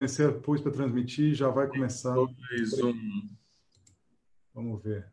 Comecei, 0.00 0.32
pus 0.32 0.62
para 0.62 0.72
transmitir, 0.72 1.34
já 1.34 1.50
vai 1.50 1.68
começar. 1.68 2.14
Dois, 2.14 2.72
um. 2.82 3.28
Vamos 4.54 4.82
ver. 4.82 5.12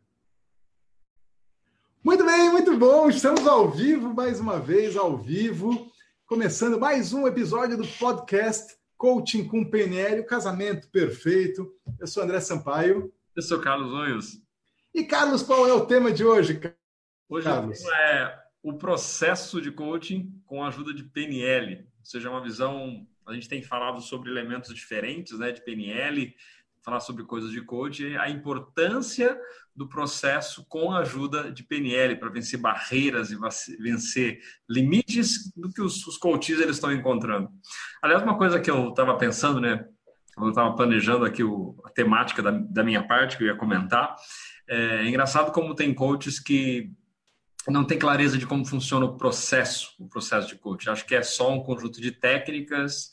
Muito 2.02 2.24
bem, 2.24 2.48
muito 2.50 2.74
bom. 2.78 3.10
Estamos 3.10 3.46
ao 3.46 3.70
vivo, 3.70 4.14
mais 4.14 4.40
uma 4.40 4.58
vez, 4.58 4.96
ao 4.96 5.18
vivo. 5.18 5.92
Começando 6.24 6.80
mais 6.80 7.12
um 7.12 7.26
episódio 7.26 7.76
do 7.76 7.86
podcast 7.86 8.78
Coaching 8.96 9.46
com 9.46 9.62
PNL, 9.62 10.22
o 10.22 10.26
casamento 10.26 10.88
perfeito. 10.88 11.70
Eu 12.00 12.06
sou 12.06 12.22
André 12.22 12.40
Sampaio. 12.40 13.12
Eu 13.36 13.42
sou 13.42 13.60
Carlos 13.60 13.92
Onhos. 13.92 14.42
E 14.94 15.04
Carlos, 15.04 15.42
qual 15.42 15.68
é 15.68 15.72
o 15.74 15.84
tema 15.84 16.10
de 16.10 16.24
hoje? 16.24 16.58
Hoje 17.28 17.44
Carlos? 17.44 17.78
o 17.78 17.82
tema 17.82 17.94
é 17.94 18.42
o 18.62 18.72
processo 18.78 19.60
de 19.60 19.70
coaching 19.70 20.32
com 20.46 20.64
a 20.64 20.68
ajuda 20.68 20.94
de 20.94 21.04
PNL, 21.04 21.76
ou 21.76 22.04
seja, 22.06 22.30
uma 22.30 22.42
visão 22.42 23.06
a 23.28 23.34
gente 23.34 23.48
tem 23.48 23.62
falado 23.62 24.00
sobre 24.00 24.30
elementos 24.30 24.74
diferentes, 24.74 25.38
né, 25.38 25.52
de 25.52 25.62
PNL, 25.62 26.34
falar 26.82 27.00
sobre 27.00 27.24
coisas 27.24 27.50
de 27.50 27.60
coaching, 27.60 28.16
a 28.16 28.30
importância 28.30 29.38
do 29.76 29.88
processo 29.88 30.64
com 30.68 30.90
a 30.90 31.00
ajuda 31.00 31.52
de 31.52 31.62
PNL 31.62 32.16
para 32.16 32.30
vencer 32.30 32.58
barreiras 32.58 33.30
e 33.30 33.38
vencer 33.78 34.40
limites 34.68 35.52
do 35.54 35.70
que 35.70 35.82
os, 35.82 36.06
os 36.06 36.16
coaches 36.16 36.58
eles 36.58 36.76
estão 36.76 36.92
encontrando. 36.92 37.50
Aliás, 38.02 38.22
uma 38.22 38.38
coisa 38.38 38.58
que 38.58 38.70
eu 38.70 38.88
estava 38.88 39.16
pensando, 39.16 39.60
né, 39.60 39.84
eu 40.36 40.48
estava 40.48 40.74
planejando 40.74 41.24
aqui 41.24 41.42
o, 41.42 41.76
a 41.84 41.90
temática 41.90 42.42
da, 42.42 42.50
da 42.50 42.82
minha 42.82 43.06
parte 43.06 43.36
que 43.36 43.44
eu 43.44 43.48
ia 43.48 43.56
comentar, 43.56 44.16
é, 44.68 45.04
é 45.04 45.08
engraçado 45.08 45.52
como 45.52 45.74
tem 45.74 45.94
coaches 45.94 46.40
que 46.40 46.90
não 47.70 47.84
tem 47.84 47.98
clareza 47.98 48.38
de 48.38 48.46
como 48.46 48.64
funciona 48.64 49.04
o 49.04 49.16
processo, 49.16 49.94
o 49.98 50.08
processo 50.08 50.48
de 50.48 50.56
coaching. 50.56 50.90
Acho 50.90 51.06
que 51.06 51.14
é 51.14 51.22
só 51.22 51.52
um 51.52 51.62
conjunto 51.62 52.00
de 52.00 52.12
técnicas 52.12 53.10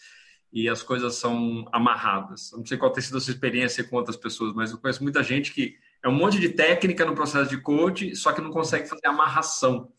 e 0.51 0.69
as 0.69 0.81
coisas 0.81 1.15
são 1.15 1.67
amarradas. 1.71 2.51
não 2.55 2.65
sei 2.65 2.77
qual 2.77 2.91
tem 2.91 3.03
sido 3.03 3.17
a 3.17 3.21
sua 3.21 3.33
experiência 3.33 3.83
com 3.83 3.97
outras 3.97 4.15
pessoas, 4.15 4.53
mas 4.53 4.71
eu 4.71 4.77
conheço 4.77 5.03
muita 5.03 5.21
gente 5.21 5.53
que 5.53 5.75
é 6.01 6.07
um 6.07 6.15
monte 6.15 6.39
de 6.39 6.49
técnica 6.49 7.05
no 7.05 7.15
processo 7.15 7.49
de 7.49 7.57
coaching, 7.57 8.15
só 8.15 8.31
que 8.31 8.41
não 8.41 8.51
consegue 8.51 8.87
fazer 8.87 9.07
amarração. 9.07 9.91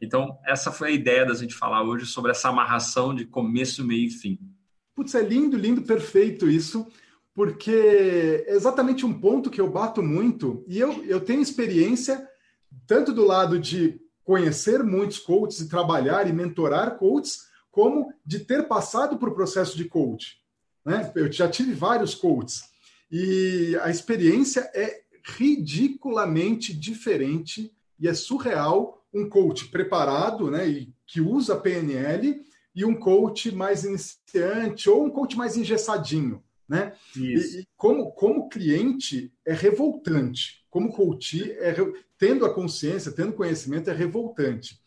Então, 0.00 0.38
essa 0.46 0.70
foi 0.70 0.88
a 0.88 0.92
ideia 0.92 1.26
da 1.26 1.34
gente 1.34 1.54
falar 1.54 1.82
hoje 1.82 2.06
sobre 2.06 2.30
essa 2.30 2.48
amarração 2.48 3.14
de 3.14 3.24
começo, 3.24 3.84
meio 3.84 4.06
e 4.06 4.10
fim. 4.10 4.38
Putz, 4.94 5.14
é 5.14 5.22
lindo, 5.22 5.56
lindo, 5.56 5.82
perfeito 5.82 6.48
isso, 6.48 6.86
porque 7.34 8.44
é 8.46 8.54
exatamente 8.54 9.04
um 9.04 9.18
ponto 9.18 9.50
que 9.50 9.60
eu 9.60 9.68
bato 9.68 10.02
muito, 10.02 10.64
e 10.68 10.78
eu, 10.78 11.04
eu 11.04 11.20
tenho 11.20 11.40
experiência 11.40 12.28
tanto 12.86 13.12
do 13.12 13.24
lado 13.24 13.58
de 13.58 14.00
conhecer 14.24 14.82
muitos 14.82 15.18
coaches 15.18 15.60
e 15.60 15.68
trabalhar 15.68 16.28
e 16.28 16.32
mentorar 16.32 16.98
coaches, 16.98 17.48
como 17.70 18.12
de 18.24 18.40
ter 18.40 18.68
passado 18.68 19.18
por 19.18 19.34
processo 19.34 19.76
de 19.76 19.86
coach. 19.86 20.38
Né? 20.84 21.10
Eu 21.14 21.30
já 21.30 21.48
tive 21.48 21.72
vários 21.72 22.14
coaches 22.14 22.62
e 23.10 23.76
a 23.82 23.90
experiência 23.90 24.70
é 24.74 25.02
ridiculamente 25.24 26.74
diferente 26.74 27.72
e 27.98 28.08
é 28.08 28.14
surreal 28.14 29.02
um 29.12 29.28
coach 29.28 29.68
preparado, 29.68 30.50
né, 30.50 30.68
e 30.68 30.92
que 31.06 31.20
usa 31.20 31.56
PNL 31.56 32.42
e 32.74 32.84
um 32.84 32.94
coach 32.94 33.50
mais 33.50 33.84
iniciante 33.84 34.88
ou 34.88 35.04
um 35.04 35.10
coach 35.10 35.36
mais 35.36 35.56
engessadinho, 35.56 36.42
né? 36.68 36.92
E, 37.16 37.34
e, 37.34 37.66
como 37.76 38.12
como 38.12 38.48
cliente 38.48 39.32
é 39.44 39.54
revoltante, 39.54 40.64
como 40.68 40.92
coach 40.92 41.50
é 41.52 41.74
tendo 42.18 42.44
a 42.44 42.52
consciência, 42.52 43.12
tendo 43.12 43.32
conhecimento, 43.32 43.88
é 43.88 43.92
revoltante. 43.94 44.78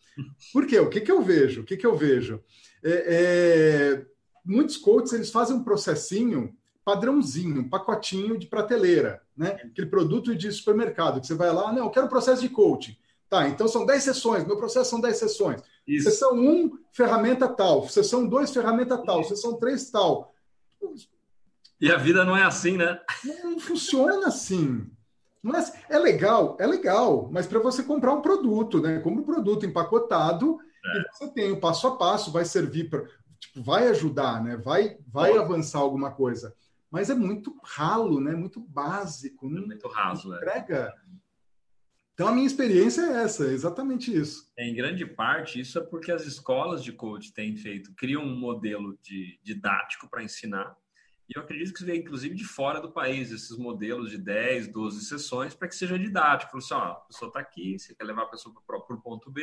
Por 0.53 0.67
quê? 0.67 0.79
O 0.79 0.89
que, 0.89 1.01
que 1.01 1.11
eu 1.11 1.21
vejo? 1.21 1.61
O 1.61 1.63
que, 1.63 1.77
que 1.77 1.87
eu 1.87 1.95
vejo? 1.95 2.43
É, 2.83 2.91
é, 2.91 4.05
muitos 4.45 4.77
coaches 4.77 5.13
eles 5.13 5.31
fazem 5.31 5.55
um 5.55 5.63
processinho 5.63 6.55
padrãozinho, 6.83 7.61
um 7.61 7.69
pacotinho 7.69 8.37
de 8.37 8.47
prateleira, 8.47 9.21
né? 9.37 9.51
Aquele 9.63 9.87
produto 9.87 10.35
de 10.35 10.51
supermercado 10.51 11.21
que 11.21 11.27
você 11.27 11.35
vai 11.35 11.53
lá, 11.53 11.71
não, 11.71 11.85
eu 11.85 11.89
quero 11.89 12.07
um 12.07 12.09
processo 12.09 12.41
de 12.41 12.49
coaching. 12.49 12.97
Tá, 13.29 13.47
então 13.47 13.65
são 13.65 13.85
10 13.85 14.03
sessões, 14.03 14.45
meu 14.45 14.57
processo 14.57 14.89
são 14.89 14.99
10 14.99 15.15
sessões. 15.15 15.61
Isso. 15.87 16.09
Sessão 16.09 16.33
1, 16.33 16.71
ferramenta 16.91 17.47
tal. 17.47 17.87
Sessão 17.87 18.27
2, 18.27 18.51
ferramenta 18.51 18.97
tal. 18.97 19.23
Sessão 19.23 19.55
3, 19.55 19.89
tal. 19.89 20.35
E 21.81 21.91
a 21.91 21.97
vida 21.97 22.23
não 22.23 22.37
é 22.37 22.43
assim, 22.43 22.77
né? 22.77 23.01
Não 23.43 23.59
funciona 23.59 24.27
assim. 24.27 24.87
Mas 25.41 25.73
é, 25.89 25.95
é 25.95 25.99
legal, 25.99 26.55
é 26.59 26.67
legal, 26.67 27.27
mas 27.31 27.47
para 27.47 27.59
você 27.59 27.81
comprar 27.81 28.13
um 28.13 28.21
produto, 28.21 28.79
né? 28.79 28.99
Como 28.99 29.21
um 29.21 29.25
produto 29.25 29.65
empacotado, 29.65 30.59
é. 30.85 30.99
e 30.99 31.03
você 31.11 31.27
tem 31.33 31.51
o 31.51 31.59
passo 31.59 31.87
a 31.87 31.97
passo, 31.97 32.31
vai 32.31 32.45
servir 32.45 32.89
para. 32.89 33.03
Tipo, 33.39 33.63
vai 33.63 33.87
ajudar, 33.87 34.43
né? 34.43 34.55
Vai, 34.55 34.99
vai 35.07 35.35
avançar 35.35 35.79
alguma 35.79 36.11
coisa. 36.11 36.55
Mas 36.91 37.09
é 37.09 37.15
muito 37.15 37.57
ralo, 37.63 38.21
né? 38.21 38.35
Muito 38.35 38.59
básico. 38.59 39.49
Não, 39.49 39.65
muito 39.65 39.87
raso, 39.87 40.31
é. 40.31 40.37
entrega. 40.37 40.93
É. 40.95 41.11
Então 42.13 42.27
a 42.27 42.31
minha 42.31 42.45
experiência 42.45 43.01
é 43.01 43.23
essa, 43.23 43.45
exatamente 43.45 44.15
isso. 44.15 44.51
Em 44.55 44.75
grande 44.75 45.07
parte, 45.07 45.59
isso 45.59 45.79
é 45.79 45.81
porque 45.81 46.11
as 46.11 46.23
escolas 46.27 46.83
de 46.83 46.91
coach 46.91 47.33
têm 47.33 47.55
feito, 47.55 47.95
criam 47.95 48.21
um 48.21 48.37
modelo 48.37 48.95
de 49.01 49.39
didático 49.41 50.07
para 50.07 50.21
ensinar 50.21 50.77
e 51.31 51.37
eu 51.37 51.43
acredito 51.43 51.73
que 51.73 51.85
veio, 51.85 52.01
inclusive, 52.01 52.35
de 52.35 52.43
fora 52.43 52.81
do 52.81 52.91
país, 52.91 53.31
esses 53.31 53.57
modelos 53.57 54.11
de 54.11 54.17
10, 54.17 54.67
12 54.67 55.05
sessões, 55.05 55.55
para 55.55 55.69
que 55.69 55.75
seja 55.77 55.97
didático. 55.97 56.57
Assim, 56.57 56.73
ó, 56.73 56.77
a 56.77 56.95
pessoa 56.95 57.29
está 57.29 57.39
aqui, 57.39 57.79
você 57.79 57.95
quer 57.95 58.03
levar 58.03 58.23
a 58.23 58.27
pessoa 58.27 58.53
para 58.67 58.77
o 58.77 59.01
ponto 59.01 59.31
B, 59.31 59.41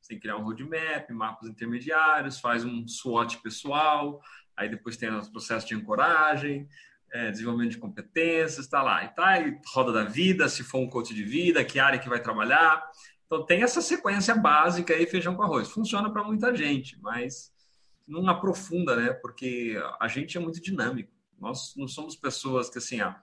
você 0.00 0.08
tem 0.08 0.16
que 0.16 0.22
criar 0.22 0.36
um 0.36 0.42
roadmap, 0.42 1.08
mapas 1.10 1.48
intermediários, 1.48 2.40
faz 2.40 2.64
um 2.64 2.84
SWOT 2.88 3.40
pessoal, 3.42 4.20
aí 4.56 4.68
depois 4.68 4.96
tem 4.96 5.08
os 5.08 5.28
processos 5.28 5.68
de 5.68 5.76
ancoragem, 5.76 6.68
é, 7.12 7.30
desenvolvimento 7.30 7.72
de 7.72 7.78
competências, 7.78 8.64
está 8.64 8.82
lá. 8.82 9.04
E 9.04 9.14
tá 9.14 9.28
aí, 9.28 9.56
roda 9.72 9.92
da 9.92 10.02
vida, 10.02 10.48
se 10.48 10.64
for 10.64 10.78
um 10.78 10.90
coach 10.90 11.14
de 11.14 11.22
vida, 11.22 11.64
que 11.64 11.78
área 11.78 12.00
que 12.00 12.08
vai 12.08 12.20
trabalhar. 12.20 12.82
Então, 13.26 13.46
tem 13.46 13.62
essa 13.62 13.80
sequência 13.80 14.34
básica 14.34 14.94
aí, 14.94 15.06
feijão 15.06 15.36
com 15.36 15.44
arroz. 15.44 15.70
Funciona 15.70 16.12
para 16.12 16.24
muita 16.24 16.52
gente, 16.56 17.00
mas 17.00 17.52
não 18.04 18.28
aprofunda, 18.28 18.96
né? 18.96 19.12
Porque 19.12 19.80
a 20.00 20.08
gente 20.08 20.36
é 20.36 20.40
muito 20.40 20.60
dinâmico. 20.60 21.19
Nós 21.40 21.74
não 21.76 21.88
somos 21.88 22.14
pessoas 22.14 22.68
que 22.68 22.78
assim, 22.78 23.00
ah, 23.00 23.22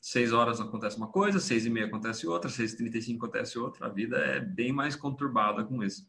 seis 0.00 0.32
horas 0.32 0.60
acontece 0.60 0.96
uma 0.96 1.08
coisa, 1.08 1.40
seis 1.40 1.66
e 1.66 1.70
meia 1.70 1.86
acontece 1.86 2.26
outra, 2.26 2.48
seis 2.48 2.72
e 2.72 2.76
trinta 2.76 2.98
e 2.98 3.02
cinco 3.02 3.26
acontece 3.26 3.58
outra. 3.58 3.86
A 3.86 3.90
vida 3.90 4.16
é 4.16 4.40
bem 4.40 4.72
mais 4.72 4.94
conturbada 4.94 5.64
com 5.64 5.82
isso. 5.82 6.06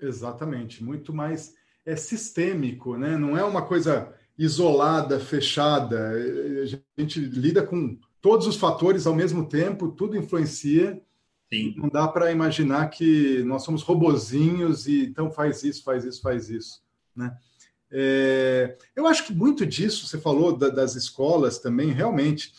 Exatamente, 0.00 0.84
muito 0.84 1.12
mais 1.12 1.54
é 1.84 1.96
sistêmico, 1.96 2.96
né? 2.96 3.16
Não 3.16 3.36
é 3.36 3.44
uma 3.44 3.62
coisa 3.62 4.14
isolada, 4.38 5.18
fechada. 5.18 6.10
A 6.10 7.00
gente 7.00 7.20
lida 7.20 7.64
com 7.64 7.98
todos 8.20 8.46
os 8.46 8.56
fatores 8.56 9.06
ao 9.06 9.14
mesmo 9.14 9.48
tempo, 9.48 9.88
tudo 9.88 10.16
influencia. 10.16 11.00
Sim. 11.52 11.74
Não 11.76 11.88
dá 11.88 12.08
para 12.08 12.32
imaginar 12.32 12.88
que 12.88 13.42
nós 13.44 13.62
somos 13.62 13.82
robozinhos 13.82 14.88
e 14.88 15.04
então 15.04 15.30
faz 15.30 15.62
isso, 15.62 15.84
faz 15.84 16.04
isso, 16.04 16.20
faz 16.20 16.50
isso, 16.50 16.82
né? 17.14 17.36
É, 17.90 18.76
eu 18.94 19.06
acho 19.06 19.24
que 19.24 19.32
muito 19.32 19.64
disso, 19.64 20.06
você 20.06 20.18
falou 20.18 20.56
da, 20.56 20.68
das 20.68 20.94
escolas 20.94 21.58
também, 21.58 21.92
realmente, 21.92 22.52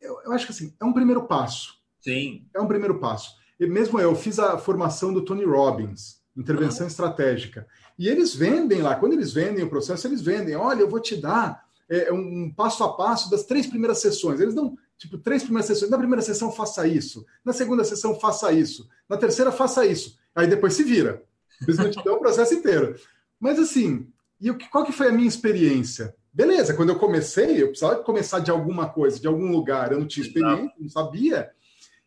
eu, 0.00 0.20
eu, 0.24 0.32
acho 0.32 0.46
que 0.46 0.52
assim, 0.52 0.74
é 0.80 0.84
um 0.84 0.92
primeiro 0.92 1.24
passo. 1.24 1.80
Sim. 2.00 2.46
É 2.54 2.60
um 2.60 2.66
primeiro 2.66 2.98
passo. 2.98 3.36
E 3.58 3.66
mesmo 3.66 4.00
eu 4.00 4.14
fiz 4.14 4.38
a 4.38 4.56
formação 4.58 5.12
do 5.12 5.22
Tony 5.22 5.44
Robbins, 5.44 6.20
intervenção 6.36 6.82
uhum. 6.82 6.90
estratégica. 6.90 7.66
E 7.98 8.08
eles 8.08 8.34
vendem 8.34 8.80
lá, 8.80 8.96
quando 8.96 9.12
eles 9.12 9.32
vendem 9.32 9.62
o 9.62 9.68
processo, 9.68 10.06
eles 10.06 10.22
vendem, 10.22 10.56
olha, 10.56 10.80
eu 10.80 10.88
vou 10.88 11.00
te 11.00 11.16
dar 11.16 11.64
é, 11.88 12.12
um 12.12 12.50
passo 12.50 12.82
a 12.84 12.96
passo 12.96 13.30
das 13.30 13.44
três 13.44 13.66
primeiras 13.66 13.98
sessões. 13.98 14.40
Eles 14.40 14.54
dão, 14.54 14.78
tipo, 14.96 15.18
três 15.18 15.42
primeiras 15.42 15.66
sessões. 15.66 15.90
Na 15.90 15.98
primeira 15.98 16.22
sessão, 16.22 16.50
faça 16.50 16.86
isso. 16.86 17.26
Na 17.44 17.52
segunda 17.52 17.84
sessão, 17.84 18.18
faça 18.18 18.52
isso. 18.52 18.88
Na 19.08 19.16
terceira, 19.16 19.52
faça 19.52 19.84
isso. 19.84 20.18
Aí 20.34 20.46
depois 20.46 20.72
se 20.72 20.84
vira. 20.84 21.22
Eles 21.62 21.76
não 21.76 21.90
te 21.90 22.02
dão 22.02 22.14
o 22.14 22.20
processo 22.20 22.54
inteiro. 22.54 22.94
Mas 23.38 23.58
assim, 23.58 24.06
e 24.40 24.52
qual 24.68 24.84
que 24.84 24.92
foi 24.92 25.08
a 25.08 25.12
minha 25.12 25.28
experiência? 25.28 26.14
Beleza, 26.32 26.74
quando 26.74 26.90
eu 26.90 26.98
comecei, 26.98 27.62
eu 27.62 27.68
precisava 27.68 28.02
começar 28.02 28.38
de 28.38 28.50
alguma 28.50 28.88
coisa, 28.88 29.20
de 29.20 29.26
algum 29.26 29.50
lugar, 29.50 29.92
eu 29.92 29.98
não 29.98 30.06
tinha 30.06 30.24
experiência, 30.24 30.72
não 30.78 30.88
sabia. 30.88 31.50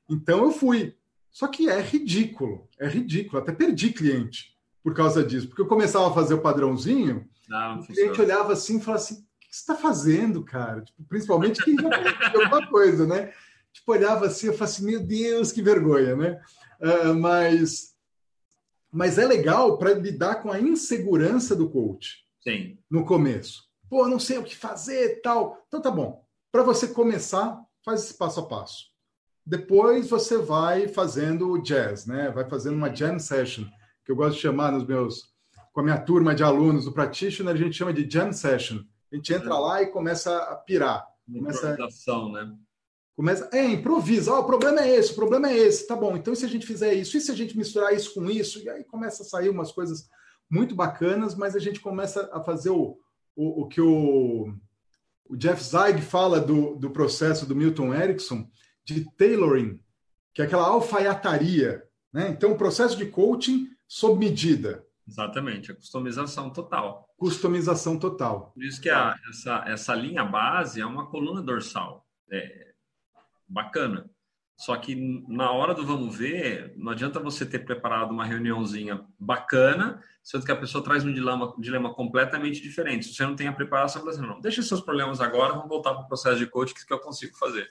Então 0.10 0.44
eu 0.46 0.52
fui. 0.52 0.96
Só 1.30 1.48
que 1.48 1.70
é 1.70 1.82
ridículo, 1.82 2.68
é 2.80 2.88
ridículo. 2.88 3.42
Até 3.42 3.52
perdi 3.52 3.92
cliente 3.92 4.58
por 4.84 4.94
causa 4.94 5.24
disso, 5.24 5.48
porque 5.48 5.62
eu 5.62 5.68
começava 5.68 6.10
a 6.10 6.14
fazer 6.14 6.34
o 6.34 6.42
padrãozinho, 6.42 7.28
não, 7.48 7.80
o 7.80 7.86
cliente 7.86 8.22
olhava 8.22 8.54
assim 8.54 8.78
e 8.78 8.82
falava 8.82 9.04
assim: 9.04 9.16
o 9.16 9.18
que 9.18 9.56
você 9.56 9.60
está 9.60 9.76
fazendo, 9.76 10.44
cara? 10.44 10.82
Tipo, 10.82 11.04
principalmente 11.04 11.64
quem 11.64 11.76
já 11.78 11.90
fez 11.90 12.36
alguma 12.36 12.68
coisa, 12.68 13.06
né? 13.06 13.34
Tipo, 13.72 13.92
olhava 13.92 14.28
assim, 14.28 14.48
eu 14.48 14.54
falava 14.54 14.72
assim: 14.72 14.86
meu 14.86 15.00
Deus, 15.00 15.52
que 15.52 15.62
vergonha, 15.62 16.16
né? 16.16 16.42
Uh, 16.82 17.14
mas, 17.14 17.96
mas 18.92 19.18
é 19.18 19.26
legal 19.26 19.78
para 19.78 19.94
lidar 19.94 20.36
com 20.36 20.52
a 20.52 20.60
insegurança 20.60 21.56
do 21.56 21.70
coach. 21.70 22.23
Sim. 22.44 22.78
no 22.90 23.06
começo. 23.06 23.64
Pô, 23.90 24.08
não 24.08 24.20
sei 24.20 24.38
o 24.38 24.44
que 24.44 24.56
fazer 24.56 25.22
tal. 25.22 25.64
Então 25.68 25.82
tá 25.82 25.92
bom. 25.92 26.26
Para 26.52 26.64
você 26.64 26.88
começar, 26.88 27.60
faz 27.84 28.04
esse 28.04 28.18
passo 28.18 28.42
a 28.42 28.46
passo. 28.46 28.92
Depois 29.46 30.10
você 30.10 30.38
vai 30.38 30.88
fazendo 30.88 31.52
o 31.52 31.62
jazz, 31.62 32.06
né? 32.06 32.32
Vai 32.32 32.50
fazendo 32.50 32.76
uma 32.76 32.94
jam 32.94 33.20
session, 33.20 33.66
que 34.06 34.12
eu 34.12 34.16
gosto 34.16 34.36
de 34.36 34.42
chamar 34.42 34.72
nos 34.72 34.86
meus 34.86 35.34
com 35.74 35.82
a 35.82 35.84
minha 35.84 36.00
turma 36.00 36.36
de 36.36 36.44
alunos 36.44 36.86
do 36.86 36.92
practitioner, 36.92 37.54
a 37.54 37.58
gente 37.58 37.76
chama 37.76 37.92
de 37.92 38.08
jam 38.10 38.32
session. 38.32 38.84
A 39.12 39.16
gente 39.16 39.34
entra 39.34 39.50
é. 39.50 39.58
lá 39.58 39.82
e 39.82 39.88
começa 39.88 40.36
a 40.38 40.56
pirar. 40.56 41.06
Começa, 41.26 41.72
Improvisação, 41.72 42.32
né? 42.32 42.54
Começa, 43.16 43.50
é, 43.52 43.66
improvisa. 43.66 44.34
Oh, 44.34 44.40
o 44.40 44.46
problema 44.46 44.82
é 44.82 44.96
esse, 44.96 45.12
o 45.12 45.16
problema 45.16 45.50
é 45.50 45.58
esse. 45.58 45.88
Tá 45.88 45.96
bom, 45.96 46.16
então 46.16 46.34
e 46.34 46.36
se 46.36 46.46
a 46.46 46.50
gente 46.50 46.66
fizer 46.66 46.94
isso? 46.94 47.18
E 47.18 47.22
se 47.22 47.32
a 47.32 47.36
gente 47.36 47.58
misturar 47.58 47.94
isso 47.94 48.14
com 48.14 48.30
isso? 48.30 48.60
E 48.60 48.70
aí 48.70 48.84
começa 48.84 49.24
a 49.24 49.26
sair 49.26 49.50
umas 49.50 49.72
coisas 49.72 50.08
muito 50.54 50.76
bacanas, 50.76 51.34
mas 51.34 51.56
a 51.56 51.60
gente 51.60 51.80
começa 51.80 52.30
a 52.32 52.40
fazer 52.40 52.70
o, 52.70 53.00
o, 53.36 53.64
o 53.64 53.68
que 53.68 53.82
o, 53.82 54.54
o 55.26 55.36
Jeff 55.36 55.64
Zeig 55.64 56.00
fala 56.00 56.40
do, 56.40 56.76
do 56.76 56.92
processo 56.92 57.48
do 57.48 57.56
Milton 57.56 57.92
Erickson 57.92 58.48
de 58.86 59.10
tailoring, 59.18 59.80
que 60.32 60.44
é 60.44 60.46
aquela 60.46 60.68
alfaiataria. 60.68 61.84
Né? 62.14 62.30
Então, 62.30 62.52
o 62.52 62.58
processo 62.58 62.96
de 62.96 63.08
coaching 63.08 63.68
sob 63.88 64.20
medida. 64.20 64.86
Exatamente, 65.08 65.72
a 65.72 65.76
customização 65.76 66.52
total. 66.52 67.10
Customização 67.18 67.98
total. 67.98 68.52
Por 68.54 68.64
isso 68.64 68.80
que 68.80 68.92
a, 68.92 69.16
essa, 69.30 69.64
essa 69.66 69.96
linha 69.96 70.24
base 70.24 70.80
é 70.80 70.86
uma 70.86 71.10
coluna 71.10 71.42
dorsal. 71.42 72.06
É 72.32 72.74
bacana. 73.48 74.08
Só 74.56 74.76
que 74.78 74.96
na 75.28 75.52
hora 75.52 75.74
do 75.74 75.86
vamos 75.86 76.16
ver, 76.16 76.74
não 76.78 76.92
adianta 76.92 77.20
você 77.20 77.46
ter 77.46 77.60
preparado 77.60 78.12
uma 78.12 78.24
reuniãozinha 78.24 79.04
bacana, 79.20 80.02
sendo 80.24 80.46
que 80.46 80.52
a 80.52 80.56
pessoa 80.56 80.84
traz 80.84 81.04
um 81.04 81.12
dilema, 81.12 81.54
um 81.58 81.62
dilema 81.62 81.94
completamente 81.94 82.62
diferente. 82.62 83.06
Se 83.06 83.16
você 83.16 83.26
não 83.26 83.36
tem 83.36 83.48
a 83.48 83.54
preparação, 83.54 84.04
você 84.04 84.22
não, 84.22 84.40
deixa 84.40 84.62
seus 84.62 84.82
problemas 84.82 85.20
agora, 85.20 85.54
vamos 85.54 85.70
voltar 85.70 85.94
para 85.94 86.04
o 86.04 86.08
processo 86.08 86.38
de 86.38 86.48
coaching 86.48 86.74
que 86.74 86.94
eu 86.94 87.00
consigo 87.00 87.36
fazer. 87.38 87.70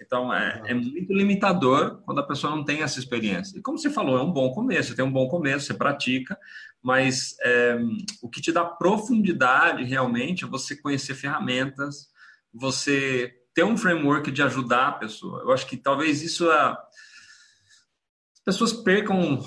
Então, 0.00 0.32
é, 0.32 0.62
é, 0.66 0.74
muito 0.74 1.12
limitador 1.12 2.00
quando 2.06 2.20
a 2.20 2.26
pessoa 2.26 2.54
não 2.54 2.64
tem 2.64 2.82
essa 2.82 2.98
experiência. 2.98 3.58
E 3.58 3.62
como 3.62 3.76
você 3.76 3.90
falou, 3.90 4.18
é 4.18 4.22
um 4.22 4.32
bom 4.32 4.50
começo, 4.52 4.90
você 4.90 4.96
tem 4.96 5.04
um 5.04 5.12
bom 5.12 5.28
começo, 5.28 5.66
você 5.66 5.74
pratica, 5.74 6.38
mas 6.82 7.36
é, 7.42 7.78
o 8.22 8.28
que 8.28 8.40
te 8.40 8.50
dá 8.50 8.64
profundidade 8.64 9.84
realmente 9.84 10.44
é 10.44 10.48
você 10.48 10.74
conhecer 10.74 11.14
ferramentas, 11.14 12.08
você 12.52 13.39
ter 13.60 13.64
um 13.64 13.76
framework 13.76 14.30
de 14.30 14.42
ajudar 14.42 14.88
a 14.88 14.92
pessoa. 14.92 15.42
Eu 15.42 15.52
acho 15.52 15.66
que 15.66 15.76
talvez 15.76 16.22
isso 16.22 16.50
é... 16.50 16.70
as 16.70 18.40
pessoas 18.42 18.72
percam 18.72 19.38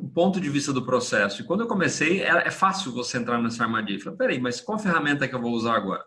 o 0.00 0.08
ponto 0.08 0.40
de 0.40 0.50
vista 0.50 0.72
do 0.72 0.84
processo. 0.84 1.40
E 1.40 1.44
quando 1.44 1.60
eu 1.60 1.68
comecei, 1.68 2.20
é, 2.22 2.48
é 2.48 2.50
fácil 2.50 2.92
você 2.92 3.18
entrar 3.18 3.40
nessa 3.40 3.62
armadilha. 3.62 4.00
Falei, 4.00 4.18
peraí, 4.18 4.40
mas 4.40 4.60
qual 4.60 4.78
ferramenta 4.78 5.28
que 5.28 5.34
eu 5.34 5.40
vou 5.40 5.52
usar 5.52 5.76
agora? 5.76 6.04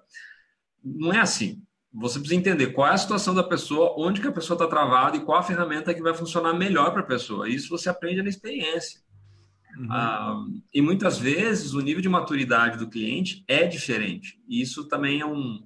Não 0.83 1.13
é 1.13 1.19
assim 1.19 1.63
você 1.95 2.17
precisa 2.17 2.39
entender 2.39 2.73
qual 2.73 2.87
é 2.87 2.91
a 2.93 2.97
situação 2.97 3.35
da 3.35 3.43
pessoa, 3.43 3.93
onde 3.95 4.19
que 4.19 4.27
a 4.27 4.31
pessoa 4.31 4.55
está 4.55 4.67
travada 4.67 5.15
e 5.15 5.19
qual 5.19 5.37
a 5.37 5.43
ferramenta 5.43 5.93
que 5.93 6.01
vai 6.01 6.11
funcionar 6.15 6.51
melhor 6.51 6.91
para 6.91 7.01
a 7.01 7.05
pessoa. 7.05 7.47
Isso 7.47 7.69
você 7.69 7.87
aprende 7.87 8.23
na 8.23 8.29
experiência. 8.29 8.99
Uhum. 9.77 9.91
Ah, 9.91 10.43
e 10.73 10.81
muitas 10.81 11.19
vezes 11.19 11.75
o 11.75 11.81
nível 11.81 12.01
de 12.01 12.09
maturidade 12.09 12.79
do 12.79 12.89
cliente 12.89 13.43
é 13.47 13.67
diferente. 13.67 14.41
E 14.47 14.59
isso 14.59 14.87
também 14.87 15.21
é 15.21 15.25
um 15.25 15.61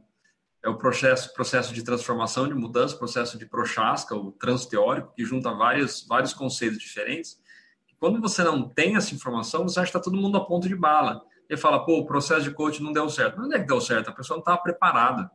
é 0.67 0.69
o 0.69 0.77
processo, 0.77 1.33
processo 1.33 1.73
de 1.73 1.81
transformação, 1.81 2.45
de 2.45 2.53
mudança, 2.53 2.97
processo 2.97 3.37
de 3.37 3.45
Prochaska, 3.45 4.13
o 4.13 4.33
transteórico, 4.33 5.13
que 5.15 5.23
junta 5.23 5.53
vários, 5.53 6.05
vários 6.05 6.33
conceitos 6.33 6.77
diferentes. 6.77 7.41
Quando 7.97 8.19
você 8.19 8.43
não 8.43 8.67
tem 8.67 8.97
essa 8.97 9.15
informação, 9.15 9.63
você 9.63 9.79
acha 9.79 9.91
que 9.91 9.97
está 9.97 10.03
todo 10.03 10.21
mundo 10.21 10.37
a 10.37 10.45
ponto 10.45 10.67
de 10.67 10.75
bala. 10.75 11.21
Ele 11.49 11.59
fala, 11.59 11.85
pô, 11.85 11.99
o 11.99 12.05
processo 12.05 12.43
de 12.43 12.51
coaching 12.51 12.83
não 12.83 12.91
deu 12.91 13.09
certo. 13.09 13.39
Não 13.39 13.51
é 13.51 13.59
que 13.59 13.65
deu 13.65 13.79
certo, 13.79 14.09
a 14.09 14.11
pessoa 14.11 14.35
não 14.35 14.41
estava 14.41 14.57
preparada. 14.57 15.31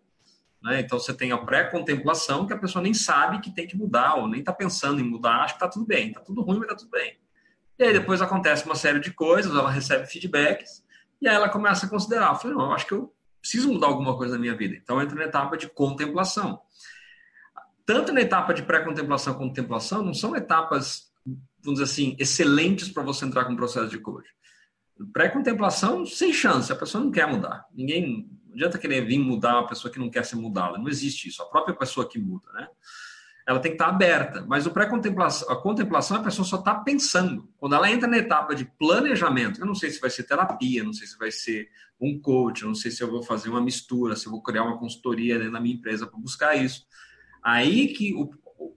Né? 0.62 0.80
Então 0.80 0.98
você 0.98 1.14
tem 1.14 1.32
a 1.32 1.38
pré-contemplação 1.38 2.46
que 2.46 2.52
a 2.52 2.58
pessoa 2.58 2.82
nem 2.82 2.92
sabe 2.92 3.40
que 3.40 3.50
tem 3.50 3.66
que 3.66 3.76
mudar 3.76 4.16
ou 4.16 4.28
nem 4.28 4.40
está 4.40 4.52
pensando 4.52 5.00
em 5.00 5.04
mudar, 5.04 5.36
acha 5.36 5.54
que 5.54 5.64
está 5.64 5.68
tudo 5.68 5.86
bem, 5.86 6.08
está 6.08 6.20
tudo 6.20 6.42
ruim, 6.42 6.58
mas 6.58 6.66
está 6.68 6.76
tudo 6.76 6.90
bem. 6.90 7.18
E 7.78 7.84
aí 7.84 7.92
depois 7.94 8.20
acontece 8.20 8.66
uma 8.66 8.76
série 8.76 9.00
de 9.00 9.10
coisas, 9.10 9.50
ela 9.50 9.70
recebe 9.70 10.06
feedbacks 10.06 10.84
e 11.22 11.26
aí 11.26 11.34
ela 11.34 11.48
começa 11.48 11.86
a 11.86 11.88
considerar, 11.88 12.32
eu 12.32 12.36
falei, 12.36 12.54
não, 12.54 12.66
eu 12.66 12.72
acho 12.72 12.86
que 12.86 12.92
eu 12.92 13.12
preciso 13.42 13.72
mudar 13.72 13.88
alguma 13.88 14.16
coisa 14.16 14.34
na 14.34 14.40
minha 14.40 14.56
vida. 14.56 14.76
Então 14.76 15.02
entra 15.02 15.16
na 15.16 15.24
etapa 15.24 15.56
de 15.58 15.68
contemplação. 15.68 16.60
Tanto 17.84 18.12
na 18.12 18.20
etapa 18.20 18.54
de 18.54 18.62
pré-contemplação 18.62 19.34
quanto 19.34 19.48
contemplação, 19.48 20.02
não 20.02 20.14
são 20.14 20.36
etapas, 20.36 21.12
vamos 21.62 21.80
dizer 21.80 21.92
assim, 21.92 22.16
excelentes 22.18 22.88
para 22.88 23.02
você 23.02 23.24
entrar 23.24 23.44
com 23.44 23.52
o 23.52 23.56
processo 23.56 23.88
de 23.88 23.98
coaching. 23.98 24.30
Pré-contemplação, 25.12 26.06
sem 26.06 26.32
chance, 26.32 26.72
a 26.72 26.76
pessoa 26.76 27.02
não 27.02 27.10
quer 27.10 27.26
mudar. 27.26 27.66
Ninguém, 27.74 28.30
não 28.46 28.54
adianta 28.54 28.78
querer 28.78 29.04
vir 29.04 29.18
mudar 29.18 29.58
uma 29.58 29.66
pessoa 29.66 29.92
que 29.92 29.98
não 29.98 30.08
quer 30.08 30.24
ser 30.24 30.36
mudada. 30.36 30.78
Não 30.78 30.88
existe 30.88 31.28
isso. 31.28 31.42
A 31.42 31.46
própria 31.46 31.74
pessoa 31.74 32.08
que 32.08 32.20
muda, 32.20 32.50
né? 32.52 32.68
Ela 33.44 33.58
tem 33.58 33.72
que 33.72 33.74
estar 33.74 33.88
aberta. 33.88 34.44
Mas 34.46 34.64
o 34.64 34.70
pré-contemplação, 34.70 35.50
a 35.50 35.60
contemplação, 35.60 36.18
a 36.18 36.22
pessoa 36.22 36.46
só 36.46 36.58
está 36.60 36.76
pensando. 36.76 37.48
Quando 37.58 37.74
ela 37.74 37.90
entra 37.90 38.06
na 38.06 38.18
etapa 38.18 38.54
de 38.54 38.64
planejamento, 38.64 39.60
eu 39.60 39.66
não 39.66 39.74
sei 39.74 39.90
se 39.90 40.00
vai 40.00 40.10
ser 40.10 40.22
terapia, 40.22 40.84
não 40.84 40.92
sei 40.92 41.08
se 41.08 41.18
vai 41.18 41.32
ser 41.32 41.68
um 42.02 42.20
coach, 42.20 42.64
não 42.64 42.74
sei 42.74 42.90
se 42.90 43.02
eu 43.02 43.10
vou 43.10 43.22
fazer 43.22 43.48
uma 43.48 43.60
mistura, 43.60 44.16
se 44.16 44.26
eu 44.26 44.32
vou 44.32 44.42
criar 44.42 44.64
uma 44.64 44.78
consultoria 44.78 45.38
dentro 45.38 45.52
da 45.52 45.60
minha 45.60 45.76
empresa 45.76 46.06
para 46.06 46.18
buscar 46.18 46.56
isso. 46.56 46.84
Aí 47.42 47.88
que 47.88 48.12
o, 48.14 48.30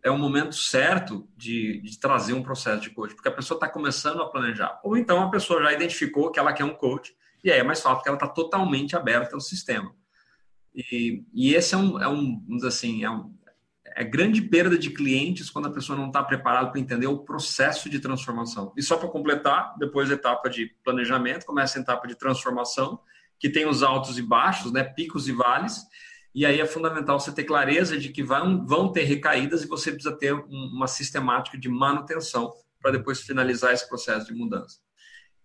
é 0.04 0.12
o 0.12 0.18
momento 0.18 0.56
certo 0.56 1.27
de, 1.36 1.81
de, 1.81 2.00
trazer 2.00 2.33
um 2.33 2.44
processo 2.44 2.81
de 2.81 2.92
coach, 2.92 3.16
porque 3.16 3.27
a 3.27 3.31
pessoa 3.31 3.57
está 3.57 3.68
começando 3.68 4.22
a 4.22 4.30
planejar. 4.30 4.80
Ou 4.83 4.95
então 4.95 5.22
a 5.22 5.30
pessoa 5.31 5.62
já 5.63 5.74
identificou 5.74 6.31
que 6.31 6.39
ela 6.39 6.54
quer 6.54 6.63
um 6.63 6.75
coach 6.75 7.16
e 7.44 7.51
aí 7.51 7.60
é 7.60 7.63
mais 7.63 7.81
fácil 7.81 7.98
porque 7.98 8.10
ela 8.10 8.18
está 8.18 8.27
totalmente 8.27 8.95
aberta 8.95 9.36
ao 9.36 9.42
sistema. 9.42 9.94
E, 10.74 11.24
e 11.33 11.56
esse 11.56 11.74
é 11.74 11.77
um, 11.77 12.00
é 12.00 12.07
um, 12.07 12.39
vamos 12.42 12.57
dizer 12.57 12.68
assim, 12.68 13.04
é, 13.04 13.10
um, 13.10 13.33
é 13.95 14.04
grande 14.04 14.42
perda 14.42 14.77
de 14.77 14.89
clientes 14.89 15.50
quando 15.50 15.68
a 15.68 15.72
pessoa 15.72 15.98
não 15.98 16.07
está 16.07 16.22
preparada 16.22 16.69
para 16.69 16.80
entender 16.80 17.07
o 17.07 17.19
processo 17.19 17.89
de 17.89 18.00
transformação. 18.00 18.74
E 18.75 18.83
só 18.83 18.98
para 18.98 19.07
completar, 19.07 19.75
depois 19.77 20.10
da 20.10 20.16
etapa 20.16 20.50
de 20.50 20.75
planejamento, 20.83 21.45
começa 21.45 21.80
a 21.80 21.81
etapa 21.81 22.07
de 22.07 22.16
transformação, 22.16 23.00
que 23.39 23.49
tem 23.49 23.67
os 23.67 23.83
altos 23.83 24.17
e 24.17 24.21
baixos, 24.21 24.71
né, 24.71 24.83
picos 24.83 25.27
e 25.27 25.31
vales, 25.31 25.81
e 26.35 26.45
aí 26.45 26.59
é 26.59 26.65
fundamental 26.65 27.17
você 27.17 27.31
ter 27.31 27.45
clareza 27.45 27.97
de 27.97 28.09
que 28.09 28.21
vão, 28.21 28.65
vão 28.65 28.91
ter 28.91 29.03
recaídas 29.03 29.63
e 29.63 29.67
você 29.67 29.91
precisa 29.91 30.13
ter 30.13 30.33
uma 30.33 30.85
sistemática 30.85 31.57
de 31.57 31.69
manutenção 31.69 32.53
para 32.81 32.91
depois 32.91 33.21
finalizar 33.21 33.73
esse 33.73 33.87
processo 33.87 34.27
de 34.27 34.33
mudança. 34.33 34.79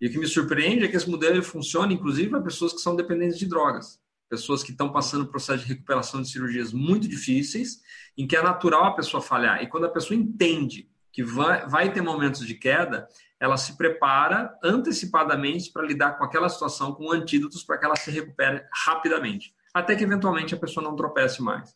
E 0.00 0.08
o 0.08 0.10
que 0.10 0.19
me 0.19 0.26
surpreende 0.26 0.84
é 0.84 0.88
que 0.88 0.96
esse 0.96 1.08
modelo 1.08 1.40
funciona, 1.44 1.92
inclusive, 1.92 2.31
para 2.31 2.40
pessoas 2.40 2.72
que 2.72 2.81
são 2.81 2.96
dependentes 2.96 3.38
de 3.38 3.46
drogas. 3.46 4.00
Pessoas 4.28 4.64
que 4.64 4.72
estão 4.72 4.90
passando 4.90 5.26
por 5.26 5.32
processo 5.32 5.62
de 5.62 5.69
recuperação 5.72 6.20
de 6.20 6.28
cirurgias 6.28 6.72
muito 6.72 7.06
difíceis, 7.06 7.81
em 8.19 8.26
que 8.26 8.34
é 8.34 8.43
natural 8.43 8.86
a 8.86 8.94
pessoa 8.94 9.22
falhar. 9.22 9.62
E 9.62 9.69
quando 9.69 9.84
a 9.86 9.90
pessoa 9.90 10.19
entende 10.19 10.89
que 11.12 11.22
vai, 11.22 11.66
vai 11.66 11.92
ter 11.92 12.00
momentos 12.00 12.46
de 12.46 12.54
queda, 12.54 13.08
ela 13.38 13.56
se 13.56 13.76
prepara 13.76 14.56
antecipadamente 14.62 15.72
para 15.72 15.86
lidar 15.86 16.18
com 16.18 16.24
aquela 16.24 16.48
situação 16.48 16.92
com 16.92 17.10
antídotos 17.10 17.64
para 17.64 17.78
que 17.78 17.86
ela 17.86 17.96
se 17.96 18.10
recupere 18.10 18.62
rapidamente, 18.84 19.54
até 19.72 19.96
que 19.96 20.04
eventualmente 20.04 20.54
a 20.54 20.58
pessoa 20.58 20.84
não 20.84 20.94
tropece 20.94 21.42
mais. 21.42 21.74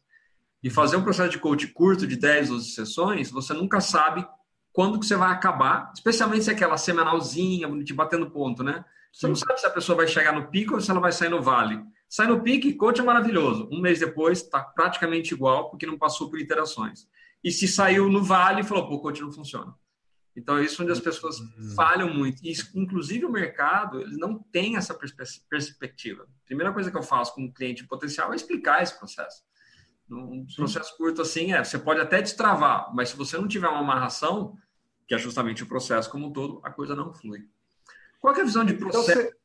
E 0.62 0.70
fazer 0.70 0.96
um 0.96 1.02
processo 1.02 1.30
de 1.30 1.38
coach 1.38 1.66
curto 1.68 2.06
de 2.06 2.16
10, 2.16 2.48
12 2.50 2.70
sessões, 2.70 3.30
você 3.30 3.52
nunca 3.52 3.80
sabe 3.80 4.26
quando 4.72 4.98
que 4.98 5.06
você 5.06 5.16
vai 5.16 5.30
acabar, 5.30 5.92
especialmente 5.94 6.44
se 6.44 6.50
é 6.50 6.52
aquela 6.52 6.76
semanalzinha, 6.76 7.68
te 7.84 7.94
batendo 7.94 8.30
ponto, 8.30 8.62
né? 8.62 8.84
Você 9.12 9.28
não 9.28 9.36
sabe 9.36 9.60
se 9.60 9.66
a 9.66 9.70
pessoa 9.70 9.96
vai 9.96 10.08
chegar 10.08 10.32
no 10.32 10.48
pico 10.48 10.74
ou 10.74 10.80
se 10.80 10.90
ela 10.90 10.98
vai 10.98 11.12
sair 11.12 11.28
no 11.28 11.40
vale. 11.40 11.80
Sai 12.08 12.26
no 12.26 12.42
pique, 12.42 12.74
coach 12.74 13.00
é 13.00 13.04
maravilhoso. 13.04 13.68
Um 13.70 13.80
mês 13.80 14.00
depois, 14.00 14.42
está 14.42 14.60
praticamente 14.60 15.32
igual, 15.32 15.70
porque 15.70 15.86
não 15.86 15.96
passou 15.96 16.28
por 16.28 16.40
iterações. 16.40 17.06
E 17.44 17.52
se 17.52 17.68
saiu 17.68 18.08
no 18.08 18.24
vale, 18.24 18.64
falou, 18.64 18.88
pô, 18.88 18.98
coach 18.98 19.20
não 19.20 19.30
funciona. 19.30 19.74
Então, 20.34 20.56
é 20.56 20.64
isso 20.64 20.82
onde 20.82 20.90
as 20.90 20.98
pessoas 20.98 21.38
uhum. 21.38 21.74
falham 21.76 22.12
muito. 22.12 22.42
E, 22.42 22.52
inclusive, 22.74 23.24
o 23.24 23.30
mercado, 23.30 24.00
ele 24.00 24.16
não 24.16 24.38
tem 24.38 24.76
essa 24.76 24.98
perspectiva. 25.48 26.24
A 26.24 26.46
primeira 26.46 26.72
coisa 26.72 26.90
que 26.90 26.96
eu 26.96 27.02
faço 27.02 27.34
com 27.34 27.42
um 27.42 27.52
cliente 27.52 27.86
potencial 27.86 28.32
é 28.32 28.36
explicar 28.36 28.82
esse 28.82 28.98
processo. 28.98 29.42
Um 30.10 30.46
processo 30.56 30.96
curto 30.96 31.22
assim, 31.22 31.52
é, 31.52 31.62
você 31.62 31.78
pode 31.78 32.00
até 32.00 32.20
destravar, 32.20 32.94
mas 32.94 33.10
se 33.10 33.16
você 33.16 33.38
não 33.38 33.48
tiver 33.48 33.68
uma 33.68 33.80
amarração, 33.80 34.56
que 35.06 35.14
é 35.14 35.18
justamente 35.18 35.62
o 35.62 35.66
processo 35.66 36.10
como 36.10 36.26
um 36.26 36.32
todo, 36.32 36.60
a 36.62 36.70
coisa 36.70 36.94
não 36.94 37.12
flui. 37.12 37.48
Qual 38.20 38.34
é 38.34 38.40
a 38.40 38.44
visão 38.44 38.64
de 38.64 38.74
então, 38.74 38.90
processo? 38.90 39.12
Então, 39.12 39.22
você, 39.22 39.36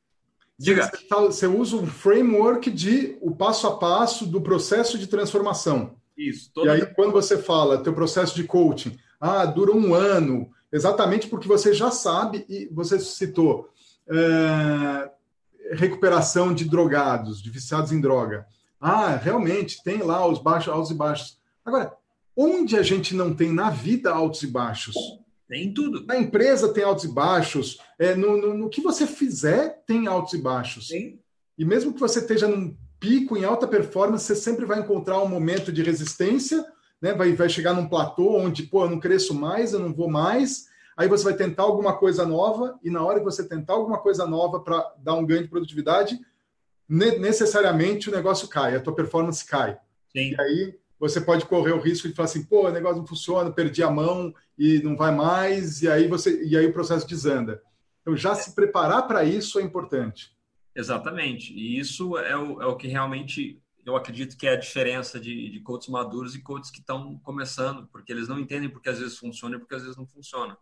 Diga. 0.57 0.87
Você, 0.87 1.07
tá, 1.07 1.15
você, 1.21 1.47
usa 1.47 1.77
um 1.77 1.87
framework 1.87 2.69
de 2.69 3.17
o 3.21 3.33
passo 3.33 3.67
a 3.67 3.77
passo 3.77 4.25
do 4.25 4.41
processo 4.41 4.97
de 4.97 5.07
transformação. 5.07 5.98
Isso. 6.19 6.51
Toda... 6.53 6.75
E 6.75 6.81
aí, 6.81 6.85
quando 6.93 7.13
você 7.13 7.37
fala 7.37 7.81
teu 7.81 7.93
processo 7.93 8.35
de 8.35 8.43
coaching, 8.43 8.97
ah, 9.21 9.45
dura 9.45 9.71
um 9.71 9.93
ano, 9.93 10.51
exatamente 10.71 11.27
porque 11.27 11.47
você 11.47 11.73
já 11.73 11.89
sabe, 11.89 12.45
e 12.49 12.67
você 12.71 12.99
citou 12.99 13.69
é, 14.09 15.09
recuperação 15.71 16.53
de 16.53 16.65
drogados, 16.65 17.41
de 17.41 17.49
viciados 17.49 17.93
em 17.93 18.01
droga. 18.01 18.45
Ah, 18.81 19.15
realmente, 19.15 19.81
tem 19.81 19.99
lá 19.99 20.27
os 20.27 20.39
baixos, 20.39 20.73
altos 20.73 20.91
e 20.91 20.93
baixos. 20.93 21.39
Agora, 21.63 21.93
onde 22.35 22.77
a 22.77 22.83
gente 22.83 23.15
não 23.15 23.33
tem 23.33 23.53
na 23.53 23.69
vida 23.69 24.11
altos 24.11 24.43
e 24.43 24.47
baixos? 24.47 24.95
Tem 25.47 25.73
tudo. 25.73 26.05
Na 26.05 26.17
empresa 26.17 26.73
tem 26.73 26.83
altos 26.83 27.05
e 27.05 27.07
baixos. 27.07 27.79
É, 27.97 28.13
no, 28.13 28.37
no, 28.37 28.53
no, 28.53 28.69
que 28.69 28.81
você 28.81 29.07
fizer, 29.07 29.83
tem 29.85 30.05
altos 30.05 30.33
e 30.33 30.37
baixos. 30.37 30.89
Sim. 30.89 31.19
E 31.57 31.65
mesmo 31.65 31.93
que 31.93 31.99
você 31.99 32.19
esteja 32.19 32.47
num 32.47 32.75
pico 32.99 33.37
em 33.37 33.45
alta 33.45 33.67
performance, 33.67 34.25
você 34.25 34.35
sempre 34.35 34.65
vai 34.65 34.79
encontrar 34.79 35.21
um 35.21 35.27
momento 35.27 35.71
de 35.71 35.81
resistência, 35.81 36.65
né? 37.01 37.13
vai, 37.13 37.33
vai 37.33 37.49
chegar 37.49 37.73
num 37.73 37.87
platô 37.87 38.37
onde, 38.37 38.63
pô, 38.63 38.83
eu 38.83 38.89
não 38.89 38.99
cresço 38.99 39.33
mais, 39.33 39.73
eu 39.73 39.79
não 39.79 39.93
vou 39.93 40.09
mais. 40.09 40.67
Aí 40.97 41.07
você 41.07 41.23
vai 41.23 41.33
tentar 41.33 41.63
alguma 41.63 41.97
coisa 41.97 42.25
nova, 42.25 42.77
e 42.83 42.89
na 42.89 43.03
hora 43.03 43.19
que 43.19 43.25
você 43.25 43.47
tentar 43.47 43.73
alguma 43.73 43.99
coisa 43.99 44.27
nova 44.27 44.59
para 44.59 44.93
dar 44.97 45.13
um 45.13 45.25
ganho 45.25 45.43
de 45.43 45.47
produtividade, 45.47 46.19
necessariamente 46.89 48.09
o 48.09 48.11
negócio 48.11 48.47
cai, 48.47 48.75
a 48.75 48.81
tua 48.81 48.95
performance 48.95 49.45
cai. 49.45 49.77
Sim. 50.11 50.31
E 50.31 50.41
aí 50.41 50.75
você 50.99 51.21
pode 51.21 51.45
correr 51.45 51.71
o 51.71 51.79
risco 51.79 52.09
de 52.09 52.13
falar 52.13 52.27
assim, 52.27 52.43
pô, 52.43 52.67
o 52.67 52.71
negócio 52.71 52.97
não 52.97 53.07
funciona, 53.07 53.49
perdi 53.51 53.81
a 53.81 53.89
mão 53.89 54.33
e 54.57 54.81
não 54.83 54.97
vai 54.97 55.15
mais, 55.15 55.81
e 55.81 55.89
aí 55.89 56.07
você 56.07 56.43
e 56.43 56.57
aí 56.57 56.65
o 56.65 56.73
processo 56.73 57.07
desanda. 57.07 57.61
Então 58.01 58.17
já 58.17 58.35
se 58.35 58.53
preparar 58.53 59.07
para 59.07 59.23
isso 59.23 59.59
é 59.59 59.61
importante. 59.61 60.35
Exatamente. 60.79 61.53
E 61.53 61.77
isso 61.77 62.17
é 62.17 62.37
o, 62.37 62.61
é 62.61 62.65
o 62.65 62.77
que 62.77 62.87
realmente 62.87 63.61
eu 63.85 63.97
acredito 63.97 64.37
que 64.37 64.47
é 64.47 64.53
a 64.53 64.55
diferença 64.55 65.19
de, 65.19 65.49
de 65.49 65.59
coaches 65.59 65.89
maduros 65.89 66.35
e 66.35 66.41
coaches 66.41 66.71
que 66.71 66.79
estão 66.79 67.19
começando, 67.19 67.85
porque 67.87 68.13
eles 68.13 68.29
não 68.29 68.39
entendem 68.39 68.69
porque 68.69 68.87
às 68.87 68.97
vezes 68.97 69.17
funciona 69.17 69.57
e 69.57 69.59
porque 69.59 69.75
às 69.75 69.81
vezes 69.81 69.97
não 69.97 70.07
funciona. 70.07 70.57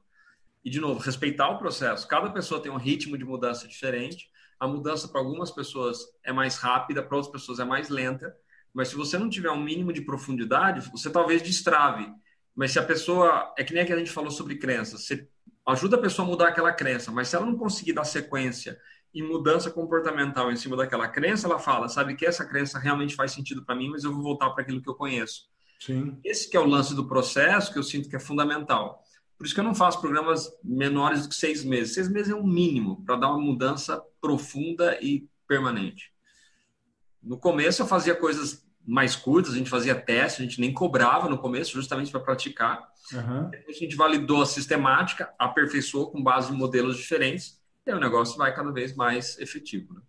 E, 0.65 0.71
de 0.71 0.79
novo, 0.79 0.99
respeitar 0.99 1.49
o 1.49 1.59
processo. 1.59 2.07
Cada 2.07 2.31
pessoa 2.31 2.59
tem 2.59 2.71
um 2.71 2.77
ritmo 2.77 3.15
de 3.15 3.23
mudança 3.23 3.67
diferente. 3.67 4.27
A 4.59 4.67
mudança 4.67 5.07
para 5.07 5.21
algumas 5.21 5.51
pessoas 5.51 5.99
é 6.23 6.33
mais 6.33 6.57
rápida, 6.57 7.03
para 7.03 7.15
outras 7.15 7.31
pessoas 7.31 7.59
é 7.59 7.63
mais 7.63 7.87
lenta. 7.87 8.35
Mas 8.73 8.87
se 8.87 8.95
você 8.95 9.19
não 9.19 9.29
tiver 9.29 9.51
um 9.51 9.63
mínimo 9.63 9.93
de 9.93 10.01
profundidade, 10.01 10.89
você 10.89 11.11
talvez 11.11 11.43
destrave. 11.43 12.11
Mas 12.55 12.71
se 12.71 12.79
a 12.79 12.83
pessoa. 12.83 13.53
É 13.55 13.63
que 13.63 13.71
nem 13.71 13.83
a 13.83 13.85
que 13.85 13.93
a 13.93 13.99
gente 13.99 14.09
falou 14.09 14.31
sobre 14.31 14.55
crenças. 14.55 15.05
Você 15.05 15.29
ajuda 15.67 15.95
a 15.95 16.01
pessoa 16.01 16.25
a 16.27 16.31
mudar 16.31 16.47
aquela 16.47 16.73
crença, 16.73 17.11
mas 17.11 17.27
se 17.27 17.35
ela 17.35 17.45
não 17.45 17.55
conseguir 17.55 17.93
dar 17.93 18.05
sequência 18.05 18.79
e 19.13 19.23
mudança 19.23 19.71
comportamental 19.71 20.51
em 20.51 20.55
cima 20.55 20.75
daquela 20.75 21.07
crença, 21.07 21.47
ela 21.47 21.59
fala, 21.59 21.89
sabe 21.89 22.15
que 22.15 22.25
essa 22.25 22.45
crença 22.45 22.77
realmente 22.77 23.15
faz 23.15 23.31
sentido 23.31 23.65
para 23.65 23.75
mim, 23.75 23.89
mas 23.89 24.03
eu 24.03 24.13
vou 24.13 24.21
voltar 24.21 24.49
para 24.51 24.63
aquilo 24.63 24.81
que 24.81 24.89
eu 24.89 24.95
conheço. 24.95 25.43
Sim. 25.79 26.19
Esse 26.23 26.49
que 26.49 26.57
é 26.57 26.59
o 26.59 26.65
lance 26.65 26.95
do 26.95 27.07
processo 27.07 27.71
que 27.71 27.79
eu 27.79 27.83
sinto 27.83 28.09
que 28.09 28.15
é 28.15 28.19
fundamental. 28.19 29.01
Por 29.37 29.45
isso 29.45 29.53
que 29.53 29.59
eu 29.59 29.65
não 29.65 29.75
faço 29.75 30.01
programas 30.01 30.51
menores 30.63 31.23
do 31.23 31.29
que 31.29 31.35
seis 31.35 31.63
meses. 31.63 31.93
Seis 31.93 32.09
meses 32.09 32.31
é 32.31 32.35
o 32.35 32.39
um 32.39 32.47
mínimo 32.47 33.03
para 33.05 33.15
dar 33.15 33.29
uma 33.29 33.39
mudança 33.39 34.01
profunda 34.19 34.97
e 35.01 35.27
permanente. 35.47 36.11
No 37.21 37.37
começo 37.37 37.81
eu 37.81 37.87
fazia 37.87 38.15
coisas 38.15 38.65
mais 38.85 39.15
curtas, 39.15 39.53
a 39.53 39.57
gente 39.57 39.69
fazia 39.69 39.93
teste, 39.93 40.41
a 40.41 40.45
gente 40.45 40.61
nem 40.61 40.73
cobrava 40.73 41.27
no 41.29 41.37
começo, 41.37 41.73
justamente 41.73 42.09
para 42.09 42.21
praticar. 42.21 42.87
Uhum. 43.13 43.49
a 43.67 43.71
gente 43.71 43.95
validou 43.95 44.41
a 44.41 44.45
sistemática, 44.45 45.33
aperfeiçoou 45.39 46.11
com 46.11 46.21
base 46.21 46.51
em 46.51 46.57
modelos 46.57 46.97
diferentes, 46.97 47.57
e 47.87 47.91
aí 47.91 47.97
o 47.97 48.01
negócio 48.01 48.37
vai 48.37 48.53
cada 48.53 48.71
vez 48.71 48.93
mais 48.95 49.39
efetivo. 49.39 49.93
Né? 49.93 50.01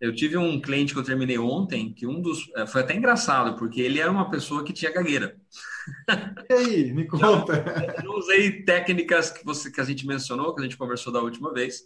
Eu 0.00 0.14
tive 0.14 0.36
um 0.36 0.60
cliente 0.60 0.92
que 0.92 0.98
eu 0.98 1.04
terminei 1.04 1.38
ontem, 1.38 1.92
que 1.92 2.06
um 2.06 2.20
dos. 2.20 2.50
Eh, 2.56 2.66
foi 2.66 2.80
até 2.80 2.94
engraçado, 2.94 3.56
porque 3.58 3.80
ele 3.80 4.00
era 4.00 4.10
uma 4.10 4.30
pessoa 4.30 4.64
que 4.64 4.72
tinha 4.72 4.92
gagueira. 4.92 5.36
E 6.48 6.52
aí, 6.52 6.92
me 6.92 7.06
conta. 7.06 7.64
Eu 7.96 8.04
não 8.04 8.18
usei 8.18 8.62
técnicas 8.62 9.30
que, 9.30 9.44
você, 9.44 9.70
que 9.70 9.80
a 9.80 9.84
gente 9.84 10.06
mencionou, 10.06 10.54
que 10.54 10.60
a 10.60 10.64
gente 10.64 10.76
conversou 10.76 11.12
da 11.12 11.20
última 11.20 11.52
vez, 11.52 11.82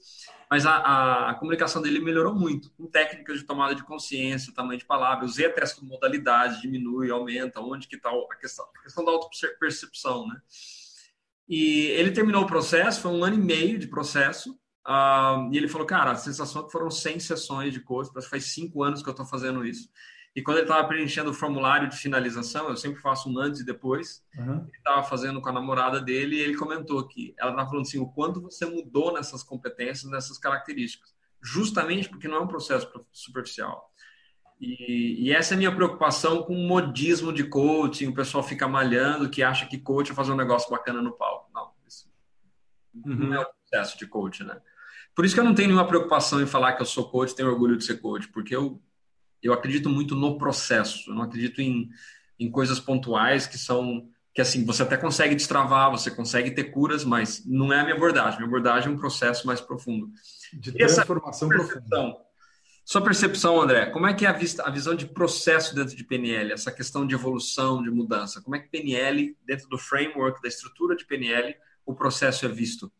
mas 0.51 0.67
a, 0.67 0.73
a, 0.73 1.31
a 1.31 1.35
comunicação 1.35 1.81
dele 1.81 2.01
melhorou 2.01 2.35
muito, 2.35 2.71
com 2.73 2.87
técnicas 2.87 3.39
de 3.39 3.45
tomada 3.45 3.75
de 3.75 3.85
consciência, 3.85 4.53
tamanho 4.53 4.79
de 4.79 4.85
palavra. 4.85 5.25
usei 5.25 5.47
até 5.47 5.63
essa 5.63 5.83
modalidade, 5.83 6.61
diminui, 6.61 7.11
aumenta, 7.11 7.61
onde 7.61 7.87
que 7.87 7.97
está 7.97 8.11
a 8.11 8.37
questão, 8.37 8.67
a 8.79 8.83
questão 8.83 9.05
da 9.05 9.13
autopercepção, 9.13 10.27
né? 10.27 10.37
E 11.49 11.87
ele 11.93 12.11
terminou 12.11 12.43
o 12.43 12.47
processo, 12.47 13.01
foi 13.01 13.11
um 13.11 13.25
ano 13.25 13.37
e 13.37 13.43
meio 13.43 13.79
de 13.79 13.87
processo, 13.87 14.59
Uh, 14.87 15.51
e 15.53 15.57
ele 15.57 15.69
falou, 15.69 15.87
cara, 15.87 16.11
a 16.13 16.17
sensação 16.17 16.63
é 16.63 16.65
que 16.67 16.73
foram 16.73 16.91
100 16.91 17.19
sessões 17.21 17.73
de 17.73 17.81
coach, 17.81 18.11
faz 18.29 18.53
cinco 18.53 18.83
anos 18.83 19.03
que 19.03 19.09
eu 19.09 19.13
estou 19.13 19.27
fazendo 19.27 19.65
isso. 19.65 19.89
E 20.37 20.43
quando 20.43 20.59
ele 20.59 20.67
estava 20.67 20.87
preenchendo 20.87 21.31
o 21.31 21.35
formulário 21.35 21.89
de 21.89 21.97
finalização, 21.97 22.69
eu 22.69 22.77
sempre 22.77 23.01
faço 23.01 23.31
um 23.31 23.39
antes 23.39 23.61
e 23.61 23.65
depois, 23.65 24.23
uhum. 24.37 24.57
ele 24.57 24.77
estava 24.77 25.03
fazendo 25.05 25.41
com 25.41 25.49
a 25.49 25.53
namorada 25.53 26.01
dele 26.01 26.37
e 26.37 26.41
ele 26.41 26.57
comentou 26.57 27.07
que 27.07 27.35
ela 27.39 27.53
estava 27.53 27.69
falando 27.69 27.87
assim, 27.87 28.01
o 28.01 28.09
quanto 28.09 28.41
você 28.41 28.67
mudou 28.67 29.13
nessas 29.13 29.45
competências, 29.45 30.11
nessas 30.11 30.37
características, 30.37 31.15
justamente 31.41 32.09
porque 32.09 32.27
não 32.27 32.39
é 32.39 32.41
um 32.41 32.49
processo 32.49 32.91
superficial. 33.13 33.93
E, 34.61 35.27
e, 35.27 35.33
essa 35.33 35.55
é 35.55 35.57
a 35.57 35.59
minha 35.59 35.75
preocupação 35.75 36.43
com 36.43 36.55
o 36.55 36.69
modismo 36.69 37.33
de 37.33 37.45
coaching, 37.45 38.09
o 38.09 38.15
pessoal 38.15 38.43
fica 38.43 38.67
malhando, 38.67 39.29
que 39.29 39.43
acha 39.43 39.67
que 39.67 39.79
coach 39.79 40.11
é 40.11 40.15
fazer 40.15 40.33
um 40.33 40.37
negócio 40.37 40.71
bacana 40.71 41.03
no 41.03 41.13
palco. 41.13 41.51
Não, 41.55 41.71
isso 41.87 42.11
uhum. 42.95 43.15
não 43.15 43.35
é 43.35 43.41
o 43.41 43.47
processo 43.47 43.99
de 43.99 44.07
coach, 44.07 44.43
né? 44.43 44.61
Por 45.15 45.25
isso 45.25 45.35
que 45.35 45.41
eu 45.41 45.45
não 45.45 45.55
tenho 45.55 45.69
nenhuma 45.69 45.87
preocupação 45.87 46.41
em 46.43 46.47
falar 46.47 46.73
que 46.73 46.83
eu 46.83 46.87
sou 46.87 47.09
coach, 47.09 47.35
tenho 47.35 47.49
orgulho 47.49 47.77
de 47.77 47.85
ser 47.85 48.01
coach, 48.01 48.29
porque 48.29 48.55
eu, 48.55 48.83
eu 49.43 49.53
acredito 49.53 49.89
muito 49.89 50.15
no 50.15 50.37
processo, 50.37 51.11
eu 51.11 51.15
não 51.15 51.23
acredito 51.23 51.61
em, 51.61 51.89
em 52.39 52.51
coisas 52.51 52.81
pontuais 52.81 53.47
que 53.47 53.59
são 53.59 54.09
que 54.35 54.41
assim, 54.41 54.65
você 54.65 54.83
até 54.83 54.97
consegue 54.97 55.37
destravar, 55.37 55.93
você 55.93 56.11
consegue 56.11 56.51
ter 56.51 56.65
curas, 56.65 57.05
mas 57.05 57.47
não 57.47 57.73
é 57.73 57.79
a 57.79 57.85
minha 57.85 57.95
abordagem. 57.95 58.37
Minha 58.41 58.49
abordagem 58.49 58.91
é 58.91 58.93
um 58.93 58.99
processo 58.99 59.47
mais 59.47 59.61
profundo. 59.61 60.11
De 60.53 60.73
transformação 60.73 61.49
profunda. 61.49 62.17
Sua 62.85 63.01
percepção, 63.01 63.61
André, 63.61 63.87
como 63.87 64.09
é 64.09 64.13
que 64.13 64.27
é 64.27 64.29
a, 64.29 64.33
vista, 64.33 64.65
a 64.65 64.71
visão 64.71 64.95
de 64.95 65.07
processo 65.07 65.75
dentro 65.75 65.97
de 65.97 66.05
PNL, 66.05 66.53
essa 66.53 66.73
questão 66.73 67.07
de 67.07 67.15
evolução, 67.15 67.81
de 67.81 67.91
mudança? 67.91 68.43
Como 68.43 68.57
é 68.57 68.59
que 68.59 68.69
PNL, 68.69 69.37
dentro 69.47 69.69
do 69.69 69.79
framework, 69.79 70.43
da 70.43 70.49
estrutura 70.49 70.97
de 70.97 71.07
PNL, 71.07 71.57
o 71.87 71.95
processo 71.95 72.45
é 72.45 72.49
visto? 72.49 72.93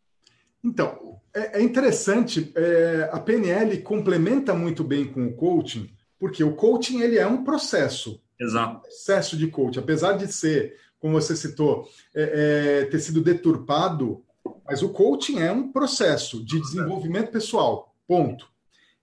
Então, 0.63 1.14
é, 1.35 1.59
é 1.59 1.63
interessante, 1.63 2.53
é, 2.55 3.11
a 3.13 3.19
PNL 3.19 3.83
complementa 3.83 4.55
muito 4.55 4.85
bem 4.85 5.05
com 5.05 5.27
o 5.27 5.35
coaching, 5.35 5.91
porque 6.19 6.45
o 6.45 6.55
coaching 6.55 7.01
ele 7.01 7.19
é 7.19 7.27
um 7.27 7.43
processo. 7.43 8.21
Exato. 8.41 8.79
Um 8.79 8.81
processo 8.81 9.37
de 9.37 9.49
coaching, 9.49 9.81
apesar 9.81 10.13
de 10.13 10.33
ser, 10.33 10.77
como 10.99 11.21
você 11.21 11.35
citou, 11.35 11.89
é, 12.15 12.83
é, 12.83 12.85
ter 12.87 13.01
sido 13.01 13.21
deturpado, 13.21 14.25
mas 14.65 14.83
o 14.83 14.91
coaching 14.91 15.41
é 15.41 15.51
um 15.51 15.73
processo 15.73 16.43
de 16.45 16.61
desenvolvimento 16.61 17.31
pessoal, 17.31 17.95
ponto. 18.07 18.49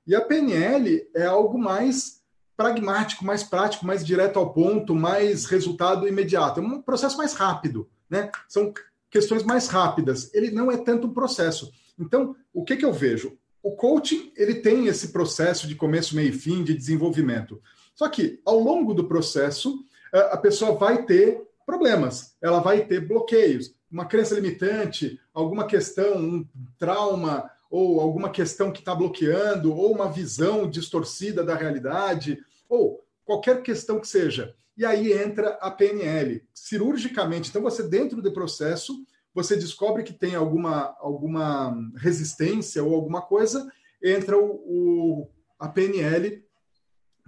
E 0.08 0.16
a 0.16 0.22
PNL 0.22 1.08
é 1.14 1.26
algo 1.26 1.58
mais 1.58 2.22
pragmático, 2.56 3.26
mais 3.26 3.44
prático, 3.44 3.86
mais 3.86 4.06
direto 4.06 4.38
ao 4.38 4.54
ponto, 4.54 4.96
mais 4.96 5.46
resultado 5.46 6.08
imediato. 6.08 6.60
É 6.60 6.64
um 6.64 6.82
processo 6.82 7.18
mais 7.18 7.34
rápido, 7.34 7.90
né? 8.10 8.32
São 8.48 8.74
questões 9.10 9.44
mais 9.44 9.68
rápidas. 9.68 10.34
Ele 10.34 10.52
não 10.52 10.72
é 10.72 10.78
tanto 10.78 11.08
um 11.08 11.14
processo. 11.14 11.72
Então, 12.04 12.36
o 12.54 12.64
que, 12.64 12.76
que 12.76 12.86
eu 12.86 12.94
vejo? 12.94 13.38
O 13.64 13.72
coaching 13.72 14.32
ele 14.36 14.56
tem 14.56 14.88
esse 14.88 15.10
processo 15.10 15.68
de 15.68 15.76
começo, 15.76 16.16
meio 16.16 16.30
e 16.30 16.34
fim, 16.34 16.64
de 16.64 16.74
desenvolvimento. 16.74 17.62
Só 17.94 18.10
que, 18.10 18.42
ao 18.46 18.60
longo 18.60 18.94
do 18.94 19.08
processo, 19.08 19.86
a 20.12 20.38
pessoa 20.38 20.78
vai 20.78 21.06
ter 21.06 21.42
problemas, 21.66 22.36
ela 22.42 22.60
vai 22.60 22.86
ter 22.86 23.08
bloqueios, 23.08 23.74
uma 23.90 24.06
crença 24.06 24.36
limitante, 24.36 25.20
alguma 25.34 25.66
questão, 25.66 26.18
um 26.18 26.48
trauma, 26.78 27.50
ou 27.70 28.02
alguma 28.02 28.30
questão 28.30 28.72
que 28.72 28.80
está 28.80 28.94
bloqueando, 28.94 29.74
ou 29.74 29.94
uma 29.94 30.12
visão 30.12 30.70
distorcida 30.70 31.44
da 31.44 31.56
realidade, 31.56 32.40
ou 32.68 33.06
qualquer 33.24 33.62
questão 33.62 34.00
que 34.00 34.08
seja. 34.08 34.54
E 34.78 34.86
aí 34.86 35.14
entra 35.14 35.58
a 35.62 35.70
PNL, 35.70 36.44
cirurgicamente. 36.54 37.50
Então, 37.50 37.62
você, 37.62 37.84
dentro 37.84 38.22
do 38.22 38.34
processo, 38.34 39.06
você 39.34 39.56
descobre 39.56 40.04
que 40.04 40.14
tem 40.14 40.36
alguma, 40.36 40.96
alguma 41.00 41.76
resistência 41.96 42.84
ou 42.84 42.94
alguma 42.94 43.22
coisa, 43.22 43.72
entra 44.04 44.38
o, 44.38 44.46
o 44.46 45.30
a 45.60 45.70
PNL 45.70 46.44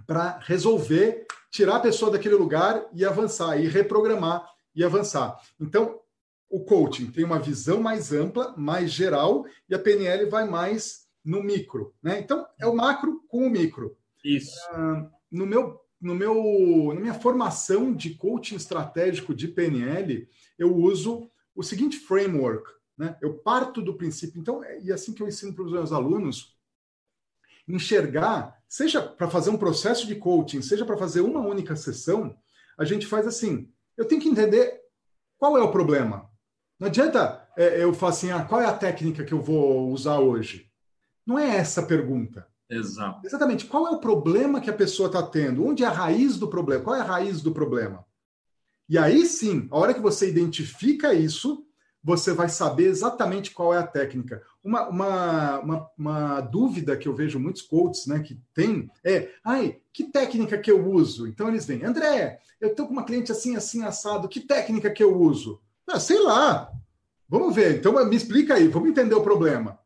para 0.06 0.38
resolver, 0.40 1.26
tirar 1.50 1.76
a 1.76 1.80
pessoa 1.80 2.10
daquele 2.10 2.34
lugar 2.34 2.84
e 2.92 3.04
avançar, 3.04 3.58
e 3.58 3.68
reprogramar 3.68 4.44
e 4.74 4.84
avançar. 4.84 5.38
Então, 5.60 6.00
o 6.50 6.64
coaching 6.64 7.10
tem 7.10 7.24
uma 7.24 7.38
visão 7.38 7.80
mais 7.80 8.12
ampla, 8.12 8.54
mais 8.56 8.90
geral, 8.90 9.44
e 9.68 9.74
a 9.74 9.78
PNL 9.78 10.28
vai 10.28 10.48
mais 10.48 11.06
no 11.24 11.42
micro. 11.42 11.94
Né? 12.02 12.18
Então, 12.18 12.46
é 12.58 12.66
o 12.66 12.74
macro 12.74 13.22
com 13.28 13.46
o 13.46 13.50
micro. 13.50 13.96
Isso. 14.24 14.56
Uh, 14.72 15.08
no 15.30 15.46
meu 15.46 15.80
no 16.00 16.14
meu, 16.14 16.92
na 16.92 17.00
minha 17.00 17.14
formação 17.14 17.94
de 17.94 18.14
coaching 18.14 18.56
estratégico 18.56 19.34
de 19.34 19.48
PNL, 19.48 20.28
eu 20.58 20.76
uso 20.76 21.30
o 21.54 21.62
seguinte 21.62 21.98
framework. 21.98 22.70
Né? 22.96 23.16
Eu 23.20 23.34
parto 23.34 23.82
do 23.82 23.94
princípio, 23.94 24.40
então, 24.40 24.62
é, 24.62 24.80
e 24.80 24.90
é 24.90 24.94
assim 24.94 25.12
que 25.12 25.22
eu 25.22 25.28
ensino 25.28 25.52
para 25.52 25.64
os 25.64 25.72
meus 25.72 25.92
alunos, 25.92 26.56
enxergar, 27.66 28.60
seja 28.68 29.02
para 29.02 29.28
fazer 29.28 29.50
um 29.50 29.56
processo 29.56 30.06
de 30.06 30.14
coaching, 30.14 30.62
seja 30.62 30.84
para 30.84 30.96
fazer 30.96 31.20
uma 31.20 31.40
única 31.40 31.74
sessão, 31.74 32.36
a 32.78 32.84
gente 32.84 33.06
faz 33.06 33.26
assim: 33.26 33.72
eu 33.96 34.04
tenho 34.04 34.20
que 34.20 34.28
entender 34.28 34.80
qual 35.38 35.56
é 35.56 35.62
o 35.62 35.72
problema. 35.72 36.30
Não 36.78 36.88
adianta 36.88 37.48
é, 37.56 37.82
eu 37.82 37.94
falar 37.94 38.12
assim, 38.12 38.30
ah, 38.30 38.44
qual 38.44 38.60
é 38.60 38.66
a 38.66 38.76
técnica 38.76 39.24
que 39.24 39.32
eu 39.32 39.40
vou 39.40 39.90
usar 39.90 40.18
hoje? 40.18 40.70
Não 41.26 41.38
é 41.38 41.56
essa 41.56 41.80
a 41.80 41.86
pergunta. 41.86 42.46
Exato. 42.68 43.24
Exatamente. 43.24 43.66
Qual 43.66 43.86
é 43.86 43.90
o 43.90 44.00
problema 44.00 44.60
que 44.60 44.70
a 44.70 44.74
pessoa 44.74 45.06
está 45.06 45.22
tendo? 45.22 45.64
Onde 45.64 45.84
é 45.84 45.86
a 45.86 45.92
raiz 45.92 46.36
do 46.36 46.48
problema? 46.48 46.82
Qual 46.82 46.96
é 46.96 47.00
a 47.00 47.04
raiz 47.04 47.40
do 47.40 47.52
problema? 47.52 48.04
E 48.88 48.98
aí 48.98 49.24
sim, 49.26 49.66
a 49.70 49.78
hora 49.78 49.94
que 49.94 50.00
você 50.00 50.28
identifica 50.28 51.14
isso, 51.14 51.64
você 52.04 52.34
vai 52.34 52.50
saber 52.50 52.84
exatamente 52.84 53.50
qual 53.50 53.72
é 53.72 53.78
a 53.78 53.86
técnica. 53.86 54.42
Uma, 54.62 54.88
uma, 54.88 55.58
uma, 55.60 55.90
uma 55.96 56.40
dúvida 56.42 56.96
que 56.96 57.08
eu 57.08 57.14
vejo 57.14 57.40
muitos 57.40 57.62
coaches 57.62 58.06
né, 58.06 58.20
que 58.20 58.38
tem 58.52 58.90
é: 59.02 59.30
ai, 59.42 59.78
que 59.90 60.04
técnica 60.04 60.58
que 60.58 60.70
eu 60.70 60.86
uso? 60.86 61.26
Então 61.26 61.48
eles 61.48 61.64
vêm, 61.64 61.82
André, 61.82 62.40
eu 62.60 62.68
estou 62.68 62.86
com 62.86 62.92
uma 62.92 63.04
cliente 63.04 63.32
assim, 63.32 63.56
assim, 63.56 63.82
assado, 63.82 64.28
que 64.28 64.40
técnica 64.40 64.90
que 64.90 65.02
eu 65.02 65.18
uso? 65.18 65.60
Ah, 65.86 65.98
sei 65.98 66.20
lá. 66.20 66.70
Vamos 67.26 67.54
ver. 67.54 67.78
Então 67.78 67.92
me 68.06 68.16
explica 68.16 68.54
aí, 68.54 68.68
vamos 68.68 68.90
entender 68.90 69.14
o 69.14 69.22
problema. 69.22 69.78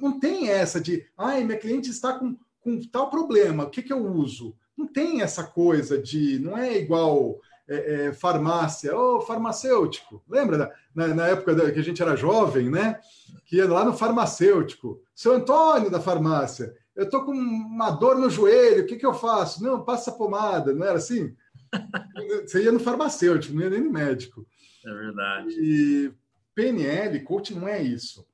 Não 0.00 0.18
tem 0.18 0.48
essa 0.48 0.80
de, 0.80 1.06
ai, 1.16 1.44
minha 1.44 1.58
cliente 1.58 1.90
está 1.90 2.14
com, 2.14 2.36
com 2.60 2.80
tal 2.80 3.10
problema, 3.10 3.64
o 3.64 3.70
que, 3.70 3.82
que 3.82 3.92
eu 3.92 4.04
uso? 4.06 4.54
Não 4.76 4.86
tem 4.86 5.22
essa 5.22 5.42
coisa 5.42 6.00
de. 6.00 6.38
Não 6.38 6.56
é 6.56 6.78
igual 6.78 7.40
é, 7.68 8.06
é, 8.06 8.12
farmácia, 8.12 8.96
oh, 8.96 9.20
farmacêutico. 9.20 10.22
Lembra 10.28 10.74
na, 10.94 11.08
na 11.08 11.26
época 11.28 11.54
da, 11.54 11.70
que 11.70 11.78
a 11.78 11.84
gente 11.84 12.02
era 12.02 12.16
jovem, 12.16 12.70
né? 12.70 12.98
Que 13.44 13.56
ia 13.56 13.68
lá 13.68 13.84
no 13.84 13.92
farmacêutico. 13.92 15.02
Seu 15.14 15.34
Antônio 15.34 15.90
da 15.90 16.00
farmácia, 16.00 16.74
eu 16.96 17.04
estou 17.04 17.24
com 17.24 17.32
uma 17.32 17.90
dor 17.90 18.18
no 18.18 18.30
joelho, 18.30 18.82
o 18.82 18.86
que, 18.86 18.96
que 18.96 19.06
eu 19.06 19.14
faço? 19.14 19.62
Não, 19.62 19.84
passa 19.84 20.10
pomada, 20.10 20.72
não 20.72 20.86
era 20.86 20.96
assim? 20.96 21.36
Você 22.46 22.64
ia 22.64 22.72
no 22.72 22.80
farmacêutico, 22.80 23.54
não 23.54 23.62
ia 23.62 23.70
nem 23.70 23.84
no 23.84 23.92
médico. 23.92 24.46
É 24.84 24.92
verdade. 24.92 25.54
E 25.60 26.12
PNL, 26.54 27.20
coaching 27.22 27.54
não 27.54 27.68
é 27.68 27.82
isso. 27.82 28.26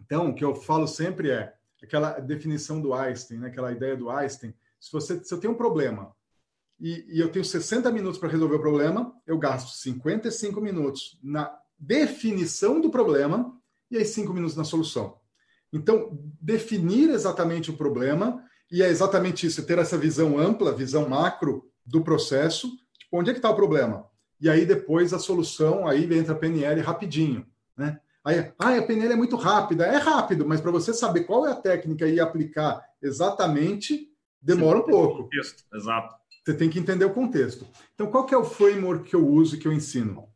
Então, 0.00 0.30
o 0.30 0.34
que 0.34 0.44
eu 0.44 0.54
falo 0.54 0.86
sempre 0.86 1.30
é 1.30 1.54
aquela 1.82 2.18
definição 2.18 2.80
do 2.80 2.94
Einstein, 2.94 3.38
né? 3.38 3.48
aquela 3.48 3.70
ideia 3.70 3.96
do 3.96 4.08
Einstein. 4.08 4.54
Se, 4.80 4.90
você, 4.90 5.22
se 5.22 5.32
eu 5.32 5.38
tenho 5.38 5.52
um 5.52 5.56
problema 5.56 6.14
e, 6.80 7.04
e 7.08 7.20
eu 7.20 7.30
tenho 7.30 7.44
60 7.44 7.90
minutos 7.90 8.18
para 8.18 8.28
resolver 8.28 8.56
o 8.56 8.60
problema, 8.60 9.12
eu 9.26 9.38
gasto 9.38 9.76
55 9.76 10.60
minutos 10.60 11.18
na 11.22 11.50
definição 11.78 12.80
do 12.80 12.90
problema 12.90 13.54
e 13.90 13.96
aí 13.96 14.04
5 14.04 14.32
minutos 14.32 14.56
na 14.56 14.64
solução. 14.64 15.18
Então, 15.72 16.18
definir 16.40 17.10
exatamente 17.10 17.70
o 17.70 17.76
problema, 17.76 18.42
e 18.70 18.82
é 18.82 18.88
exatamente 18.88 19.46
isso, 19.46 19.60
é 19.60 19.64
ter 19.64 19.78
essa 19.78 19.98
visão 19.98 20.38
ampla, 20.38 20.74
visão 20.74 21.08
macro 21.08 21.70
do 21.84 22.02
processo, 22.02 22.68
tipo, 22.98 23.18
onde 23.18 23.30
é 23.30 23.32
que 23.32 23.38
está 23.38 23.50
o 23.50 23.56
problema? 23.56 24.06
E 24.40 24.50
aí 24.50 24.66
depois 24.66 25.12
a 25.12 25.18
solução, 25.18 25.86
aí 25.86 26.04
entra 26.14 26.34
a 26.34 26.38
PNL 26.38 26.80
rapidinho, 26.80 27.46
né? 27.76 28.00
Aí, 28.26 28.52
ah, 28.58 28.76
a 28.76 28.82
PNL 28.82 29.12
é 29.12 29.16
muito 29.16 29.36
rápida. 29.36 29.86
É 29.86 29.98
rápido, 29.98 30.44
mas 30.44 30.60
para 30.60 30.72
você 30.72 30.92
saber 30.92 31.22
qual 31.22 31.46
é 31.46 31.52
a 31.52 31.54
técnica 31.54 32.08
e 32.08 32.18
aplicar 32.18 32.84
exatamente, 33.00 34.10
demora 34.42 34.80
um 34.80 34.82
pouco. 34.82 35.22
Contexto, 35.22 35.62
exato. 35.72 36.12
Você 36.46 36.54
tem 36.54 36.70
que 36.70 36.78
entender 36.78 37.04
o 37.04 37.12
contexto. 37.12 37.66
Então, 37.92 38.06
qual 38.06 38.24
que 38.24 38.32
é 38.32 38.38
o 38.38 38.44
framework 38.44 39.10
que 39.10 39.16
eu 39.16 39.28
uso 39.28 39.56
e 39.56 39.58
que 39.58 39.66
eu 39.66 39.72
ensino? 39.72 40.28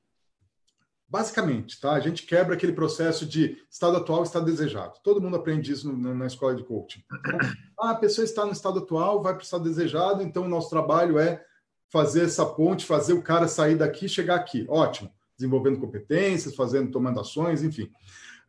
Basicamente, 1.08 1.80
tá? 1.80 1.92
A 1.92 2.00
gente 2.00 2.24
quebra 2.26 2.54
aquele 2.54 2.72
processo 2.72 3.24
de 3.24 3.62
estado 3.70 3.96
atual, 3.96 4.24
estado 4.24 4.44
desejado. 4.44 4.98
Todo 5.04 5.20
mundo 5.20 5.36
aprende 5.36 5.70
isso 5.70 5.88
no, 5.92 6.12
na 6.12 6.26
escola 6.26 6.56
de 6.56 6.64
coaching. 6.64 7.04
Então, 7.12 7.38
ah, 7.80 7.90
a 7.90 7.94
pessoa 7.94 8.24
está 8.24 8.44
no 8.44 8.50
estado 8.50 8.80
atual, 8.80 9.22
vai 9.22 9.34
para 9.34 9.40
o 9.40 9.44
estado 9.44 9.62
desejado, 9.62 10.20
então 10.22 10.42
o 10.44 10.48
nosso 10.48 10.68
trabalho 10.68 11.16
é 11.16 11.44
fazer 11.88 12.24
essa 12.24 12.44
ponte, 12.44 12.84
fazer 12.84 13.12
o 13.12 13.22
cara 13.22 13.46
sair 13.46 13.76
daqui 13.76 14.06
e 14.06 14.08
chegar 14.08 14.34
aqui. 14.34 14.66
Ótimo. 14.68 15.12
Desenvolvendo 15.36 15.78
competências, 15.78 16.56
fazendo, 16.56 16.90
tomando 16.90 17.20
ações, 17.20 17.62
enfim. 17.62 17.88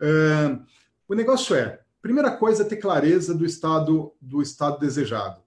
Uh, 0.01 0.65
o 1.07 1.13
negócio 1.13 1.55
é, 1.55 1.79
primeira 2.01 2.31
coisa, 2.31 2.65
ter 2.65 2.77
clareza 2.77 3.35
do 3.35 3.45
estado 3.45 4.13
do 4.19 4.41
estado 4.41 4.79
desejado. 4.79 5.41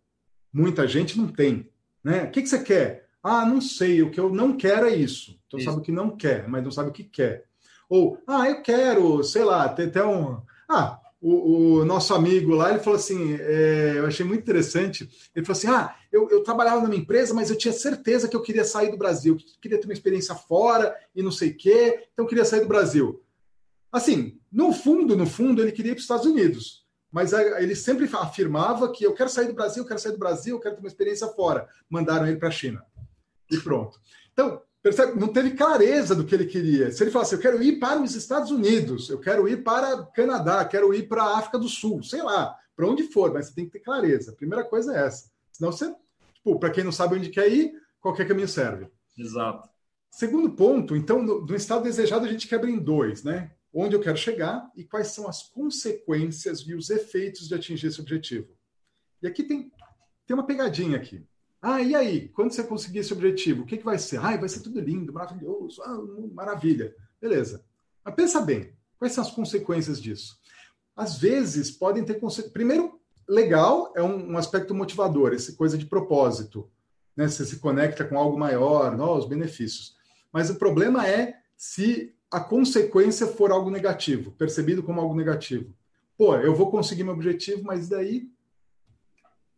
Muita 0.52 0.86
gente 0.86 1.18
não 1.18 1.26
tem. 1.26 1.73
Né? 2.04 2.24
O 2.24 2.30
que, 2.30 2.42
que 2.42 2.48
você 2.48 2.62
quer? 2.62 3.08
Ah, 3.22 3.46
não 3.46 3.60
sei, 3.60 4.02
o 4.02 4.10
que 4.10 4.20
eu 4.20 4.28
não 4.28 4.54
quero 4.54 4.86
é 4.86 4.94
isso. 4.94 5.40
Então 5.46 5.58
isso. 5.58 5.70
sabe 5.70 5.80
o 5.80 5.82
que 5.82 5.90
não 5.90 6.14
quer, 6.14 6.46
mas 6.46 6.62
não 6.62 6.70
sabe 6.70 6.90
o 6.90 6.92
que 6.92 7.04
quer. 7.04 7.44
Ou, 7.88 8.18
ah, 8.26 8.48
eu 8.48 8.62
quero, 8.62 9.24
sei 9.24 9.44
lá, 9.44 9.68
ter 9.68 9.88
até 9.88 10.04
um. 10.04 10.42
Ah, 10.68 11.00
o, 11.20 11.78
o, 11.78 11.84
nosso 11.86 12.12
amigo 12.12 12.54
lá, 12.54 12.70
ele 12.70 12.80
falou 12.80 12.98
assim: 12.98 13.34
é, 13.40 13.94
eu 13.96 14.06
achei 14.06 14.26
muito 14.26 14.42
interessante. 14.42 15.08
Ele 15.34 15.44
falou 15.44 15.56
assim: 15.56 15.68
ah, 15.68 15.94
eu, 16.12 16.28
eu 16.28 16.42
trabalhava 16.42 16.82
numa 16.82 16.94
empresa, 16.94 17.32
mas 17.32 17.48
eu 17.48 17.56
tinha 17.56 17.72
certeza 17.72 18.28
que 18.28 18.36
eu 18.36 18.42
queria 18.42 18.64
sair 18.64 18.90
do 18.90 18.98
Brasil, 18.98 19.36
que 19.36 19.58
queria 19.58 19.78
ter 19.78 19.86
uma 19.86 19.94
experiência 19.94 20.34
fora 20.34 20.94
e 21.14 21.22
não 21.22 21.30
sei 21.30 21.50
o 21.50 21.56
quê, 21.56 22.06
então 22.12 22.24
eu 22.24 22.28
queria 22.28 22.44
sair 22.44 22.60
do 22.60 22.68
Brasil. 22.68 23.22
Assim, 23.90 24.38
no 24.52 24.72
fundo, 24.72 25.16
no 25.16 25.24
fundo, 25.24 25.62
ele 25.62 25.72
queria 25.72 25.92
ir 25.92 25.94
para 25.94 26.00
os 26.00 26.04
Estados 26.04 26.26
Unidos. 26.26 26.83
Mas 27.14 27.32
ele 27.32 27.76
sempre 27.76 28.10
afirmava 28.12 28.90
que 28.90 29.06
eu 29.06 29.14
quero 29.14 29.30
sair 29.30 29.46
do 29.46 29.54
Brasil, 29.54 29.84
eu 29.84 29.86
quero 29.86 30.00
sair 30.00 30.10
do 30.10 30.18
Brasil, 30.18 30.56
eu 30.56 30.60
quero 30.60 30.74
ter 30.74 30.80
uma 30.80 30.88
experiência 30.88 31.28
fora. 31.28 31.68
Mandaram 31.88 32.26
ele 32.26 32.38
para 32.38 32.48
a 32.48 32.50
China 32.50 32.84
e 33.48 33.56
pronto. 33.56 34.00
Então, 34.32 34.60
percebe? 34.82 35.16
Não 35.16 35.28
teve 35.28 35.52
clareza 35.52 36.12
do 36.12 36.24
que 36.24 36.34
ele 36.34 36.44
queria. 36.44 36.90
Se 36.90 37.04
ele 37.04 37.12
falasse, 37.12 37.36
eu 37.36 37.38
quero 37.38 37.62
ir 37.62 37.78
para 37.78 38.02
os 38.02 38.16
Estados 38.16 38.50
Unidos, 38.50 39.08
eu 39.10 39.20
quero 39.20 39.48
ir 39.48 39.62
para 39.62 39.94
o 39.94 40.06
Canadá, 40.06 40.64
quero 40.64 40.92
ir 40.92 41.06
para 41.06 41.22
a 41.22 41.38
África 41.38 41.56
do 41.56 41.68
Sul, 41.68 42.02
sei 42.02 42.20
lá, 42.20 42.52
para 42.74 42.88
onde 42.88 43.04
for, 43.04 43.32
mas 43.32 43.46
você 43.46 43.54
tem 43.54 43.66
que 43.66 43.70
ter 43.70 43.78
clareza. 43.78 44.32
A 44.32 44.34
primeira 44.34 44.64
coisa 44.64 44.92
é 44.92 45.06
essa. 45.06 45.30
Senão 45.52 45.70
você, 45.70 45.94
tipo, 46.34 46.58
para 46.58 46.70
quem 46.70 46.82
não 46.82 46.90
sabe 46.90 47.14
onde 47.14 47.30
quer 47.30 47.46
ir, 47.48 47.74
qualquer 48.00 48.26
caminho 48.26 48.48
serve. 48.48 48.88
Exato. 49.16 49.68
Segundo 50.10 50.50
ponto, 50.50 50.96
então, 50.96 51.24
do, 51.24 51.42
do 51.42 51.54
estado 51.54 51.84
desejado 51.84 52.26
a 52.26 52.28
gente 52.28 52.48
quebra 52.48 52.68
em 52.68 52.76
dois, 52.76 53.22
né? 53.22 53.52
Onde 53.74 53.96
eu 53.96 54.00
quero 54.00 54.16
chegar 54.16 54.70
e 54.76 54.84
quais 54.84 55.08
são 55.08 55.28
as 55.28 55.42
consequências 55.42 56.60
e 56.60 56.74
os 56.74 56.90
efeitos 56.90 57.48
de 57.48 57.54
atingir 57.54 57.88
esse 57.88 58.00
objetivo. 58.00 58.56
E 59.20 59.26
aqui 59.26 59.42
tem, 59.42 59.72
tem 60.26 60.34
uma 60.34 60.46
pegadinha 60.46 60.96
aqui. 60.96 61.26
Ah, 61.60 61.82
e 61.82 61.94
aí? 61.94 62.28
Quando 62.28 62.52
você 62.52 62.62
conseguir 62.62 62.98
esse 63.00 63.12
objetivo, 63.12 63.62
o 63.62 63.66
que, 63.66 63.78
que 63.78 63.84
vai 63.84 63.98
ser? 63.98 64.18
Ah, 64.18 64.36
vai 64.36 64.48
ser 64.48 64.60
tudo 64.60 64.80
lindo, 64.80 65.12
maravilhoso, 65.12 65.82
ah, 65.82 65.98
maravilha. 66.32 66.94
Beleza. 67.20 67.64
Mas 68.04 68.14
pensa 68.14 68.40
bem, 68.40 68.76
quais 68.98 69.12
são 69.12 69.24
as 69.24 69.30
consequências 69.30 70.00
disso? 70.00 70.38
Às 70.94 71.18
vezes 71.18 71.70
podem 71.70 72.04
ter 72.04 72.20
consequências. 72.20 72.52
Primeiro, 72.52 73.00
legal 73.28 73.92
é 73.96 74.02
um, 74.02 74.32
um, 74.32 74.38
aspecto 74.38 74.74
motivador, 74.74 75.32
essa 75.32 75.54
coisa 75.54 75.76
de 75.76 75.86
propósito. 75.86 76.70
Né? 77.16 77.26
Você 77.26 77.44
se 77.44 77.58
conecta 77.58 78.04
com 78.04 78.18
algo 78.18 78.38
maior, 78.38 78.96
não, 78.96 79.16
os 79.16 79.26
benefícios. 79.26 79.96
Mas 80.32 80.50
o 80.50 80.56
problema 80.56 81.08
é 81.08 81.40
se 81.56 82.13
a 82.36 82.40
consequência 82.40 83.26
for 83.26 83.50
algo 83.50 83.70
negativo, 83.70 84.32
percebido 84.32 84.82
como 84.82 85.00
algo 85.00 85.14
negativo. 85.14 85.72
Pô, 86.16 86.36
eu 86.36 86.54
vou 86.54 86.70
conseguir 86.70 87.04
meu 87.04 87.14
objetivo, 87.14 87.62
mas 87.64 87.88
daí 87.88 88.28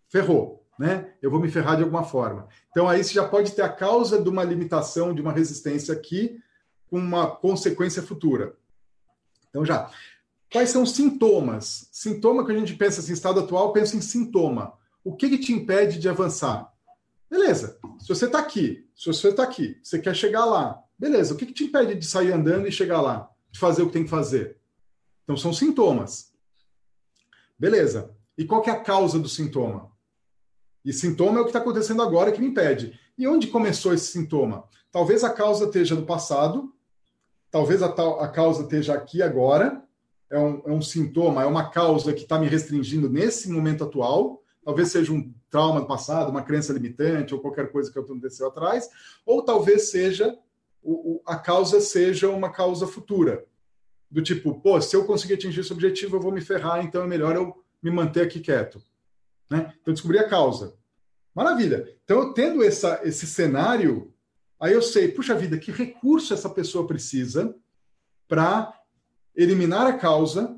ferrou 0.08 0.66
né? 0.78 1.12
Eu 1.22 1.30
vou 1.30 1.40
me 1.40 1.50
ferrar 1.50 1.76
de 1.76 1.82
alguma 1.82 2.04
forma. 2.04 2.48
Então 2.70 2.88
aí 2.88 3.02
você 3.02 3.14
já 3.14 3.26
pode 3.26 3.52
ter 3.52 3.62
a 3.62 3.68
causa 3.68 4.20
de 4.20 4.28
uma 4.28 4.44
limitação, 4.44 5.14
de 5.14 5.22
uma 5.22 5.32
resistência 5.32 5.94
aqui, 5.94 6.38
com 6.90 6.98
uma 6.98 7.28
consequência 7.30 8.02
futura. 8.02 8.54
Então 9.48 9.64
já. 9.64 9.90
Quais 10.52 10.70
são 10.70 10.82
os 10.82 10.92
sintomas? 10.92 11.88
Sintoma 11.90 12.44
que 12.46 12.52
a 12.52 12.58
gente 12.58 12.74
pensa 12.74 13.00
assim, 13.00 13.12
estado 13.12 13.40
atual, 13.40 13.72
pensa 13.72 13.96
em 13.96 14.00
sintoma. 14.00 14.74
O 15.02 15.14
que, 15.14 15.28
que 15.28 15.38
te 15.38 15.52
impede 15.52 15.98
de 15.98 16.08
avançar? 16.08 16.72
Beleza. 17.28 17.78
Se 17.98 18.08
você 18.08 18.26
está 18.26 18.38
aqui, 18.38 18.88
se 18.94 19.06
você 19.06 19.28
está 19.28 19.42
aqui, 19.42 19.78
você 19.82 19.98
quer 19.98 20.14
chegar 20.14 20.44
lá, 20.44 20.80
beleza. 20.98 21.34
O 21.34 21.36
que, 21.36 21.46
que 21.46 21.52
te 21.52 21.64
impede 21.64 21.94
de 21.94 22.06
sair 22.06 22.32
andando 22.32 22.66
e 22.66 22.72
chegar 22.72 23.00
lá? 23.00 23.30
De 23.50 23.58
fazer 23.58 23.82
o 23.82 23.86
que 23.86 23.92
tem 23.92 24.04
que 24.04 24.10
fazer? 24.10 24.58
Então 25.24 25.36
são 25.36 25.52
sintomas. 25.52 26.32
Beleza. 27.58 28.14
E 28.36 28.44
qual 28.44 28.62
que 28.62 28.70
é 28.70 28.72
a 28.72 28.80
causa 28.80 29.18
do 29.18 29.28
sintoma? 29.28 29.90
E 30.84 30.92
sintoma 30.92 31.38
é 31.38 31.40
o 31.40 31.44
que 31.44 31.50
está 31.50 31.58
acontecendo 31.58 32.02
agora 32.02 32.30
que 32.30 32.40
me 32.40 32.48
impede. 32.48 32.98
E 33.18 33.26
onde 33.26 33.48
começou 33.48 33.92
esse 33.92 34.12
sintoma? 34.12 34.64
Talvez 34.92 35.24
a 35.24 35.30
causa 35.30 35.64
esteja 35.64 35.94
no 35.94 36.06
passado, 36.06 36.72
talvez 37.50 37.82
a, 37.82 37.86
a 37.86 38.28
causa 38.28 38.62
esteja 38.62 38.94
aqui 38.94 39.22
agora, 39.22 39.82
é 40.30 40.38
um, 40.38 40.62
é 40.66 40.72
um 40.72 40.82
sintoma, 40.82 41.42
é 41.42 41.46
uma 41.46 41.70
causa 41.70 42.12
que 42.12 42.22
está 42.22 42.38
me 42.38 42.46
restringindo 42.46 43.08
nesse 43.08 43.50
momento 43.50 43.84
atual, 43.84 44.42
talvez 44.64 44.90
seja 44.90 45.12
um 45.12 45.32
trauma 45.50 45.80
do 45.80 45.86
passado, 45.86 46.30
uma 46.30 46.42
crença 46.42 46.72
limitante 46.72 47.34
ou 47.34 47.40
qualquer 47.40 47.70
coisa 47.72 47.90
que 47.90 47.98
aconteceu 47.98 48.46
atrás, 48.48 48.88
ou 49.24 49.42
talvez 49.42 49.90
seja 49.90 50.36
o, 50.86 51.16
o, 51.16 51.22
a 51.26 51.36
causa 51.36 51.80
seja 51.80 52.30
uma 52.30 52.50
causa 52.50 52.86
futura, 52.86 53.44
do 54.08 54.22
tipo, 54.22 54.60
pô, 54.60 54.80
se 54.80 54.94
eu 54.94 55.04
conseguir 55.04 55.34
atingir 55.34 55.60
esse 55.60 55.72
objetivo, 55.72 56.16
eu 56.16 56.20
vou 56.20 56.30
me 56.30 56.40
ferrar, 56.40 56.84
então 56.84 57.02
é 57.02 57.06
melhor 57.08 57.34
eu 57.34 57.60
me 57.82 57.90
manter 57.90 58.22
aqui 58.22 58.38
quieto. 58.38 58.80
Né? 59.50 59.74
Então, 59.82 59.92
descobri 59.92 60.18
a 60.18 60.28
causa. 60.28 60.74
Maravilha. 61.34 61.92
Então, 62.04 62.20
eu 62.20 62.32
tendo 62.32 62.62
essa, 62.62 63.00
esse 63.02 63.26
cenário, 63.26 64.14
aí 64.60 64.72
eu 64.72 64.80
sei, 64.80 65.08
puxa 65.08 65.34
vida, 65.34 65.58
que 65.58 65.72
recurso 65.72 66.32
essa 66.32 66.48
pessoa 66.48 66.86
precisa 66.86 67.54
para 68.28 68.72
eliminar 69.34 69.88
a 69.88 69.98
causa, 69.98 70.56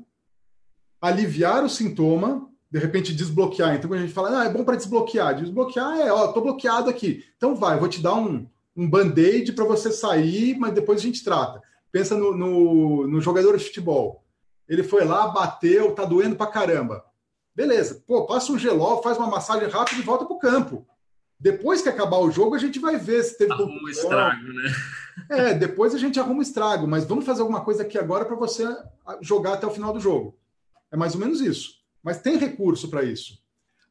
aliviar 1.01 1.63
o 1.63 1.69
sintoma, 1.69 2.47
de 2.69 2.77
repente 2.77 3.15
desbloquear. 3.15 3.75
Então, 3.75 3.89
quando 3.89 3.99
a 3.99 4.03
gente 4.03 4.13
fala, 4.13 4.41
ah, 4.41 4.45
é 4.45 4.49
bom 4.49 4.63
para 4.63 4.77
desbloquear. 4.77 5.35
Desbloquear 5.35 5.99
é, 5.99 6.11
ó, 6.11 6.31
tô 6.31 6.39
bloqueado 6.39 6.87
aqui. 6.87 7.25
Então, 7.35 7.55
vai, 7.55 7.79
vou 7.79 7.89
te 7.89 7.99
dar 7.99 8.13
um, 8.13 8.47
um 8.79 8.89
band-aid 8.89 9.51
para 9.51 9.65
você 9.65 9.91
sair, 9.91 10.57
mas 10.57 10.73
depois 10.73 10.99
a 10.99 11.03
gente 11.03 11.21
trata. 11.21 11.61
Pensa 11.91 12.15
no, 12.15 12.35
no, 12.35 13.07
no 13.07 13.19
jogador 13.19 13.57
de 13.57 13.65
futebol. 13.65 14.23
Ele 14.69 14.83
foi 14.83 15.03
lá, 15.03 15.27
bateu, 15.27 15.93
tá 15.93 16.05
doendo 16.05 16.37
pra 16.37 16.47
caramba. 16.47 17.03
Beleza, 17.53 18.01
pô, 18.07 18.25
passa 18.25 18.53
um 18.53 18.57
gelol, 18.57 19.03
faz 19.03 19.17
uma 19.17 19.27
massagem 19.27 19.67
rápida 19.67 19.99
e 19.99 20.05
volta 20.05 20.23
para 20.23 20.33
o 20.33 20.39
campo. 20.39 20.87
Depois 21.37 21.81
que 21.81 21.89
acabar 21.89 22.19
o 22.19 22.31
jogo, 22.31 22.55
a 22.55 22.59
gente 22.59 22.79
vai 22.79 22.95
ver 22.97 23.21
se 23.23 23.37
teve. 23.37 23.51
Arruma 23.51 23.83
um 23.83 23.89
estrago, 23.89 24.53
né? 24.53 24.71
É, 25.29 25.53
depois 25.53 25.93
a 25.93 25.97
gente 25.97 26.17
arruma 26.17 26.39
o 26.39 26.41
estrago, 26.41 26.87
mas 26.87 27.03
vamos 27.03 27.25
fazer 27.25 27.41
alguma 27.41 27.59
coisa 27.59 27.83
aqui 27.83 27.97
agora 27.97 28.23
para 28.23 28.37
você 28.37 28.65
jogar 29.19 29.55
até 29.55 29.67
o 29.67 29.71
final 29.71 29.91
do 29.91 29.99
jogo. 29.99 30.39
É 30.89 30.95
mais 30.95 31.13
ou 31.13 31.19
menos 31.19 31.41
isso. 31.41 31.73
Mas 32.01 32.21
tem 32.21 32.37
recurso 32.37 32.89
para 32.89 33.03
isso. 33.03 33.37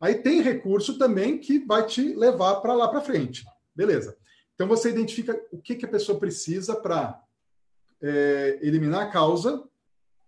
Aí 0.01 0.15
tem 0.15 0.41
recurso 0.41 0.97
também 0.97 1.37
que 1.37 1.59
vai 1.59 1.85
te 1.85 2.15
levar 2.15 2.57
para 2.63 2.73
lá 2.73 2.89
para 2.89 3.03
frente. 3.03 3.45
Beleza. 3.77 4.17
Então 4.59 4.67
você 4.67 4.91
identifica 4.91 5.41
o 5.53 5.59
que, 5.63 5.77
que 5.77 5.85
a 5.85 5.89
pessoa 5.89 6.19
precisa 6.19 6.75
para 6.75 7.23
é, 8.03 8.59
eliminar 8.61 9.03
a 9.07 9.09
causa, 9.09 9.63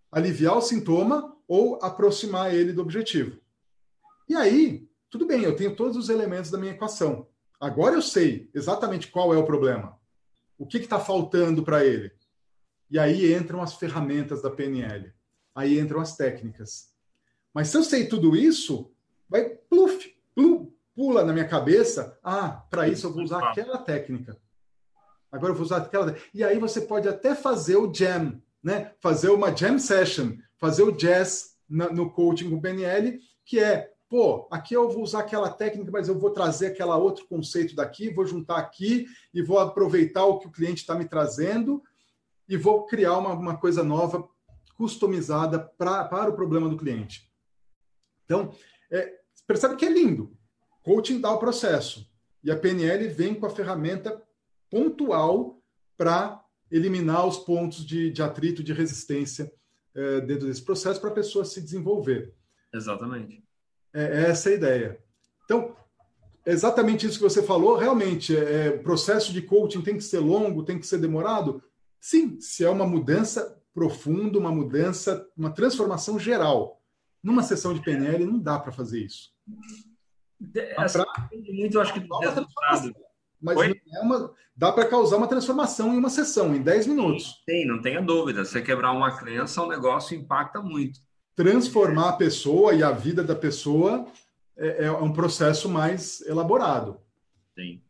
aliviar 0.08 0.56
o 0.56 0.62
sintoma 0.62 1.36
ou 1.48 1.80
aproximar 1.82 2.54
ele 2.54 2.72
do 2.72 2.80
objetivo. 2.80 3.40
E 4.28 4.36
aí, 4.36 4.88
tudo 5.10 5.26
bem, 5.26 5.42
eu 5.42 5.56
tenho 5.56 5.74
todos 5.74 5.96
os 5.96 6.08
elementos 6.08 6.48
da 6.48 6.58
minha 6.58 6.70
equação. 6.70 7.26
Agora 7.58 7.96
eu 7.96 8.02
sei 8.02 8.48
exatamente 8.54 9.08
qual 9.08 9.34
é 9.34 9.36
o 9.36 9.44
problema. 9.44 9.98
O 10.56 10.64
que 10.64 10.76
está 10.76 11.00
faltando 11.00 11.64
para 11.64 11.84
ele? 11.84 12.12
E 12.88 13.00
aí 13.00 13.34
entram 13.34 13.60
as 13.60 13.74
ferramentas 13.74 14.40
da 14.40 14.48
PNL. 14.48 15.12
Aí 15.52 15.76
entram 15.76 16.00
as 16.00 16.16
técnicas. 16.16 16.94
Mas 17.52 17.66
se 17.66 17.76
eu 17.76 17.82
sei 17.82 18.06
tudo 18.06 18.36
isso, 18.36 18.92
vai 19.28 19.48
pluf, 19.48 20.16
pluf, 20.36 20.72
pula 20.94 21.24
na 21.24 21.32
minha 21.32 21.48
cabeça. 21.48 22.18
Ah, 22.22 22.64
para 22.70 22.88
isso 22.88 23.06
eu 23.06 23.12
vou 23.12 23.22
usar 23.22 23.48
aquela 23.48 23.78
técnica. 23.78 24.36
Agora 25.30 25.52
eu 25.52 25.56
vou 25.56 25.64
usar 25.64 25.78
aquela. 25.78 26.16
E 26.34 26.42
aí 26.42 26.58
você 26.58 26.80
pode 26.80 27.08
até 27.08 27.34
fazer 27.34 27.76
o 27.76 27.92
jam, 27.92 28.40
né? 28.62 28.92
Fazer 29.00 29.30
uma 29.30 29.54
jam 29.54 29.78
session, 29.78 30.36
fazer 30.58 30.82
o 30.82 30.92
jazz 30.92 31.56
no 31.68 32.10
coaching 32.10 32.50
com 32.50 32.60
PNL, 32.60 33.20
que 33.44 33.60
é, 33.60 33.92
pô, 34.08 34.48
aqui 34.50 34.74
eu 34.74 34.90
vou 34.90 35.02
usar 35.02 35.20
aquela 35.20 35.48
técnica, 35.48 35.90
mas 35.92 36.08
eu 36.08 36.18
vou 36.18 36.30
trazer 36.30 36.66
aquela 36.66 36.96
outro 36.96 37.26
conceito 37.28 37.76
daqui, 37.76 38.12
vou 38.12 38.26
juntar 38.26 38.58
aqui 38.58 39.06
e 39.32 39.40
vou 39.40 39.58
aproveitar 39.60 40.24
o 40.24 40.38
que 40.38 40.48
o 40.48 40.52
cliente 40.52 40.80
está 40.80 40.96
me 40.96 41.04
trazendo 41.04 41.80
e 42.48 42.56
vou 42.56 42.86
criar 42.86 43.16
uma, 43.18 43.32
uma 43.34 43.56
coisa 43.56 43.84
nova, 43.84 44.28
customizada 44.76 45.60
pra, 45.78 46.04
para 46.04 46.30
o 46.30 46.34
problema 46.34 46.68
do 46.68 46.76
cliente. 46.76 47.30
Então, 48.24 48.52
é, 48.90 49.14
percebe 49.46 49.76
que 49.76 49.84
é 49.84 49.90
lindo. 49.90 50.36
Coaching 50.82 51.20
dá 51.20 51.30
o 51.32 51.38
processo. 51.38 52.08
E 52.42 52.50
a 52.50 52.56
PNL 52.56 53.08
vem 53.08 53.34
com 53.34 53.46
a 53.46 53.50
ferramenta 53.50 54.22
pontual 54.70 55.60
para 55.96 56.42
eliminar 56.70 57.26
os 57.26 57.38
pontos 57.38 57.84
de, 57.84 58.10
de, 58.10 58.22
atrito, 58.22 58.62
de 58.62 58.72
resistência 58.72 59.52
é, 59.94 60.20
dentro 60.20 60.46
desse 60.46 60.62
processo 60.62 61.00
para 61.00 61.10
a 61.10 61.14
pessoa 61.14 61.44
se 61.44 61.60
desenvolver. 61.60 62.32
Exatamente. 62.72 63.42
É, 63.92 64.02
é 64.02 64.30
essa 64.30 64.48
a 64.48 64.52
ideia. 64.52 64.98
Então, 65.44 65.76
exatamente 66.46 67.06
isso 67.06 67.18
que 67.18 67.24
você 67.24 67.42
falou, 67.42 67.76
realmente, 67.76 68.36
é, 68.36 68.70
o 68.70 68.82
processo 68.82 69.32
de 69.32 69.42
coaching 69.42 69.82
tem 69.82 69.96
que 69.96 70.04
ser 70.04 70.20
longo, 70.20 70.64
tem 70.64 70.78
que 70.78 70.86
ser 70.86 70.98
demorado? 70.98 71.62
Sim, 72.00 72.40
se 72.40 72.64
é 72.64 72.70
uma 72.70 72.86
mudança 72.86 73.60
profunda, 73.74 74.38
uma 74.38 74.52
mudança, 74.52 75.28
uma 75.36 75.50
transformação 75.50 76.18
geral. 76.18 76.80
Numa 77.22 77.42
sessão 77.42 77.74
de 77.74 77.82
PNL 77.82 78.24
não 78.24 78.38
dá 78.38 78.58
para 78.58 78.72
fazer 78.72 79.04
isso. 79.04 79.30
Pra... 80.74 81.06
muito, 81.52 81.76
eu 81.76 81.80
acho 81.80 81.92
que 81.92 82.00
resultado. 82.00 82.94
Mas 83.40 83.58
é 83.58 84.00
uma, 84.00 84.34
dá 84.54 84.70
para 84.70 84.86
causar 84.86 85.16
uma 85.16 85.26
transformação 85.26 85.94
em 85.94 85.98
uma 85.98 86.10
sessão, 86.10 86.54
em 86.54 86.62
10 86.62 86.86
minutos. 86.86 87.42
Sim, 87.48 87.64
não 87.64 87.80
tenha 87.80 88.02
dúvida. 88.02 88.44
Você 88.44 88.60
quebrar 88.60 88.92
uma 88.92 89.16
crença, 89.16 89.62
o 89.62 89.68
negócio 89.68 90.16
impacta 90.16 90.60
muito. 90.60 91.00
Transformar 91.34 92.10
a 92.10 92.16
pessoa 92.16 92.74
e 92.74 92.82
a 92.82 92.90
vida 92.90 93.24
da 93.24 93.34
pessoa 93.34 94.06
é, 94.56 94.84
é 94.84 94.92
um 94.92 95.12
processo 95.12 95.68
mais 95.68 96.20
elaborado. 96.22 97.00
Sim. 97.58 97.80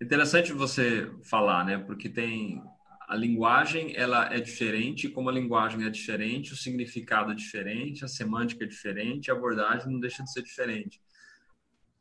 Interessante 0.00 0.52
você 0.52 1.10
falar, 1.22 1.64
né? 1.64 1.78
Porque 1.78 2.08
tem 2.08 2.62
a 3.08 3.16
linguagem 3.16 3.96
ela 3.96 4.32
é 4.32 4.38
diferente, 4.38 5.08
como 5.08 5.28
a 5.28 5.32
linguagem 5.32 5.84
é 5.84 5.90
diferente, 5.90 6.52
o 6.52 6.56
significado 6.56 7.32
é 7.32 7.34
diferente, 7.34 8.04
a 8.04 8.08
semântica 8.08 8.64
é 8.64 8.68
diferente, 8.68 9.30
a 9.30 9.34
abordagem 9.34 9.90
não 9.90 9.98
deixa 9.98 10.22
de 10.22 10.32
ser 10.32 10.44
diferente. 10.44 11.00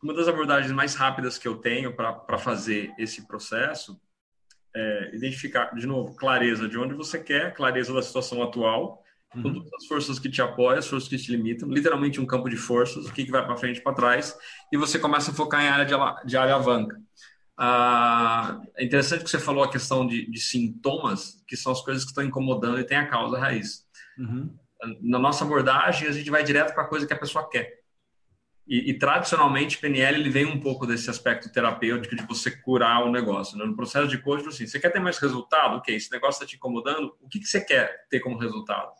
Uma 0.01 0.13
das 0.13 0.27
abordagens 0.27 0.71
mais 0.71 0.95
rápidas 0.95 1.37
que 1.37 1.47
eu 1.47 1.57
tenho 1.57 1.93
para 1.93 2.37
fazer 2.37 2.93
esse 2.97 3.27
processo 3.27 3.99
é 4.75 5.15
identificar, 5.15 5.73
de 5.75 5.85
novo, 5.85 6.15
clareza 6.15 6.67
de 6.67 6.77
onde 6.77 6.93
você 6.93 7.19
quer, 7.19 7.53
clareza 7.53 7.93
da 7.93 8.01
situação 8.01 8.41
atual, 8.41 9.03
uhum. 9.35 9.43
todas 9.43 9.73
as 9.73 9.85
forças 9.87 10.19
que 10.19 10.29
te 10.29 10.41
apoiam, 10.41 10.77
as 10.77 10.87
forças 10.87 11.09
que 11.09 11.17
te 11.17 11.31
limitam, 11.31 11.69
literalmente 11.69 12.21
um 12.21 12.25
campo 12.25 12.49
de 12.49 12.55
forças, 12.55 13.07
o 13.07 13.13
que, 13.13 13.25
que 13.25 13.31
vai 13.31 13.45
para 13.45 13.57
frente 13.57 13.77
e 13.77 13.83
para 13.83 13.95
trás, 13.95 14.37
e 14.71 14.77
você 14.77 14.99
começa 14.99 15.31
a 15.31 15.33
focar 15.33 15.61
em 15.61 15.67
área 15.67 15.85
de, 15.85 15.93
de 16.25 16.37
alavanca. 16.37 16.97
Ah, 17.57 18.61
é 18.77 18.85
interessante 18.85 19.23
que 19.23 19.29
você 19.29 19.39
falou 19.39 19.63
a 19.63 19.69
questão 19.69 20.07
de, 20.07 20.29
de, 20.31 20.39
sintomas, 20.39 21.43
que 21.45 21.57
são 21.57 21.73
as 21.73 21.81
coisas 21.81 22.05
que 22.05 22.11
estão 22.11 22.23
incomodando 22.23 22.79
e 22.79 22.85
tem 22.85 22.97
a 22.97 23.07
causa 23.07 23.37
raiz. 23.37 23.85
Uhum. 24.17 24.55
Na 25.01 25.19
nossa 25.19 25.43
abordagem, 25.43 26.07
a 26.07 26.11
gente 26.13 26.29
vai 26.29 26.41
direto 26.41 26.73
para 26.73 26.83
a 26.83 26.87
coisa 26.87 27.05
que 27.05 27.11
a 27.11 27.19
pessoa 27.19 27.49
quer. 27.49 27.78
E, 28.69 28.91
e, 28.91 28.93
tradicionalmente, 28.99 29.79
PNL 29.79 30.19
ele 30.19 30.29
vem 30.29 30.45
um 30.45 30.59
pouco 30.59 30.85
desse 30.85 31.09
aspecto 31.09 31.51
terapêutico 31.51 32.15
de 32.15 32.23
você 32.27 32.51
curar 32.51 33.03
o 33.03 33.11
negócio. 33.11 33.57
Né? 33.57 33.65
No 33.65 33.75
processo 33.75 34.07
de 34.07 34.19
coaching, 34.19 34.47
assim, 34.47 34.67
você 34.67 34.79
quer 34.79 34.91
ter 34.91 34.99
mais 34.99 35.17
resultado? 35.17 35.77
Ok, 35.77 35.95
esse 35.95 36.11
negócio 36.11 36.37
está 36.37 36.45
te 36.45 36.55
incomodando, 36.55 37.17
o 37.19 37.27
que, 37.27 37.39
que 37.39 37.47
você 37.47 37.59
quer 37.59 38.05
ter 38.11 38.19
como 38.19 38.37
resultado? 38.37 38.91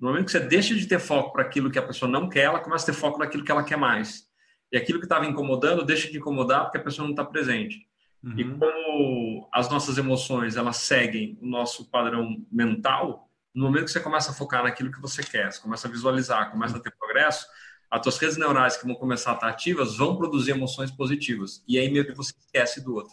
No 0.00 0.08
momento 0.08 0.26
que 0.26 0.30
você 0.30 0.38
deixa 0.38 0.76
de 0.76 0.86
ter 0.86 1.00
foco 1.00 1.32
para 1.32 1.42
aquilo 1.42 1.72
que 1.72 1.78
a 1.78 1.82
pessoa 1.82 2.08
não 2.08 2.28
quer, 2.28 2.44
ela 2.44 2.60
começa 2.60 2.84
a 2.84 2.94
ter 2.94 3.00
foco 3.00 3.18
naquilo 3.18 3.42
que 3.42 3.50
ela 3.50 3.64
quer 3.64 3.76
mais. 3.76 4.28
E 4.70 4.76
aquilo 4.76 5.00
que 5.00 5.06
estava 5.06 5.26
incomodando 5.26 5.84
deixa 5.84 6.08
de 6.08 6.16
incomodar 6.16 6.62
porque 6.62 6.78
a 6.78 6.82
pessoa 6.82 7.04
não 7.04 7.12
está 7.12 7.24
presente. 7.24 7.88
Uhum. 8.22 8.38
E 8.38 8.44
como 8.44 9.48
as 9.52 9.68
nossas 9.68 9.98
emoções 9.98 10.56
elas 10.56 10.76
seguem 10.76 11.36
o 11.42 11.46
nosso 11.46 11.90
padrão 11.90 12.46
mental, 12.50 13.28
no 13.52 13.64
momento 13.64 13.86
que 13.86 13.90
você 13.90 13.98
começa 13.98 14.30
a 14.30 14.34
focar 14.34 14.62
naquilo 14.62 14.92
que 14.92 15.00
você 15.00 15.20
quer, 15.24 15.50
você 15.50 15.60
começa 15.60 15.88
a 15.88 15.90
visualizar, 15.90 16.52
começa 16.52 16.76
a 16.76 16.80
ter 16.80 16.92
progresso, 16.96 17.48
as 17.90 18.02
suas 18.02 18.18
redes 18.18 18.36
neurais 18.36 18.76
que 18.76 18.86
vão 18.86 18.94
começar 18.94 19.32
a 19.32 19.34
estar 19.34 19.48
ativas 19.48 19.96
vão 19.96 20.16
produzir 20.16 20.52
emoções 20.52 20.90
positivas. 20.90 21.62
E 21.66 21.78
aí 21.78 21.90
meio 21.90 22.06
que 22.06 22.14
você 22.14 22.32
esquece 22.38 22.82
do 22.84 22.94
outro. 22.94 23.12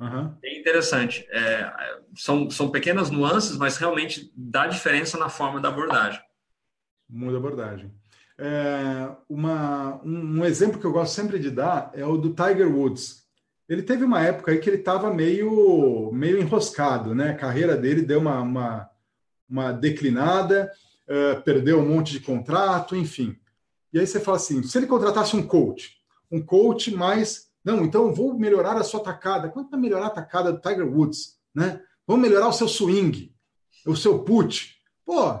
Uhum. 0.00 0.34
É 0.44 0.58
interessante. 0.58 1.26
É, 1.30 1.72
são, 2.16 2.50
são 2.50 2.70
pequenas 2.70 3.10
nuances, 3.10 3.56
mas 3.56 3.76
realmente 3.76 4.32
dá 4.36 4.66
diferença 4.66 5.18
na 5.18 5.28
forma 5.28 5.60
da 5.60 5.68
abordagem. 5.68 6.20
Muda 7.08 7.36
a 7.36 7.38
abordagem. 7.38 7.92
É, 8.38 9.10
uma, 9.28 10.00
um, 10.04 10.40
um 10.40 10.44
exemplo 10.44 10.80
que 10.80 10.86
eu 10.86 10.92
gosto 10.92 11.14
sempre 11.14 11.38
de 11.38 11.50
dar 11.50 11.90
é 11.94 12.04
o 12.04 12.16
do 12.16 12.34
Tiger 12.34 12.68
Woods, 12.68 13.24
ele 13.68 13.82
teve 13.82 14.04
uma 14.04 14.20
época 14.20 14.52
aí 14.52 14.58
que 14.58 14.68
ele 14.68 14.76
estava 14.76 15.12
meio, 15.12 16.10
meio 16.12 16.38
enroscado, 16.38 17.14
né? 17.14 17.30
A 17.30 17.36
carreira 17.36 17.76
dele 17.76 18.02
deu 18.02 18.20
uma, 18.20 18.40
uma, 18.40 18.90
uma 19.48 19.72
declinada, 19.72 20.70
uh, 21.08 21.40
perdeu 21.42 21.78
um 21.78 21.88
monte 21.88 22.12
de 22.12 22.20
contrato, 22.20 22.94
enfim. 22.94 23.38
E 23.94 24.00
aí 24.00 24.06
você 24.06 24.18
fala 24.18 24.36
assim: 24.36 24.60
se 24.64 24.76
ele 24.76 24.88
contratasse 24.88 25.36
um 25.36 25.46
coach, 25.46 25.96
um 26.30 26.44
coach 26.44 26.92
mais. 26.92 27.48
Não, 27.64 27.84
então 27.84 28.12
vou 28.12 28.36
melhorar 28.36 28.76
a 28.76 28.82
sua 28.82 29.00
tacada. 29.00 29.48
Quanto 29.48 29.70
vai 29.70 29.80
melhorar 29.80 30.08
a 30.08 30.10
tacada 30.10 30.52
do 30.52 30.60
Tiger 30.60 30.86
Woods? 30.86 31.38
Né? 31.54 31.80
Vamos 32.06 32.20
melhorar 32.20 32.48
o 32.48 32.52
seu 32.52 32.68
swing, 32.68 33.32
o 33.86 33.96
seu 33.96 34.18
put. 34.24 34.76
Pô, 35.06 35.40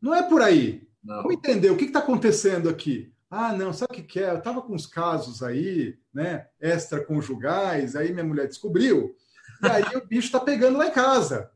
não 0.00 0.14
é 0.14 0.22
por 0.22 0.42
aí. 0.42 0.86
Não. 1.02 1.22
Vamos 1.22 1.34
entender 1.34 1.70
o 1.70 1.76
que 1.76 1.86
está 1.86 2.00
acontecendo 2.00 2.68
aqui. 2.68 3.12
Ah, 3.28 3.52
não, 3.52 3.72
sabe 3.72 3.92
o 3.92 3.96
que, 3.96 4.02
que 4.02 4.20
é? 4.20 4.30
Eu 4.30 4.38
estava 4.38 4.62
com 4.62 4.74
uns 4.74 4.86
casos 4.86 5.42
aí, 5.42 5.98
né, 6.14 6.46
extraconjugais, 6.60 7.96
aí 7.96 8.12
minha 8.12 8.24
mulher 8.24 8.46
descobriu, 8.46 9.16
e 9.62 9.66
aí 9.66 9.96
o 9.96 10.06
bicho 10.06 10.28
está 10.28 10.38
pegando 10.38 10.78
lá 10.78 10.86
em 10.86 10.92
casa. 10.92 11.50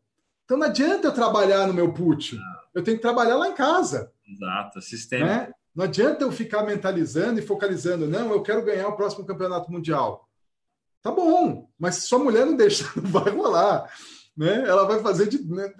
Então 0.44 0.56
não 0.56 0.66
adianta 0.66 1.06
eu 1.06 1.14
trabalhar 1.14 1.68
no 1.68 1.74
meu 1.74 1.92
put, 1.92 2.36
eu 2.74 2.82
tenho 2.82 2.96
que 2.96 3.02
trabalhar 3.02 3.36
lá 3.36 3.48
em 3.48 3.54
casa. 3.54 4.12
Exato, 4.26 4.82
sistema. 4.82 5.26
Né? 5.26 5.52
Não 5.80 5.86
adianta 5.86 6.24
eu 6.24 6.30
ficar 6.30 6.62
mentalizando 6.62 7.40
e 7.40 7.42
focalizando, 7.42 8.06
não, 8.06 8.30
eu 8.32 8.42
quero 8.42 8.62
ganhar 8.62 8.86
o 8.88 8.96
próximo 8.96 9.24
campeonato 9.24 9.72
mundial. 9.72 10.28
Tá 11.00 11.10
bom, 11.10 11.70
mas 11.78 11.94
se 11.94 12.02
sua 12.02 12.18
mulher 12.18 12.44
não 12.44 12.54
deixa, 12.54 12.84
não 13.00 13.10
vai 13.10 13.30
rolar. 13.30 13.90
Né? 14.36 14.56
Ela 14.68 14.84
vai 14.84 15.00
fazer 15.00 15.26
de. 15.26 15.42
Né? 15.42 15.72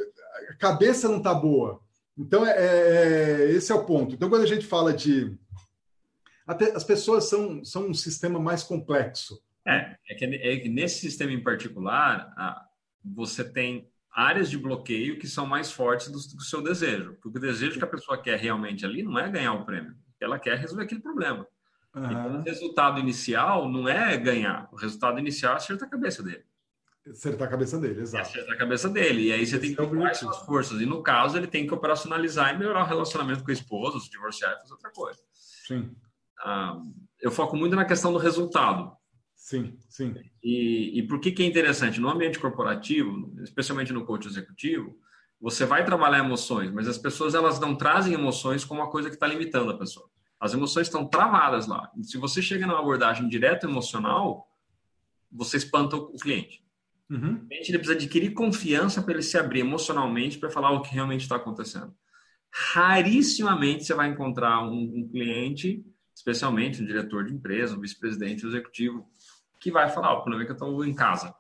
A 0.49 0.57
cabeça 0.57 1.07
não 1.07 1.21
tá 1.21 1.35
boa. 1.35 1.83
Então, 2.17 2.47
é, 2.47 2.57
é, 2.57 3.51
esse 3.51 3.71
é 3.71 3.75
o 3.75 3.85
ponto. 3.85 4.15
Então, 4.15 4.31
quando 4.31 4.41
a 4.41 4.47
gente 4.47 4.65
fala 4.65 4.95
de 4.95 5.37
até 6.47 6.75
as 6.75 6.83
pessoas 6.83 7.29
são, 7.29 7.63
são 7.63 7.89
um 7.89 7.95
sistema 7.95 8.41
mais 8.41 8.63
complexo. 8.63 9.39
É, 9.69 9.97
é 10.09 10.15
que, 10.15 10.25
é 10.25 10.61
que 10.61 10.69
nesse 10.71 11.01
sistema 11.01 11.31
em 11.31 11.43
particular, 11.43 12.33
a, 12.39 12.65
você 13.05 13.45
tem 13.45 13.87
áreas 14.13 14.51
de 14.51 14.59
bloqueio 14.59 15.19
que 15.19 15.27
são 15.27 15.47
mais 15.47 15.71
fortes 15.71 16.09
do, 16.09 16.37
do, 16.37 16.43
seu 16.43 16.63
desejo. 16.63 17.15
Porque 17.15 17.39
o 17.39 17.41
desejo 17.41 17.79
que 17.79 17.85
a 17.85 17.89
pessoa 17.89 18.21
quer 18.21 18.39
realmente 18.39 18.85
ali 18.85 19.03
não 19.03 19.19
é 19.19 19.29
ganhar 19.31 19.53
o 19.55 19.65
prêmio, 19.65 19.95
ela 20.21 20.39
quer 20.39 20.59
resolver 20.59 20.85
aquele 20.85 21.01
problema. 21.01 21.47
Uhum. 21.95 22.05
Então, 22.05 22.41
o 22.41 22.43
resultado 22.43 23.01
inicial 23.01 23.69
não 23.69 23.89
é 23.89 24.17
ganhar, 24.17 24.69
o 24.73 24.77
resultado 24.77 25.19
inicial 25.19 25.55
é 25.55 25.57
acertar 25.57 25.89
a 25.89 25.91
cabeça 25.91 26.23
dele. 26.23 26.45
Acertar 27.09 27.49
a 27.49 27.51
cabeça 27.51 27.79
dele, 27.79 28.03
exato. 28.03 28.27
É 28.27 28.31
acertar 28.31 28.55
a 28.55 28.59
cabeça 28.59 28.89
dele. 28.89 29.29
E 29.29 29.33
aí 29.33 29.47
você 29.47 29.57
Esse 29.57 29.67
tem 29.67 29.75
que 29.75 29.83
ver 29.83 29.99
quais 29.99 30.19
são 30.19 30.29
as 30.29 30.39
forças. 30.45 30.81
E 30.81 30.87
no 30.87 31.03
caso, 31.03 31.37
ele 31.37 31.47
tem 31.47 31.67
que 31.67 31.75
operacionalizar 31.75 32.55
e 32.55 32.59
melhorar 32.59 32.85
o 32.85 32.87
relacionamento 32.87 33.43
com 33.43 33.51
a 33.51 33.55
esposa, 33.55 33.99
se 33.99 34.11
divorciar 34.11 34.53
e 34.53 34.61
fazer 34.61 34.73
outra 34.73 34.91
coisa. 34.91 35.19
Sim 35.33 35.91
ah, 36.43 36.81
eu 37.21 37.31
foco 37.31 37.57
muito 37.57 37.77
na 37.77 37.85
questão 37.85 38.13
do 38.13 38.19
resultado. 38.19 38.93
Sim, 39.51 39.77
sim. 39.89 40.15
E, 40.41 41.01
e 41.01 41.03
por 41.09 41.19
que, 41.19 41.33
que 41.33 41.43
é 41.43 41.47
interessante? 41.47 42.01
No 42.01 42.09
ambiente 42.09 42.39
corporativo, 42.39 43.35
especialmente 43.43 43.93
no 43.93 44.05
coach 44.05 44.29
executivo, 44.29 44.97
você 45.41 45.65
vai 45.65 45.85
trabalhar 45.85 46.21
emoções, 46.21 46.71
mas 46.71 46.87
as 46.87 46.97
pessoas 46.97 47.35
elas 47.35 47.59
não 47.59 47.75
trazem 47.75 48.15
emoções 48.15 48.65
como 48.65 48.81
uma 48.81 48.89
coisa 48.89 49.09
que 49.09 49.17
está 49.17 49.27
limitando 49.27 49.73
a 49.73 49.77
pessoa. 49.77 50.09
As 50.39 50.55
emoções 50.55 50.87
estão 50.87 51.05
travadas 51.05 51.67
lá. 51.67 51.91
Se 52.01 52.17
você 52.17 52.41
chega 52.41 52.65
numa 52.65 52.79
abordagem 52.79 53.29
direta 53.29 53.67
emocional, 53.67 54.49
você 55.33 55.57
espanta 55.57 55.97
o 55.97 56.17
cliente. 56.17 56.65
Uhum. 57.11 57.33
O 57.33 57.49
cliente 57.49 57.73
ele 57.73 57.79
precisa 57.79 57.99
adquirir 57.99 58.33
confiança 58.33 59.03
para 59.03 59.15
ele 59.15 59.23
se 59.23 59.37
abrir 59.37 59.61
emocionalmente 59.61 60.39
para 60.39 60.49
falar 60.49 60.71
o 60.71 60.81
que 60.81 60.95
realmente 60.95 61.23
está 61.23 61.35
acontecendo. 61.35 61.93
Rarissimamente 62.53 63.83
você 63.83 63.95
vai 63.95 64.09
encontrar 64.11 64.63
um, 64.63 64.93
um 64.95 65.09
cliente 65.09 65.85
especialmente 66.21 66.83
um 66.83 66.87
diretor 66.87 67.25
de 67.25 67.35
empresa, 67.35 67.77
um 67.77 67.81
vice-presidente, 67.81 68.45
um 68.45 68.51
executivo, 68.51 69.09
que 69.61 69.71
vai 69.71 69.89
falar: 69.89 70.15
o 70.15 70.23
problema 70.23 70.43
é 70.43 70.47
que 70.47 70.53
eu 70.53 70.55
estou 70.55 70.85
em 70.85 70.95
casa. 70.95 71.35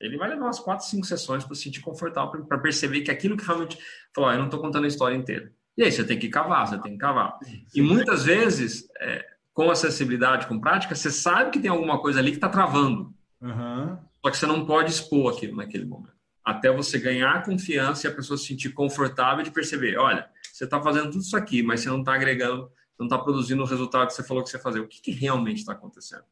Ele 0.00 0.18
vai 0.18 0.28
levar 0.28 0.44
umas 0.44 0.58
quatro, 0.58 0.84
cinco 0.84 1.06
sessões 1.06 1.44
para 1.44 1.54
se 1.54 1.62
sentir 1.62 1.80
confortável, 1.80 2.44
para 2.44 2.58
perceber 2.58 3.00
que 3.02 3.10
aquilo 3.10 3.36
que 3.36 3.46
realmente 3.46 3.78
falou, 4.14 4.30
eu 4.30 4.38
não 4.38 4.46
estou 4.46 4.60
contando 4.60 4.84
a 4.84 4.88
história 4.88 5.16
inteira. 5.16 5.52
E 5.76 5.82
aí 5.82 5.90
você 5.90 6.04
tem 6.04 6.18
que 6.18 6.28
cavar, 6.28 6.66
você 6.66 6.78
tem 6.78 6.92
que 6.92 6.98
cavar. 6.98 7.38
E 7.74 7.80
muitas 7.80 8.24
vezes, 8.24 8.86
é, 9.00 9.24
com 9.52 9.70
acessibilidade, 9.70 10.46
com 10.46 10.60
prática, 10.60 10.94
você 10.94 11.10
sabe 11.10 11.50
que 11.50 11.60
tem 11.60 11.70
alguma 11.70 12.00
coisa 12.00 12.18
ali 12.18 12.30
que 12.30 12.36
está 12.36 12.48
travando. 12.48 13.14
Uhum. 13.40 13.96
Só 14.22 14.30
que 14.30 14.36
você 14.36 14.46
não 14.46 14.66
pode 14.66 14.90
expor 14.90 15.34
aquilo 15.34 15.56
naquele 15.56 15.84
momento. 15.84 16.14
Até 16.44 16.70
você 16.70 16.98
ganhar 16.98 17.42
confiança 17.44 18.06
e 18.06 18.10
a 18.10 18.14
pessoa 18.14 18.36
se 18.36 18.46
sentir 18.46 18.70
confortável 18.70 19.42
de 19.42 19.50
perceber, 19.50 19.96
olha, 19.96 20.28
você 20.52 20.64
está 20.64 20.80
fazendo 20.82 21.10
tudo 21.10 21.22
isso 21.22 21.36
aqui, 21.36 21.62
mas 21.62 21.80
você 21.80 21.88
não 21.88 22.00
está 22.00 22.14
agregando, 22.14 22.70
não 22.98 23.06
está 23.06 23.18
produzindo 23.18 23.62
o 23.62 23.66
resultado 23.66 24.08
que 24.08 24.14
você 24.14 24.22
falou 24.22 24.42
que 24.42 24.50
você 24.50 24.56
ia 24.56 24.62
fazer. 24.62 24.80
O 24.80 24.86
que, 24.86 25.00
que 25.00 25.10
realmente 25.10 25.58
está 25.58 25.72
acontecendo? 25.72 26.24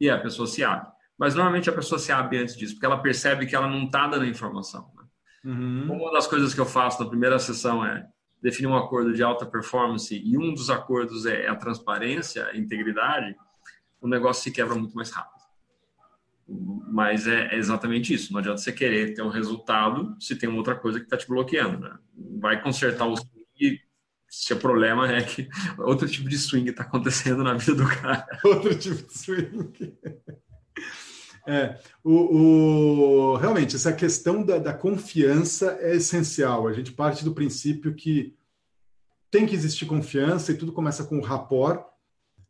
E 0.00 0.10
a 0.10 0.18
pessoa 0.18 0.46
se 0.46 0.62
abre. 0.64 0.88
Mas 1.18 1.34
normalmente 1.34 1.70
a 1.70 1.72
pessoa 1.72 1.98
se 1.98 2.10
abre 2.10 2.38
antes 2.38 2.56
disso, 2.56 2.74
porque 2.74 2.86
ela 2.86 3.00
percebe 3.00 3.46
que 3.46 3.54
ela 3.54 3.68
não 3.68 3.84
está 3.84 4.06
dando 4.08 4.26
informação. 4.26 4.92
Né? 4.96 5.04
Uhum. 5.52 5.92
Uma 5.92 6.12
das 6.12 6.26
coisas 6.26 6.52
que 6.52 6.60
eu 6.60 6.66
faço 6.66 7.02
na 7.02 7.08
primeira 7.08 7.38
sessão 7.38 7.84
é 7.84 8.06
definir 8.42 8.68
um 8.68 8.76
acordo 8.76 9.14
de 9.14 9.22
alta 9.22 9.46
performance 9.46 10.14
e 10.14 10.36
um 10.36 10.52
dos 10.52 10.68
acordos 10.70 11.24
é 11.24 11.48
a 11.48 11.56
transparência, 11.56 12.46
a 12.46 12.56
integridade, 12.56 13.34
o 14.00 14.08
negócio 14.08 14.42
se 14.42 14.50
quebra 14.50 14.74
muito 14.74 14.94
mais 14.94 15.10
rápido. 15.10 15.42
Mas 16.46 17.26
é, 17.26 17.54
exatamente 17.54 18.12
isso. 18.12 18.32
Não 18.32 18.40
adianta 18.40 18.58
você 18.58 18.72
querer 18.72 19.14
ter 19.14 19.22
um 19.22 19.30
resultado 19.30 20.14
se 20.20 20.36
tem 20.36 20.48
outra 20.48 20.74
coisa 20.74 20.98
que 20.98 21.06
está 21.06 21.16
te 21.16 21.26
bloqueando. 21.26 21.78
Né? 21.78 21.98
Vai 22.38 22.60
consertar 22.62 23.06
o 23.06 23.16
se 23.16 23.80
o 24.50 24.56
problema 24.56 25.10
é 25.10 25.22
que 25.22 25.48
outro 25.78 26.08
tipo 26.08 26.28
de 26.28 26.38
swing 26.38 26.70
está 26.70 26.82
acontecendo 26.82 27.42
na 27.42 27.54
vida 27.54 27.74
do 27.74 27.86
cara. 27.86 28.26
Outro 28.44 28.76
tipo 28.76 29.06
de 29.06 29.18
swing. 29.18 29.96
É, 31.46 31.78
o, 32.02 33.32
o, 33.32 33.36
realmente, 33.36 33.76
essa 33.76 33.92
questão 33.92 34.42
da, 34.42 34.58
da, 34.58 34.72
confiança 34.72 35.76
é 35.80 35.96
essencial. 35.96 36.66
A 36.66 36.72
gente 36.72 36.92
parte 36.92 37.22
do 37.22 37.34
princípio 37.34 37.94
que 37.94 38.34
tem 39.30 39.46
que 39.46 39.54
existir 39.54 39.84
confiança 39.84 40.52
e 40.52 40.56
tudo 40.56 40.72
começa 40.72 41.04
com 41.04 41.18
o 41.18 41.22
rapport. 41.22 41.84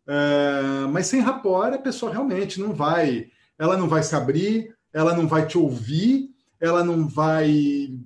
É, 0.06 0.86
mas 0.90 1.06
sem 1.06 1.20
rapport, 1.20 1.74
a 1.74 1.78
pessoa 1.78 2.12
realmente 2.12 2.60
não 2.60 2.72
vai, 2.72 3.30
ela 3.58 3.76
não 3.76 3.88
vai 3.88 4.02
se 4.02 4.14
abrir, 4.14 4.74
ela 4.92 5.16
não 5.16 5.26
vai 5.26 5.46
te 5.46 5.58
ouvir, 5.58 6.30
ela 6.60 6.84
não 6.84 7.08
vai, 7.08 7.98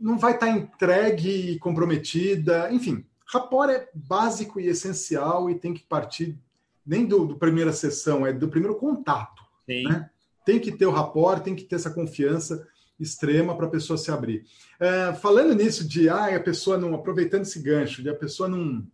não 0.00 0.18
vai 0.18 0.34
estar 0.34 0.48
entregue 0.48 1.52
e 1.52 1.58
comprometida. 1.58 2.72
Enfim, 2.72 3.04
rapport 3.26 3.70
é 3.70 3.88
básico 3.94 4.58
e 4.58 4.66
essencial 4.66 5.50
e 5.50 5.54
tem 5.54 5.74
que 5.74 5.82
partir 5.84 6.38
nem 6.84 7.06
do, 7.06 7.26
do 7.26 7.36
primeira 7.36 7.72
sessão, 7.72 8.26
é 8.26 8.32
do 8.32 8.48
primeiro 8.48 8.76
contato. 8.76 9.42
Né? 9.68 10.10
Tem 10.44 10.58
que 10.58 10.72
ter 10.72 10.86
o 10.86 10.90
rapport, 10.90 11.42
tem 11.42 11.54
que 11.54 11.64
ter 11.64 11.76
essa 11.76 11.90
confiança 11.90 12.66
extrema 12.98 13.56
para 13.56 13.66
a 13.66 13.70
pessoa 13.70 13.96
se 13.96 14.10
abrir. 14.10 14.44
É, 14.78 15.12
falando 15.14 15.54
nisso 15.54 15.86
de 15.86 16.08
ah, 16.08 16.34
a 16.34 16.40
pessoa 16.40 16.76
não, 16.76 16.94
aproveitando 16.94 17.42
esse 17.42 17.60
gancho, 17.60 18.02
de 18.02 18.10
a 18.10 18.14
pessoa 18.14 18.48
não, 18.48 18.86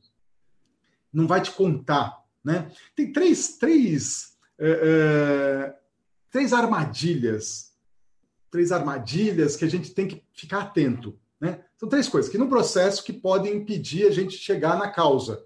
não 1.13 1.27
vai 1.27 1.41
te 1.41 1.51
contar, 1.51 2.23
né? 2.45 2.71
Tem 2.95 3.13
três, 3.13 3.57
três, 3.57 4.37
é, 4.59 4.69
é, 4.69 5.75
três 6.31 6.53
armadilhas, 6.53 7.66
três 8.57 8.73
armadilhas 8.73 9.55
que 9.55 9.67
a 9.67 9.69
gente 9.69 9.93
tem 9.93 10.09
que 10.09 10.23
ficar 10.33 10.61
atento, 10.61 11.19
né? 11.39 11.63
São 11.77 11.91
três 11.91 12.09
coisas 12.09 12.31
que 12.31 12.39
no 12.39 12.49
processo 12.49 13.05
que 13.05 13.13
podem 13.13 13.57
impedir 13.57 14.07
a 14.07 14.11
gente 14.11 14.35
chegar 14.39 14.79
na 14.79 14.89
causa. 14.89 15.45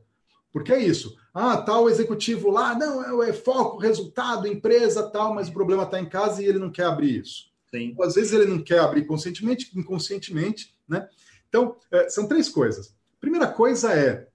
Porque 0.52 0.72
é 0.72 0.78
isso. 0.78 1.16
Ah, 1.34 1.56
tal 1.56 1.90
executivo 1.90 2.50
lá, 2.50 2.72
não, 2.76 3.24
é, 3.24 3.30
é 3.30 3.32
foco, 3.32 3.78
resultado, 3.78 4.46
empresa, 4.46 5.10
tal, 5.10 5.34
mas 5.34 5.48
o 5.48 5.52
problema 5.52 5.82
está 5.82 6.00
em 6.00 6.08
casa 6.08 6.40
e 6.40 6.46
ele 6.46 6.60
não 6.60 6.70
quer 6.70 6.84
abrir 6.84 7.20
isso. 7.20 7.50
Sim. 7.68 7.96
Ou, 7.98 8.04
às 8.04 8.14
vezes 8.14 8.32
ele 8.32 8.46
não 8.46 8.62
quer 8.62 8.78
abrir 8.78 9.04
conscientemente, 9.04 9.76
inconscientemente, 9.76 10.72
né? 10.88 11.08
Então, 11.48 11.76
é, 11.90 12.08
são 12.08 12.28
três 12.28 12.48
coisas. 12.48 12.94
Primeira 13.20 13.48
coisa 13.48 13.92
é 13.92 14.28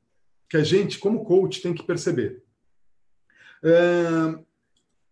que 0.50 0.58
a 0.58 0.64
gente, 0.64 1.00
como 1.00 1.24
coach, 1.24 1.62
tem 1.62 1.74
que 1.74 1.84
perceber. 1.84 2.44
É, 3.64 4.38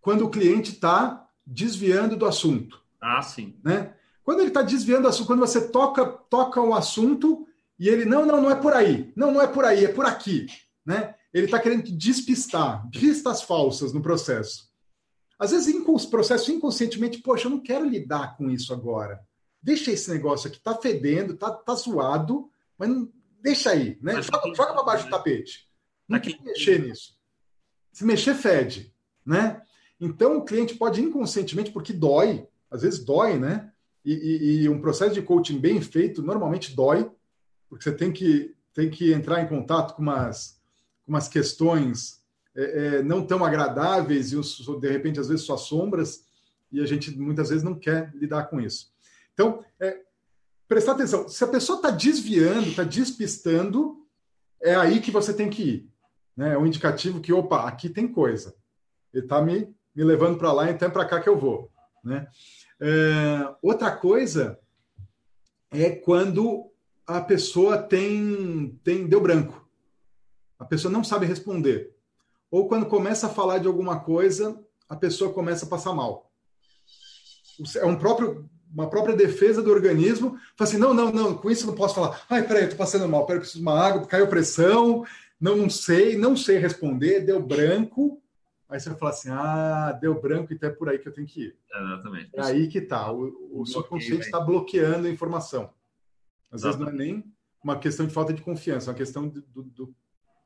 quando 0.01 0.25
o 0.25 0.29
cliente 0.29 0.73
está 0.73 1.29
desviando 1.47 2.17
do 2.17 2.25
assunto. 2.25 2.82
Ah, 3.03 3.21
sim. 3.21 3.59
Né? 3.63 3.93
Quando 4.23 4.39
ele 4.39 4.47
está 4.47 4.61
desviando 4.61 5.03
do 5.03 5.07
assunto, 5.09 5.27
quando 5.27 5.39
você 5.39 5.69
toca, 5.69 6.05
toca 6.05 6.61
um 6.61 6.73
assunto 6.73 7.45
e 7.77 7.89
ele, 7.89 8.05
não, 8.05 8.25
não, 8.25 8.41
não 8.41 8.49
é 8.49 8.55
por 8.55 8.73
aí. 8.73 9.11
Não, 9.15 9.31
não 9.31 9.41
é 9.41 9.47
por 9.47 9.65
aí, 9.65 9.85
é 9.85 9.89
por 9.89 10.05
aqui 10.05 10.47
né? 10.85 11.15
Ele 11.33 11.45
está 11.45 11.59
querendo 11.59 11.83
despistar, 11.91 12.87
pistas 12.91 13.41
falsas 13.41 13.93
no 13.93 14.01
processo. 14.01 14.71
Às 15.39 15.51
vezes, 15.51 15.73
o 15.73 16.09
processo 16.09 16.51
inconscientemente, 16.51 17.19
poxa, 17.19 17.47
eu 17.47 17.51
não 17.51 17.59
quero 17.59 17.87
lidar 17.87 18.37
com 18.37 18.49
isso 18.49 18.73
agora. 18.73 19.19
Deixa 19.61 19.91
esse 19.91 20.09
negócio 20.11 20.47
aqui, 20.47 20.59
tá 20.59 20.75
fedendo, 20.75 21.35
tá, 21.35 21.49
tá 21.51 21.73
zoado, 21.73 22.49
mas 22.77 22.89
não, 22.89 23.11
deixa 23.41 23.71
aí, 23.71 23.97
né? 24.01 24.13
Mas 24.13 24.25
joga, 24.25 24.55
joga 24.55 24.73
para 24.73 24.83
baixo 24.83 25.05
do 25.05 25.09
tapete. 25.09 25.67
Não 26.07 26.19
tem 26.19 26.37
que 26.37 26.43
mexer 26.43 26.81
nisso. 26.81 27.17
Se 27.91 28.05
mexer, 28.05 28.35
fede, 28.35 28.93
né? 29.25 29.61
Então, 29.99 30.37
o 30.37 30.45
cliente 30.45 30.75
pode 30.75 31.01
inconscientemente, 31.01 31.71
porque 31.71 31.93
dói, 31.93 32.47
às 32.73 32.81
vezes 32.81 33.05
dói, 33.05 33.37
né? 33.37 33.71
E, 34.03 34.13
e, 34.13 34.63
e, 34.63 34.69
um 34.69 34.81
processo 34.81 35.13
de 35.13 35.21
coaching 35.21 35.59
bem 35.59 35.79
feito 35.79 36.21
normalmente 36.21 36.75
dói, 36.75 37.09
porque 37.69 37.83
você 37.83 37.95
tem 37.95 38.11
que, 38.11 38.53
tem 38.73 38.89
que 38.89 39.13
entrar 39.13 39.41
em 39.41 39.47
contato 39.47 39.95
com 39.95 40.01
umas, 40.01 40.59
umas 41.07 41.29
questões 41.29 42.21
é, 42.55 42.63
é, 42.63 43.03
não 43.03 43.25
tão 43.25 43.45
agradáveis 43.45 44.33
e, 44.33 44.41
de 44.79 44.89
repente, 44.89 45.19
às 45.19 45.29
vezes, 45.29 45.45
só 45.45 45.55
sombras, 45.55 46.25
e 46.71 46.81
a 46.81 46.85
gente 46.85 47.17
muitas 47.17 47.49
vezes 47.49 47.63
não 47.63 47.75
quer 47.75 48.11
lidar 48.15 48.45
com 48.45 48.59
isso. 48.59 48.91
Então, 49.33 49.63
é, 49.79 50.01
prestar 50.67 50.93
atenção. 50.93 51.29
Se 51.29 51.43
a 51.43 51.47
pessoa 51.47 51.77
está 51.77 51.91
desviando, 51.91 52.69
está 52.69 52.83
despistando, 52.83 54.05
é 54.61 54.75
aí 54.75 54.99
que 54.99 55.11
você 55.11 55.33
tem 55.33 55.49
que 55.49 55.63
ir. 55.63 55.89
Né? 56.35 56.53
É 56.53 56.57
um 56.57 56.65
indicativo 56.65 57.21
que, 57.21 57.31
opa, 57.31 57.67
aqui 57.67 57.87
tem 57.87 58.07
coisa. 58.07 58.55
Ele 59.13 59.23
está 59.23 59.41
me, 59.41 59.73
me 59.95 60.03
levando 60.03 60.37
para 60.37 60.51
lá, 60.51 60.69
então 60.69 60.87
é 60.87 60.91
para 60.91 61.05
cá 61.05 61.21
que 61.21 61.29
eu 61.29 61.37
vou. 61.37 61.71
Né? 62.03 62.27
É, 62.85 63.55
outra 63.61 63.89
coisa 63.91 64.59
é 65.71 65.89
quando 65.89 66.69
a 67.07 67.21
pessoa 67.21 67.77
tem, 67.77 68.77
tem 68.83 69.07
deu 69.07 69.21
branco. 69.21 69.65
A 70.59 70.65
pessoa 70.65 70.91
não 70.91 71.01
sabe 71.01 71.25
responder. 71.25 71.95
Ou 72.51 72.67
quando 72.67 72.85
começa 72.85 73.27
a 73.27 73.29
falar 73.29 73.59
de 73.59 73.67
alguma 73.67 74.01
coisa, 74.01 74.61
a 74.89 74.97
pessoa 74.97 75.33
começa 75.33 75.65
a 75.65 75.69
passar 75.69 75.93
mal. 75.93 76.29
É 77.77 77.85
um 77.85 77.95
próprio, 77.95 78.49
uma 78.73 78.89
própria 78.89 79.15
defesa 79.15 79.61
do 79.61 79.71
organismo. 79.71 80.37
Fala 80.57 80.69
assim: 80.69 80.77
não, 80.77 80.93
não, 80.93 81.09
não, 81.09 81.37
com 81.37 81.49
isso 81.49 81.65
não 81.65 81.75
posso 81.75 81.95
falar. 81.95 82.25
Ai, 82.29 82.45
peraí, 82.45 82.63
eu 82.63 82.69
tô 82.69 82.75
passando 82.75 83.07
mal, 83.07 83.25
peraí, 83.25 83.39
preciso 83.39 83.59
de 83.59 83.63
uma 83.63 83.79
água, 83.79 84.05
caiu 84.05 84.27
pressão, 84.27 85.05
não, 85.39 85.55
não 85.55 85.69
sei, 85.69 86.17
não 86.17 86.35
sei 86.35 86.57
responder, 86.57 87.21
deu 87.21 87.41
branco. 87.41 88.21
Aí 88.73 88.79
você 88.79 88.89
vai 88.89 88.97
falar 88.97 89.11
assim: 89.11 89.29
ah, 89.29 89.91
deu 90.01 90.19
branco, 90.19 90.51
então 90.51 90.67
é 90.67 90.73
por 90.73 90.89
aí 90.89 90.97
que 90.97 91.07
eu 91.07 91.13
tenho 91.13 91.27
que 91.27 91.43
ir. 91.43 91.57
Exatamente. 91.71 92.31
É 92.33 92.41
aí 92.41 92.67
que 92.67 92.81
tá. 92.81 93.11
O, 93.11 93.61
o 93.61 93.65
subconsciente 93.67 94.23
está 94.23 94.39
bloqueando 94.39 95.05
a 95.05 95.11
informação. 95.11 95.71
Às 96.51 96.61
Exatamente. 96.61 96.63
vezes 96.63 96.79
não 96.79 96.87
é 96.89 97.21
nem 97.21 97.33
uma 97.63 97.77
questão 97.77 98.07
de 98.07 98.11
falta 98.11 98.33
de 98.33 98.41
confiança, 98.41 98.89
é 98.89 98.91
uma 98.91 98.97
questão 98.97 99.27
do, 99.27 99.43
do, 99.43 99.95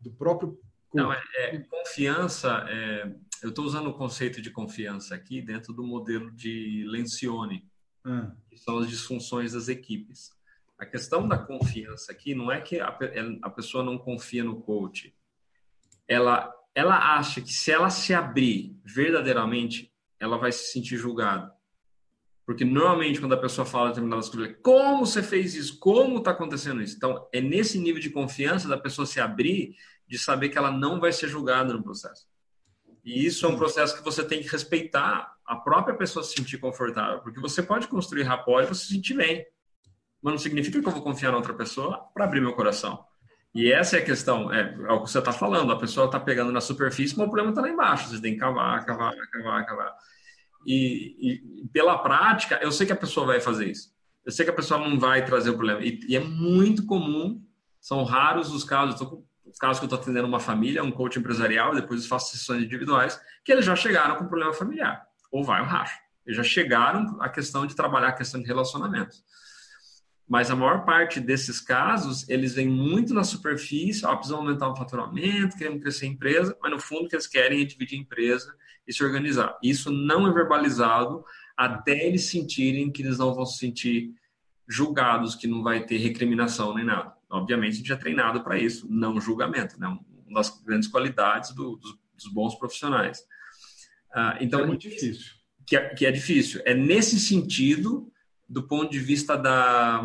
do 0.02 0.12
próprio. 0.12 0.60
Não, 0.94 1.14
é, 1.14 1.22
é 1.38 1.60
confiança. 1.60 2.66
É, 2.68 3.16
eu 3.42 3.50
estou 3.50 3.64
usando 3.64 3.88
o 3.88 3.94
conceito 3.94 4.42
de 4.42 4.52
confiança 4.52 5.16
aqui 5.16 5.42
dentro 5.42 5.72
do 5.72 5.84
modelo 5.84 6.30
de 6.30 6.84
Lencioni, 6.86 7.66
hum. 8.06 8.30
que 8.50 8.58
são 8.58 8.78
as 8.80 8.90
disfunções 8.90 9.54
das 9.54 9.70
equipes. 9.70 10.36
A 10.78 10.86
questão 10.86 11.26
da 11.26 11.38
confiança 11.38 12.12
aqui 12.12 12.36
não 12.36 12.52
é 12.52 12.60
que 12.60 12.82
a, 12.82 12.90
a 13.42 13.50
pessoa 13.50 13.86
não 13.86 13.98
confia 13.98 14.44
no 14.44 14.60
coach. 14.60 15.16
Ela, 16.06 16.54
ela 16.78 17.18
acha 17.18 17.42
que 17.42 17.52
se 17.52 17.72
ela 17.72 17.90
se 17.90 18.14
abrir 18.14 18.80
verdadeiramente, 18.86 19.92
ela 20.20 20.38
vai 20.38 20.52
se 20.52 20.72
sentir 20.72 20.96
julgada. 20.96 21.52
Porque 22.46 22.64
normalmente 22.64 23.20
quando 23.20 23.34
a 23.34 23.42
pessoa 23.42 23.66
fala 23.66 23.90
determinadas 23.90 24.30
coisas, 24.30 24.56
como 24.62 25.04
você 25.04 25.24
fez 25.24 25.56
isso? 25.56 25.80
Como 25.80 26.20
está 26.20 26.30
acontecendo 26.30 26.80
isso? 26.84 26.96
Então, 26.96 27.28
é 27.34 27.42
nesse 27.42 27.80
nível 27.80 28.00
de 28.00 28.12
confiança 28.12 28.68
da 28.68 28.78
pessoa 28.78 29.08
se 29.08 29.20
abrir, 29.20 29.76
de 30.08 30.20
saber 30.20 30.50
que 30.50 30.58
ela 30.60 30.70
não 30.70 31.00
vai 31.00 31.12
ser 31.12 31.28
julgada 31.28 31.74
no 31.74 31.82
processo. 31.82 32.28
E 33.04 33.26
isso 33.26 33.48
é 33.48 33.50
um 33.50 33.58
processo 33.58 33.98
que 33.98 34.04
você 34.04 34.24
tem 34.24 34.40
que 34.40 34.48
respeitar 34.48 35.34
a 35.48 35.56
própria 35.56 35.98
pessoa 35.98 36.24
se 36.24 36.36
sentir 36.36 36.60
confortável, 36.60 37.22
porque 37.22 37.40
você 37.40 37.64
pode 37.64 37.88
construir 37.88 38.22
rapport 38.22 38.64
e 38.64 38.68
você 38.68 38.86
se 38.86 38.94
sentir 38.94 39.16
bem. 39.16 39.44
Mas 40.22 40.32
não 40.32 40.38
significa 40.38 40.80
que 40.80 40.88
eu 40.88 40.92
vou 40.92 41.02
confiar 41.02 41.32
na 41.32 41.38
outra 41.38 41.56
pessoa 41.56 42.08
para 42.14 42.26
abrir 42.26 42.40
meu 42.40 42.54
coração. 42.54 43.04
E 43.58 43.74
essa 43.74 43.98
é 43.98 44.00
a 44.02 44.06
questão, 44.06 44.54
é, 44.54 44.72
é 44.88 44.92
o 44.92 45.04
que 45.04 45.10
você 45.10 45.18
está 45.18 45.34
falando. 45.34 45.72
A 45.72 45.80
pessoa 45.80 46.06
está 46.06 46.20
pegando 46.20 46.52
na 46.52 46.62
superfície, 46.62 47.18
mas 47.18 47.26
o 47.26 47.30
problema 47.32 47.50
está 47.50 47.60
lá 47.60 47.70
embaixo. 47.70 48.08
Você 48.08 48.22
tem 48.22 48.34
que 48.34 48.40
cavar, 48.40 48.86
cavar, 48.86 49.16
cavar, 49.32 49.66
cavar. 49.66 49.96
E, 50.64 51.16
e, 51.64 51.68
pela 51.70 51.98
prática, 51.98 52.60
eu 52.62 52.72
sei 52.72 52.86
que 52.86 52.94
a 52.94 52.96
pessoa 52.96 53.26
vai 53.26 53.40
fazer 53.40 53.72
isso. 53.72 53.92
Eu 54.24 54.32
sei 54.32 54.46
que 54.46 54.52
a 54.52 54.56
pessoa 54.56 54.80
não 54.80 55.00
vai 55.00 55.26
trazer 55.26 55.50
o 55.50 55.56
problema. 55.56 55.82
E, 55.82 56.00
e 56.08 56.16
é 56.16 56.20
muito 56.20 56.86
comum, 56.86 57.44
são 57.82 58.04
raros 58.04 58.54
os 58.54 58.64
casos. 58.64 59.02
Eu 59.02 59.08
estou 59.08 59.28
caso 59.60 59.80
que 59.80 59.86
eu 59.86 59.88
estou 59.88 60.00
atendendo 60.00 60.28
uma 60.28 60.40
família, 60.40 60.84
um 60.84 60.92
coach 60.92 61.18
empresarial, 61.18 61.74
depois 61.74 62.06
faço 62.06 62.38
sessões 62.38 62.62
individuais, 62.62 63.20
que 63.44 63.52
eles 63.52 63.66
já 63.66 63.76
chegaram 63.76 64.18
com 64.18 64.28
problema 64.28 64.54
familiar, 64.54 65.04
ou 65.32 65.44
vai 65.44 65.64
o 65.64 65.66
racho. 65.66 65.98
Eles 66.28 66.38
já 66.38 66.44
chegaram 66.44 67.18
a 67.20 67.28
questão 67.28 67.66
de 67.66 67.76
trabalhar 67.76 68.10
a 68.10 68.14
questão 68.14 68.40
de 68.40 68.46
relacionamento. 68.46 69.16
Mas 70.28 70.52
a 70.52 70.56
maior 70.56 70.84
parte 70.84 71.22
desses 71.22 71.62
casos, 71.62 72.28
eles 72.28 72.54
vêm 72.54 72.68
muito 72.68 73.14
na 73.14 73.24
superfície, 73.24 74.06
ó, 74.06 74.14
precisam 74.16 74.40
aumentar 74.40 74.70
o 74.70 74.76
faturamento, 74.76 75.58
querem 75.58 75.80
crescer 75.80 76.06
a 76.06 76.10
empresa, 76.10 76.58
mas 76.62 76.72
no 76.72 76.80
fundo 76.80 77.06
o 77.06 77.08
que 77.08 77.16
eles 77.16 77.28
querem 77.28 77.62
é 77.62 77.66
dividir 77.66 77.98
a 77.98 78.02
empresa 78.02 78.54
e 78.86 78.94
se 78.94 79.04
organizar. 79.04 79.58
Isso 79.64 79.90
não 79.90 80.28
é 80.28 80.34
verbalizado 80.34 81.24
até 81.56 82.06
eles 82.06 82.26
sentirem 82.26 82.92
que 82.92 83.02
eles 83.02 83.18
não 83.18 83.34
vão 83.34 83.46
se 83.46 83.58
sentir 83.58 84.14
julgados, 84.68 85.34
que 85.34 85.48
não 85.48 85.64
vai 85.64 85.86
ter 85.86 85.98
recriminação 85.98 86.76
nem 86.76 86.86
nada. 86.86 87.16
Obviamente, 87.30 87.74
a 87.74 87.78
gente 87.78 87.92
é 87.94 87.96
treinado 87.96 88.44
para 88.44 88.58
isso, 88.58 88.86
não 88.90 89.20
julgamento, 89.20 89.80
né? 89.80 89.88
uma 90.28 90.42
das 90.42 90.62
grandes 90.62 90.90
qualidades 90.90 91.52
do, 91.52 91.78
dos, 91.78 91.98
dos, 92.16 92.34
bons 92.34 92.56
profissionais. 92.56 93.24
Ah, 94.14 94.38
então, 94.42 94.60
é 94.60 94.66
muito 94.66 94.82
difícil. 94.82 95.36
Que 95.66 95.78
é, 95.78 95.90
que 95.90 96.06
é 96.06 96.12
difícil. 96.12 96.62
É 96.66 96.74
nesse 96.74 97.20
sentido 97.20 98.12
do 98.48 98.64
ponto 98.64 98.90
de 98.92 99.00
vista 99.00 99.38
da, 99.38 100.02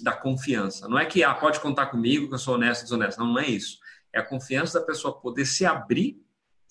da 0.00 0.12
confiança. 0.12 0.88
Não 0.88 0.98
é 0.98 1.06
que 1.06 1.22
ah, 1.22 1.34
pode 1.34 1.60
contar 1.60 1.86
comigo, 1.86 2.28
que 2.28 2.34
eu 2.34 2.38
sou 2.38 2.54
honesto, 2.54 2.82
desonesto. 2.82 3.18
Não, 3.20 3.28
não 3.28 3.38
é 3.38 3.46
isso. 3.46 3.78
É 4.12 4.18
a 4.18 4.24
confiança 4.24 4.80
da 4.80 4.86
pessoa 4.86 5.20
poder 5.20 5.44
se 5.44 5.64
abrir 5.64 6.20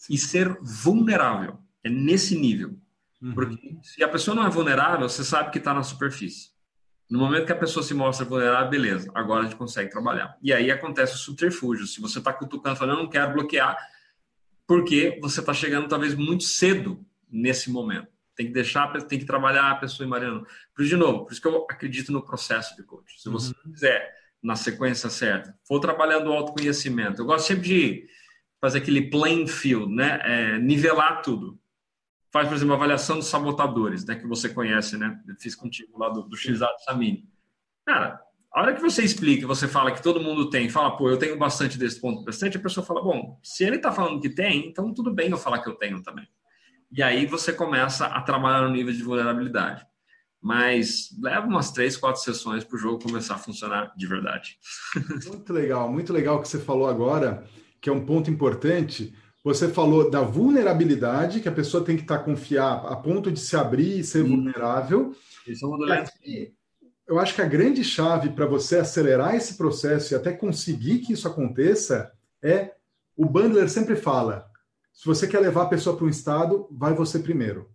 e 0.10 0.18
ser 0.18 0.58
vulnerável. 0.62 1.60
É 1.84 1.90
nesse 1.90 2.38
nível. 2.38 2.78
Uhum. 3.22 3.34
Porque 3.34 3.78
se 3.82 4.04
a 4.04 4.10
pessoa 4.10 4.36
não 4.36 4.46
é 4.46 4.50
vulnerável, 4.50 5.08
você 5.08 5.24
sabe 5.24 5.52
que 5.52 5.58
está 5.58 5.74
na 5.74 5.84
superfície. 5.84 6.52
No 7.10 7.20
momento 7.20 7.46
que 7.46 7.54
a 7.54 7.58
pessoa 7.58 7.84
se 7.84 7.94
mostra 7.94 8.26
vulnerável, 8.26 8.70
beleza, 8.70 9.10
agora 9.16 9.42
a 9.42 9.44
gente 9.46 9.56
consegue 9.56 9.90
trabalhar. 9.90 10.38
E 10.42 10.52
aí 10.52 10.70
acontece 10.70 11.14
o 11.14 11.18
subterfúgio. 11.18 11.88
Se 11.88 12.02
você 12.02 12.20
está 12.20 12.34
cutucando, 12.34 12.76
falando, 12.76 12.98
eu 12.98 13.04
não 13.04 13.10
quero 13.10 13.32
bloquear, 13.32 13.78
porque 14.68 15.18
você 15.22 15.40
está 15.40 15.54
chegando 15.54 15.88
talvez 15.88 16.14
muito 16.14 16.44
cedo 16.44 17.04
nesse 17.32 17.72
momento. 17.72 18.17
Tem 18.38 18.46
que 18.46 18.54
deixar, 18.54 18.88
tem 19.08 19.18
que 19.18 19.26
trabalhar 19.26 19.72
a 19.72 19.76
pessoa 19.76 20.06
em 20.06 20.10
Mariano. 20.10 20.46
Por 20.76 20.86
de 20.86 20.96
novo, 20.96 21.26
por 21.26 21.32
isso 21.34 21.42
que 21.42 21.48
eu 21.48 21.66
acredito 21.70 22.12
no 22.12 22.24
processo 22.24 22.76
de 22.76 22.84
coach. 22.84 23.20
Se 23.20 23.28
você 23.30 23.48
uhum. 23.48 23.72
quiser, 23.74 24.14
na 24.44 24.56
sequência 24.56 25.10
certa, 25.10 25.58
for 25.68 25.80
trabalhando 25.80 26.28
o 26.28 26.34
autoconhecimento. 26.34 27.20
Eu 27.20 27.26
gosto 27.26 27.48
sempre 27.48 27.64
de 27.64 28.08
fazer 28.62 28.78
aquele 28.78 29.10
playing 29.10 29.48
field, 29.48 29.92
né? 29.92 30.22
É, 30.24 30.60
nivelar 30.60 31.24
tudo. 31.24 31.60
Faz, 32.32 32.48
por 32.48 32.56
exemplo, 32.56 32.74
a 32.74 32.78
avaliação 32.78 33.18
dos 33.18 33.28
sabotadores, 33.28 34.06
né? 34.06 34.16
Que 34.16 34.28
você 34.28 34.50
conhece, 34.50 34.98
né? 34.98 35.20
Eu 35.28 35.36
fiz 35.40 35.56
contigo 35.56 35.98
lá 35.98 36.10
do, 36.10 36.22
do 36.22 36.38
XA 36.38 36.68
do 36.68 36.84
Samini. 36.86 37.28
Cara, 37.84 38.22
a 38.54 38.62
hora 38.62 38.76
que 38.76 38.82
você 38.82 39.04
explica, 39.04 39.48
você 39.48 39.68
fala 39.68 39.92
que 39.92 40.04
todo 40.04 40.22
mundo 40.22 40.50
tem, 40.50 40.70
fala, 40.70 40.96
pô, 40.96 41.10
eu 41.10 41.18
tenho 41.18 41.38
bastante 41.38 41.78
desse 41.78 42.00
ponto 42.00 42.24
bastante, 42.24 42.58
a 42.58 42.60
pessoa 42.60 42.86
fala, 42.86 43.02
bom, 43.02 43.40
se 43.42 43.64
ele 43.64 43.78
está 43.78 43.92
falando 43.92 44.22
que 44.22 44.30
tem, 44.30 44.68
então 44.68 44.94
tudo 44.94 45.12
bem 45.12 45.30
eu 45.30 45.38
falar 45.38 45.60
que 45.60 45.70
eu 45.70 45.76
tenho 45.76 46.02
também. 46.04 46.28
E 46.92 47.04
aí 47.04 47.26
você 47.26 47.52
começa 47.52 48.06
a 48.06 48.22
trabalhar 48.22 48.62
no 48.62 48.74
nível 48.74 48.94
de 48.94 49.04
vulnerabilidade. 49.04 49.86
Mas 50.42 51.10
leva 51.20 51.48
umas 51.48 51.72
três, 51.72 51.98
quatro 51.98 52.22
sessões 52.22 52.64
para 52.64 52.76
o 52.76 52.80
jogo 52.80 53.04
começar 53.04 53.36
a 53.36 53.40
funcionar 53.40 53.94
de 53.98 54.08
verdade. 54.08 54.58
Muito 55.28 55.52
legal, 55.52 55.92
muito 55.92 56.14
legal 56.14 56.38
o 56.38 56.42
que 56.42 56.48
você 56.48 56.60
falou 56.60 56.88
agora, 56.88 57.44
que 57.82 57.90
é 57.90 57.94
um 57.94 58.06
ponto 58.06 58.30
importante. 58.30 59.14
Você 59.44 59.68
falou 59.68 60.10
da 60.10 60.22
vulnerabilidade, 60.22 61.40
que 61.40 61.50
a 61.50 61.52
pessoa 61.52 61.84
tem 61.84 61.96
que 61.96 62.04
estar 62.04 62.20
tá 62.20 62.24
confiar 62.24 62.86
a 62.86 62.96
ponto 62.96 63.32
de 63.32 63.40
se 63.40 63.56
abrir 63.56 64.00
e 64.00 64.04
ser 64.04 64.24
Sim. 64.24 64.30
vulnerável. 64.30 65.16
Isso 65.48 65.66
é 65.66 65.70
um 65.70 65.92
aqui, 65.92 66.58
eu 67.08 67.18
acho 67.18 67.34
que 67.34 67.42
a 67.42 67.48
grande 67.48 67.84
chave 67.84 68.32
para 68.32 68.46
você 68.46 68.78
acelerar 68.78 69.34
esse 69.34 69.56
processo 69.56 70.14
e 70.14 70.16
até 70.16 70.34
conseguir 70.34 71.00
que 71.00 71.14
isso 71.14 71.28
aconteça 71.28 72.12
é 72.44 72.74
o 73.16 73.26
Bandler 73.26 73.70
sempre 73.70 73.96
fala: 73.96 74.52
se 74.98 75.06
você 75.06 75.28
quer 75.28 75.40
levar 75.40 75.62
a 75.62 75.68
pessoa 75.68 75.96
para 75.96 76.08
um 76.08 76.10
estado, 76.10 76.68
vai 76.72 76.92
você 76.92 77.20
primeiro. 77.20 77.70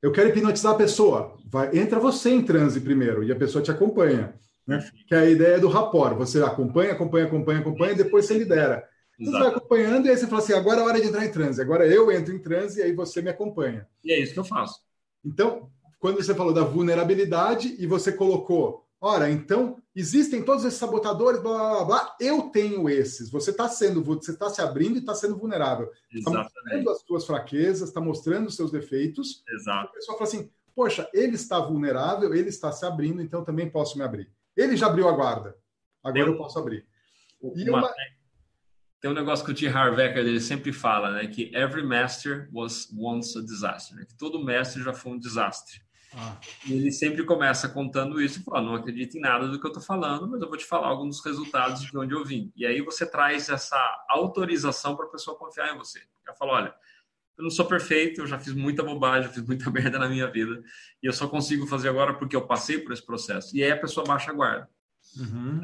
Eu 0.00 0.12
quero 0.12 0.28
hipnotizar 0.28 0.72
a 0.72 0.78
pessoa, 0.78 1.36
vai, 1.44 1.76
entra 1.76 1.98
você 1.98 2.30
em 2.30 2.44
transe 2.44 2.80
primeiro 2.80 3.24
e 3.24 3.32
a 3.32 3.36
pessoa 3.36 3.60
te 3.60 3.72
acompanha. 3.72 4.38
Né? 4.64 4.88
Que 5.08 5.16
é 5.16 5.18
a 5.18 5.28
ideia 5.28 5.58
do 5.58 5.66
rapport. 5.66 6.16
Você 6.16 6.40
acompanha, 6.40 6.92
acompanha, 6.92 7.26
acompanha, 7.26 7.58
acompanha, 7.58 7.92
e 7.92 7.96
depois 7.96 8.24
você 8.24 8.38
lidera. 8.38 8.88
Você 9.18 9.32
vai 9.32 9.48
acompanhando 9.48 10.06
e 10.06 10.10
aí 10.10 10.16
você 10.16 10.28
fala 10.28 10.40
assim: 10.40 10.52
agora 10.52 10.80
é 10.80 10.84
hora 10.84 11.00
de 11.00 11.08
entrar 11.08 11.26
em 11.26 11.32
transe. 11.32 11.60
Agora 11.60 11.84
eu 11.84 12.12
entro 12.12 12.32
em 12.32 12.38
transe 12.38 12.78
e 12.78 12.84
aí 12.84 12.92
você 12.92 13.20
me 13.20 13.30
acompanha. 13.30 13.88
E 14.04 14.12
é 14.12 14.20
isso 14.20 14.32
que 14.32 14.38
eu 14.38 14.44
faço. 14.44 14.78
Então, 15.24 15.68
quando 15.98 16.22
você 16.22 16.36
falou 16.36 16.54
da 16.54 16.62
vulnerabilidade 16.62 17.74
e 17.80 17.84
você 17.84 18.12
colocou 18.12 18.87
Ora, 19.00 19.30
então, 19.30 19.80
existem 19.94 20.42
todos 20.42 20.64
esses 20.64 20.78
sabotadores, 20.78 21.40
blá, 21.40 21.56
blá, 21.56 21.84
blá, 21.84 22.16
eu 22.20 22.50
tenho 22.50 22.88
esses. 22.88 23.30
Você 23.30 23.50
está 23.52 23.68
sendo, 23.68 24.02
você 24.02 24.32
está 24.32 24.50
se 24.50 24.60
abrindo 24.60 24.96
e 24.96 24.98
está 24.98 25.14
sendo 25.14 25.38
vulnerável. 25.38 25.88
Está 26.12 26.32
mostrando 26.32 26.90
as 26.90 27.00
suas 27.02 27.24
fraquezas, 27.24 27.88
está 27.88 28.00
mostrando 28.00 28.48
os 28.48 28.56
seus 28.56 28.72
defeitos. 28.72 29.44
Exato. 29.48 29.88
A 29.88 29.92
pessoa 29.92 30.18
fala 30.18 30.28
assim, 30.28 30.50
poxa, 30.74 31.08
ele 31.14 31.36
está 31.36 31.60
vulnerável, 31.60 32.34
ele 32.34 32.48
está 32.48 32.72
se 32.72 32.84
abrindo, 32.84 33.22
então 33.22 33.44
também 33.44 33.70
posso 33.70 33.96
me 33.96 34.02
abrir. 34.02 34.32
Ele 34.56 34.76
já 34.76 34.86
abriu 34.88 35.08
a 35.08 35.12
guarda, 35.12 35.56
agora 36.02 36.24
tem, 36.24 36.32
eu 36.32 36.38
posso 36.38 36.58
abrir. 36.58 36.84
E 37.54 37.70
uma, 37.70 37.78
uma... 37.78 37.94
Tem 39.00 39.10
um 39.10 39.14
negócio 39.14 39.44
que 39.44 39.52
o 39.52 39.54
T. 39.54 39.68
Harvecker 39.68 40.18
ele 40.18 40.40
sempre 40.40 40.72
fala, 40.72 41.12
né, 41.12 41.28
que 41.28 41.54
every 41.54 41.84
master 41.84 42.48
was 42.52 42.88
once 42.96 43.38
a 43.38 43.42
disaster, 43.42 43.96
né, 43.96 44.04
que 44.04 44.16
todo 44.16 44.44
mestre 44.44 44.82
já 44.82 44.92
foi 44.92 45.12
um 45.12 45.18
desastre. 45.18 45.80
Ah. 46.14 46.36
Ele 46.68 46.90
sempre 46.90 47.24
começa 47.24 47.68
contando 47.68 48.20
isso 48.20 48.40
e 48.40 48.42
fala: 48.42 48.62
não 48.62 48.74
acredito 48.74 49.16
em 49.16 49.20
nada 49.20 49.48
do 49.48 49.60
que 49.60 49.66
eu 49.66 49.70
estou 49.70 49.82
falando, 49.82 50.28
mas 50.28 50.40
eu 50.40 50.48
vou 50.48 50.56
te 50.56 50.64
falar 50.64 50.88
alguns 50.88 51.16
dos 51.16 51.24
resultados 51.24 51.82
de 51.82 51.98
onde 51.98 52.14
eu 52.14 52.24
vim. 52.24 52.52
E 52.56 52.64
aí 52.64 52.80
você 52.80 53.04
traz 53.04 53.48
essa 53.48 53.76
autorização 54.08 54.96
para 54.96 55.06
a 55.06 55.10
pessoa 55.10 55.36
confiar 55.36 55.74
em 55.74 55.78
você. 55.78 56.00
Ela 56.26 56.36
fala: 56.36 56.52
olha, 56.52 56.74
eu 57.36 57.44
não 57.44 57.50
sou 57.50 57.66
perfeito, 57.66 58.20
eu 58.20 58.26
já 58.26 58.38
fiz 58.38 58.54
muita 58.54 58.82
bobagem, 58.82 59.30
fiz 59.30 59.46
muita 59.46 59.70
merda 59.70 59.98
na 59.98 60.08
minha 60.08 60.26
vida, 60.30 60.62
e 61.02 61.06
eu 61.06 61.12
só 61.12 61.28
consigo 61.28 61.66
fazer 61.66 61.88
agora 61.88 62.14
porque 62.14 62.34
eu 62.34 62.46
passei 62.46 62.78
por 62.78 62.92
esse 62.92 63.04
processo. 63.04 63.56
E 63.56 63.62
aí 63.62 63.70
a 63.70 63.80
pessoa 63.80 64.06
baixa 64.06 64.30
a 64.30 64.34
guarda. 64.34 64.68
Uhum. 65.16 65.60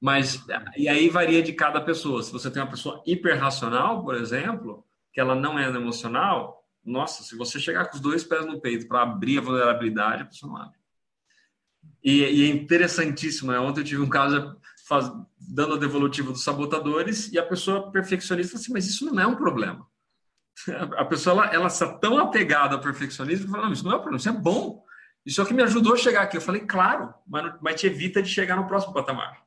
Mas, 0.00 0.44
e 0.76 0.88
aí 0.88 1.08
varia 1.08 1.42
de 1.42 1.52
cada 1.52 1.80
pessoa. 1.80 2.22
Se 2.22 2.32
você 2.32 2.50
tem 2.50 2.62
uma 2.62 2.70
pessoa 2.70 3.02
hiperracional, 3.04 4.04
por 4.04 4.14
exemplo, 4.14 4.86
que 5.12 5.20
ela 5.20 5.34
não 5.34 5.58
é 5.58 5.66
emocional, 5.66 6.64
nossa, 6.84 7.22
se 7.22 7.36
você 7.36 7.60
chegar 7.60 7.86
com 7.86 7.96
os 7.96 8.00
dois 8.00 8.24
pés 8.24 8.46
no 8.46 8.60
peito 8.60 8.88
para 8.88 9.02
abrir 9.02 9.38
a 9.38 9.42
vulnerabilidade, 9.42 10.22
a 10.22 10.26
pessoa 10.26 10.52
não 10.52 10.62
abre. 10.62 10.78
E, 12.02 12.22
e, 12.22 12.44
é 12.44 12.48
interessantíssimo, 12.48 13.52
né? 13.52 13.58
Ontem 13.58 13.80
eu 13.80 13.84
tive 13.84 14.02
um 14.02 14.08
caso 14.08 14.58
faz, 14.88 15.12
dando 15.38 15.74
a 15.74 15.78
devolutiva 15.78 16.32
dos 16.32 16.42
sabotadores 16.42 17.30
e 17.30 17.38
a 17.38 17.46
pessoa 17.46 17.92
perfeccionista 17.92 18.56
assim, 18.56 18.72
mas 18.72 18.86
isso 18.86 19.04
não 19.04 19.20
é 19.20 19.26
um 19.26 19.36
problema. 19.36 19.86
A 20.96 21.04
pessoa, 21.04 21.44
ela, 21.44 21.54
ela 21.54 21.66
está 21.66 21.86
tão 21.98 22.18
apegada 22.18 22.74
ao 22.74 22.80
perfeccionismo 22.80 23.46
que 23.46 23.52
fala, 23.52 23.66
não, 23.66 23.72
isso 23.72 23.84
não 23.84 23.92
é 23.92 23.96
um 23.96 24.00
problema, 24.00 24.18
isso 24.18 24.28
é 24.28 24.32
bom. 24.32 24.82
Isso 25.24 25.40
é 25.40 25.44
o 25.44 25.46
que 25.46 25.54
me 25.54 25.62
ajudou 25.62 25.92
a 25.92 25.96
chegar 25.96 26.22
aqui. 26.22 26.36
Eu 26.36 26.40
falei, 26.40 26.62
claro, 26.62 27.12
mas, 27.26 27.54
mas 27.60 27.80
te 27.80 27.86
evita 27.86 28.22
de 28.22 28.28
chegar 28.28 28.56
no 28.56 28.66
próximo 28.66 28.94
patamar. 28.94 29.42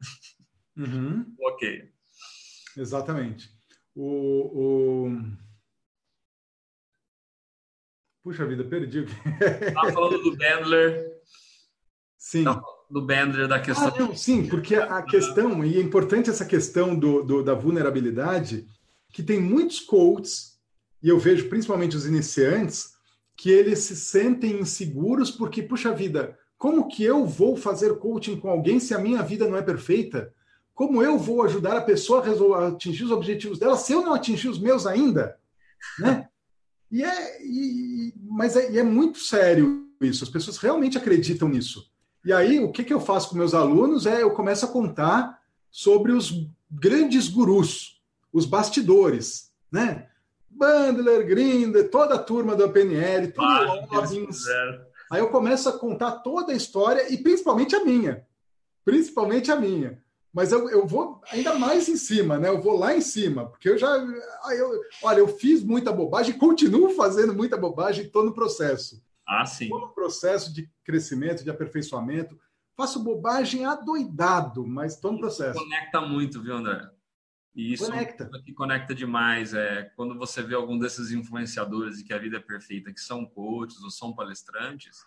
Uhum. 0.77 1.25
ok. 1.41 1.91
Exatamente. 2.77 3.49
o... 3.95 5.07
o... 5.07 5.50
Puxa 8.23 8.45
vida, 8.45 8.63
perdi 8.63 8.99
o 8.99 9.05
que. 9.05 9.13
Estava 9.67 9.91
falando 9.91 10.21
do 10.21 10.37
Bandler. 10.37 11.11
Sim. 12.17 12.43
do 12.89 13.01
Bandler, 13.01 13.47
da 13.47 13.59
questão. 13.59 13.87
Ah, 13.87 13.99
não, 13.99 14.15
sim, 14.15 14.47
porque 14.47 14.75
a 14.75 15.01
questão, 15.01 15.65
e 15.65 15.77
é 15.77 15.81
importante 15.81 16.29
essa 16.29 16.45
questão 16.45 16.95
do, 16.95 17.23
do, 17.23 17.43
da 17.43 17.55
vulnerabilidade, 17.55 18.67
que 19.11 19.23
tem 19.23 19.39
muitos 19.39 19.79
coaches, 19.79 20.59
e 21.01 21.09
eu 21.09 21.17
vejo 21.17 21.49
principalmente 21.49 21.97
os 21.97 22.05
iniciantes, 22.05 22.91
que 23.35 23.49
eles 23.49 23.79
se 23.79 23.95
sentem 23.95 24.59
inseguros 24.59 25.31
porque, 25.31 25.63
puxa 25.63 25.91
vida, 25.91 26.37
como 26.59 26.87
que 26.87 27.03
eu 27.03 27.25
vou 27.25 27.57
fazer 27.57 27.97
coaching 27.97 28.39
com 28.39 28.51
alguém 28.51 28.79
se 28.79 28.93
a 28.93 28.99
minha 28.99 29.23
vida 29.23 29.47
não 29.47 29.57
é 29.57 29.63
perfeita? 29.63 30.31
Como 30.75 31.01
eu 31.01 31.17
vou 31.17 31.41
ajudar 31.41 31.75
a 31.75 31.81
pessoa 31.81 32.21
a, 32.21 32.23
resolver, 32.23 32.63
a 32.63 32.67
atingir 32.67 33.03
os 33.03 33.11
objetivos 33.11 33.57
dela 33.57 33.75
se 33.75 33.93
eu 33.93 34.03
não 34.03 34.13
atingir 34.13 34.47
os 34.47 34.59
meus 34.59 34.85
ainda? 34.85 35.39
Né? 35.97 36.29
E 36.91 37.03
é, 37.03 37.41
e, 37.41 38.13
mas 38.21 38.55
é, 38.55 38.77
é 38.77 38.83
muito 38.83 39.19
sério 39.19 39.87
isso, 40.01 40.23
as 40.23 40.29
pessoas 40.29 40.57
realmente 40.57 40.97
acreditam 40.97 41.47
nisso. 41.47 41.89
E 42.25 42.33
aí, 42.33 42.59
o 42.59 42.71
que, 42.71 42.83
que 42.83 42.93
eu 42.93 42.99
faço 42.99 43.29
com 43.29 43.35
meus 43.35 43.53
alunos 43.53 44.05
é 44.05 44.21
eu 44.21 44.31
começo 44.31 44.65
a 44.65 44.67
contar 44.67 45.39
sobre 45.69 46.11
os 46.11 46.47
grandes 46.69 47.27
gurus, 47.27 48.01
os 48.33 48.45
bastidores, 48.45 49.51
né? 49.71 50.07
Bandler, 50.49 51.25
Grinder, 51.25 51.89
toda 51.89 52.15
a 52.15 52.19
turma 52.19 52.55
do 52.55 52.69
PNL, 52.69 53.31
tudo 53.31 53.45
ah, 53.45 53.85
Robbins. 53.89 54.45
Aí 55.09 55.19
eu 55.19 55.29
começo 55.29 55.69
a 55.69 55.77
contar 55.77 56.11
toda 56.19 56.51
a 56.51 56.55
história 56.55 57.11
e 57.11 57.17
principalmente 57.17 57.75
a 57.75 57.83
minha. 57.83 58.25
Principalmente 58.83 59.51
a 59.51 59.55
minha 59.55 60.01
mas 60.33 60.51
eu, 60.51 60.69
eu 60.69 60.87
vou 60.87 61.21
ainda 61.29 61.57
mais 61.57 61.89
em 61.89 61.97
cima, 61.97 62.37
né? 62.39 62.47
Eu 62.47 62.61
vou 62.61 62.77
lá 62.77 62.95
em 62.95 63.01
cima, 63.01 63.47
porque 63.47 63.69
eu 63.69 63.77
já. 63.77 63.87
Eu, 63.87 64.81
olha, 65.03 65.19
eu 65.19 65.27
fiz 65.27 65.63
muita 65.63 65.91
bobagem, 65.91 66.37
continuo 66.37 66.91
fazendo 66.91 67.33
muita 67.33 67.57
bobagem, 67.57 68.05
estou 68.05 68.23
no 68.23 68.33
processo. 68.33 69.03
Ah, 69.27 69.45
sim. 69.45 69.65
Estou 69.65 69.81
no 69.81 69.93
processo 69.93 70.53
de 70.53 70.69
crescimento, 70.83 71.43
de 71.43 71.49
aperfeiçoamento. 71.49 72.39
Faço 72.75 73.03
bobagem 73.03 73.65
adoidado, 73.65 74.65
mas 74.65 74.95
estou 74.95 75.11
no 75.11 75.19
processo. 75.19 75.59
Conecta 75.59 76.01
muito, 76.01 76.41
viu, 76.41 76.55
André? 76.55 76.89
E 77.53 77.73
isso 77.73 77.85
conecta. 77.85 78.29
É 78.33 78.39
que 78.39 78.53
conecta 78.53 78.95
demais. 78.95 79.53
É 79.53 79.91
quando 79.95 80.17
você 80.17 80.41
vê 80.41 80.55
algum 80.55 80.79
desses 80.79 81.11
influenciadores 81.11 81.97
de 81.97 82.05
que 82.05 82.13
a 82.13 82.17
vida 82.17 82.37
é 82.37 82.39
perfeita, 82.39 82.93
que 82.93 83.01
são 83.01 83.25
coaches 83.25 83.83
ou 83.83 83.89
são 83.89 84.15
palestrantes, 84.15 85.01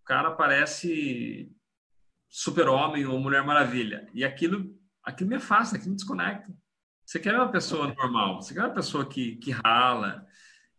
o 0.00 0.04
cara 0.04 0.30
parece 0.30 1.54
super-homem 2.32 3.04
ou 3.04 3.20
mulher 3.20 3.44
maravilha. 3.44 4.08
E 4.14 4.24
aquilo, 4.24 4.74
aquilo 5.04 5.28
me 5.28 5.36
afasta, 5.36 5.76
aquilo 5.76 5.90
me 5.90 5.96
desconecta. 5.96 6.50
Você 7.04 7.20
quer 7.20 7.34
uma 7.34 7.52
pessoa 7.52 7.92
normal, 7.94 8.40
você 8.40 8.54
quer 8.54 8.60
uma 8.60 8.72
pessoa 8.74 9.04
que, 9.04 9.36
que 9.36 9.50
rala. 9.50 10.26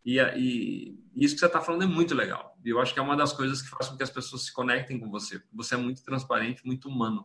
E, 0.04 0.18
e 0.18 0.98
isso 1.14 1.34
que 1.34 1.40
você 1.40 1.46
está 1.46 1.60
falando 1.60 1.84
é 1.84 1.86
muito 1.86 2.12
legal. 2.12 2.58
E 2.64 2.70
eu 2.70 2.80
acho 2.80 2.92
que 2.92 2.98
é 2.98 3.02
uma 3.02 3.16
das 3.16 3.32
coisas 3.32 3.62
que 3.62 3.68
faz 3.68 3.88
com 3.88 3.96
que 3.96 4.02
as 4.02 4.10
pessoas 4.10 4.42
se 4.42 4.52
conectem 4.52 4.98
com 4.98 5.08
você. 5.08 5.40
Você 5.52 5.76
é 5.76 5.78
muito 5.78 6.02
transparente, 6.02 6.66
muito 6.66 6.88
humano. 6.88 7.24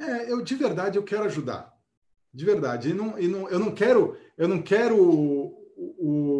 É, 0.00 0.32
eu 0.32 0.42
de 0.42 0.56
verdade 0.56 0.98
eu 0.98 1.04
quero 1.04 1.22
ajudar. 1.24 1.72
De 2.34 2.44
verdade. 2.44 2.90
E 2.90 2.94
não, 2.94 3.16
e 3.16 3.28
não, 3.28 3.48
eu 3.48 3.60
não 3.60 3.72
quero, 3.72 4.18
eu 4.36 4.48
não 4.48 4.60
quero 4.60 5.00
o, 5.00 5.72
o 5.76 6.31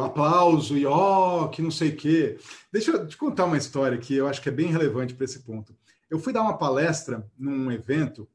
aplauso 0.00 0.76
e 0.76 0.86
ó, 0.86 1.44
oh, 1.44 1.48
que 1.48 1.62
não 1.62 1.70
sei 1.70 1.90
o 1.90 1.96
quê. 1.96 2.38
Deixa 2.72 2.90
eu 2.90 3.06
te 3.06 3.16
contar 3.16 3.44
uma 3.44 3.56
história 3.56 3.98
que 3.98 4.14
eu 4.14 4.26
acho 4.26 4.42
que 4.42 4.48
é 4.48 4.52
bem 4.52 4.68
relevante 4.68 5.14
para 5.14 5.24
esse 5.24 5.40
ponto. 5.40 5.74
Eu 6.10 6.18
fui 6.18 6.32
dar 6.32 6.42
uma 6.42 6.58
palestra 6.58 7.26
num 7.38 7.70
evento 7.70 8.28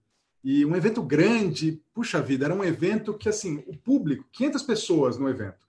e 0.43 0.65
um 0.65 0.75
evento 0.75 1.01
grande, 1.01 1.81
puxa 1.93 2.21
vida, 2.21 2.45
era 2.45 2.55
um 2.55 2.63
evento 2.63 3.13
que 3.13 3.29
assim, 3.29 3.63
o 3.67 3.77
público, 3.77 4.25
500 4.31 4.63
pessoas 4.63 5.17
no 5.17 5.29
evento. 5.29 5.67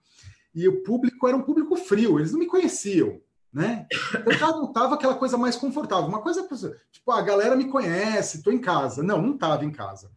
E 0.55 0.67
o 0.69 0.83
público 0.83 1.29
era 1.29 1.37
um 1.37 1.43
público 1.43 1.77
frio, 1.77 2.19
eles 2.19 2.33
não 2.33 2.39
me 2.39 2.47
conheciam 2.47 3.21
né? 3.53 3.87
Eu 4.25 4.33
já 4.33 4.49
não 4.49 4.73
tava 4.73 4.95
aquela 4.95 5.15
coisa 5.15 5.37
mais 5.37 5.57
confortável. 5.57 6.09
Uma 6.09 6.23
coisa, 6.23 6.49
tipo, 6.91 7.11
a 7.11 7.21
galera 7.21 7.55
me 7.55 7.69
conhece, 7.69 8.39
estou 8.39 8.53
em 8.53 8.59
casa. 8.59 9.03
Não, 9.03 9.21
não 9.21 9.35
estava 9.35 9.65
em 9.65 9.71
casa. 9.71 10.11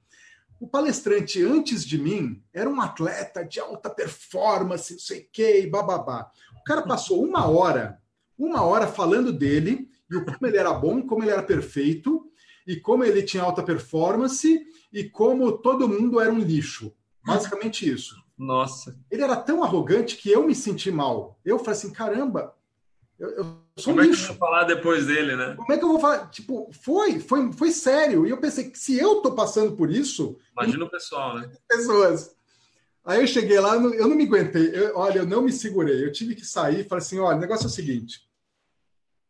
O 0.66 0.68
palestrante 0.68 1.44
antes 1.44 1.86
de 1.86 1.96
mim 1.96 2.42
era 2.52 2.68
um 2.68 2.82
atleta 2.82 3.46
de 3.46 3.60
alta 3.60 3.88
performance, 3.88 4.94
não 4.94 5.00
sei 5.00 5.20
o 5.20 5.28
que, 5.32 5.68
bababá. 5.68 6.32
O 6.60 6.64
cara 6.64 6.82
passou 6.82 7.24
uma 7.24 7.48
hora, 7.48 8.02
uma 8.36 8.64
hora 8.64 8.88
falando 8.88 9.32
dele, 9.32 9.88
e 10.10 10.20
como 10.22 10.48
ele 10.48 10.58
era 10.58 10.74
bom, 10.74 11.06
como 11.06 11.24
ele 11.24 11.30
era 11.30 11.44
perfeito, 11.44 12.26
e 12.66 12.78
como 12.78 13.04
ele 13.04 13.22
tinha 13.22 13.44
alta 13.44 13.62
performance, 13.62 14.60
e 14.92 15.04
como 15.04 15.52
todo 15.52 15.88
mundo 15.88 16.20
era 16.20 16.34
um 16.34 16.40
lixo. 16.40 16.92
Basicamente 17.24 17.88
isso. 17.88 18.16
Nossa. 18.36 19.00
Ele 19.12 19.22
era 19.22 19.36
tão 19.36 19.64
arrogante 19.64 20.18
que 20.18 20.32
eu 20.32 20.48
me 20.48 20.56
senti 20.56 20.90
mal. 20.90 21.40
Eu 21.46 21.60
falei 21.60 21.74
assim: 21.74 21.94
caramba, 21.94 22.56
eu, 23.18 23.30
eu 23.30 23.44
sou 23.78 23.94
Como 23.94 24.00
um 24.00 24.04
é 24.04 24.08
que 24.08 24.22
eu 24.22 24.28
vou 24.28 24.36
falar 24.36 24.64
depois 24.66 25.06
dele, 25.08 25.36
né? 25.36 25.56
Como 25.56 25.72
é 25.72 25.78
que 25.78 25.84
eu 25.84 25.90
vou 25.90 26.00
falar? 26.00 26.30
Tipo, 26.30 26.70
foi, 26.74 27.20
foi, 27.20 27.52
foi 27.54 27.72
sério. 27.72 28.26
E 28.26 28.30
eu 28.30 28.38
pensei 28.38 28.70
que 28.70 28.78
se 28.78 28.98
eu 28.98 29.22
tô 29.22 29.34
passando 29.34 29.76
por 29.76 29.90
isso. 29.90 30.38
Imagina 30.52 30.86
o 30.86 30.90
pessoal, 30.90 31.36
né? 31.36 31.50
Pessoas. 31.68 32.36
Aí 33.06 33.22
eu 33.22 33.28
cheguei 33.28 33.60
lá, 33.60 33.76
eu 33.76 34.08
não 34.08 34.16
me 34.16 34.26
aguentei. 34.26 34.72
Eu, 34.74 34.98
olha, 34.98 35.20
eu 35.20 35.26
não 35.26 35.44
me 35.44 35.52
segurei. 35.52 36.04
Eu 36.04 36.12
tive 36.12 36.36
que 36.36 36.46
sair 36.46 36.82
e 36.82 36.84
falei 36.84 37.04
assim: 37.04 37.20
olha, 37.20 37.38
o 37.38 37.42
negócio 37.42 37.66
é 37.66 37.68
o 37.68 37.72
seguinte. 37.72 38.28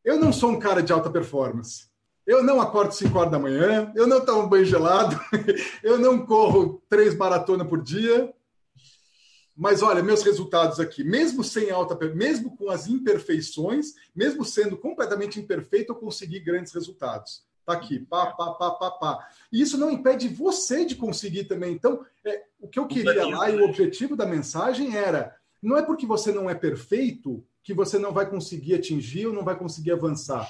Eu 0.03 0.19
não 0.19 0.31
sou 0.31 0.51
um 0.51 0.59
cara 0.59 0.81
de 0.81 0.91
alta 0.91 1.09
performance. 1.09 1.87
Eu 2.25 2.43
não 2.43 2.59
acordo 2.59 2.91
5 2.91 3.17
horas 3.17 3.31
da 3.31 3.37
manhã, 3.37 3.91
eu 3.95 4.07
não 4.07 4.25
tomo 4.25 4.49
banho 4.49 4.65
gelado, 4.65 5.19
eu 5.83 5.99
não 5.99 6.25
corro 6.25 6.81
três 6.89 7.15
maratonas 7.15 7.67
por 7.67 7.83
dia, 7.83 8.33
mas 9.55 9.81
olha, 9.81 10.03
meus 10.03 10.21
resultados 10.21 10.79
aqui, 10.79 11.03
mesmo 11.03 11.43
sem 11.43 11.71
alta, 11.71 11.97
mesmo 12.13 12.57
com 12.57 12.69
as 12.69 12.87
imperfeições, 12.87 13.93
mesmo 14.13 14.43
sendo 14.43 14.75
completamente 14.77 15.39
imperfeito, 15.39 15.93
eu 15.93 15.95
consegui 15.95 16.41
grandes 16.41 16.73
resultados. 16.73 17.45
Tá 17.65 17.73
aqui, 17.73 17.99
pá, 17.99 18.27
pá, 18.27 18.51
pá, 18.51 18.71
pá, 18.71 18.91
pá. 18.91 19.29
E 19.51 19.61
isso 19.61 19.77
não 19.77 19.89
impede 19.89 20.27
você 20.27 20.85
de 20.85 20.95
conseguir 20.95 21.45
também. 21.45 21.73
Então, 21.73 22.05
é, 22.23 22.43
o 22.59 22.67
que 22.67 22.77
eu 22.77 22.85
queria 22.85 23.25
lá 23.27 23.49
e 23.49 23.55
o 23.55 23.65
objetivo 23.65 24.15
da 24.15 24.25
mensagem 24.25 24.95
era: 24.95 25.35
não 25.63 25.77
é 25.77 25.81
porque 25.81 26.05
você 26.05 26.31
não 26.31 26.49
é 26.49 26.53
perfeito 26.53 27.43
que 27.63 27.73
você 27.73 27.97
não 27.97 28.11
vai 28.11 28.29
conseguir 28.29 28.75
atingir 28.75 29.25
ou 29.25 29.33
não 29.33 29.43
vai 29.43 29.57
conseguir 29.57 29.93
avançar. 29.93 30.47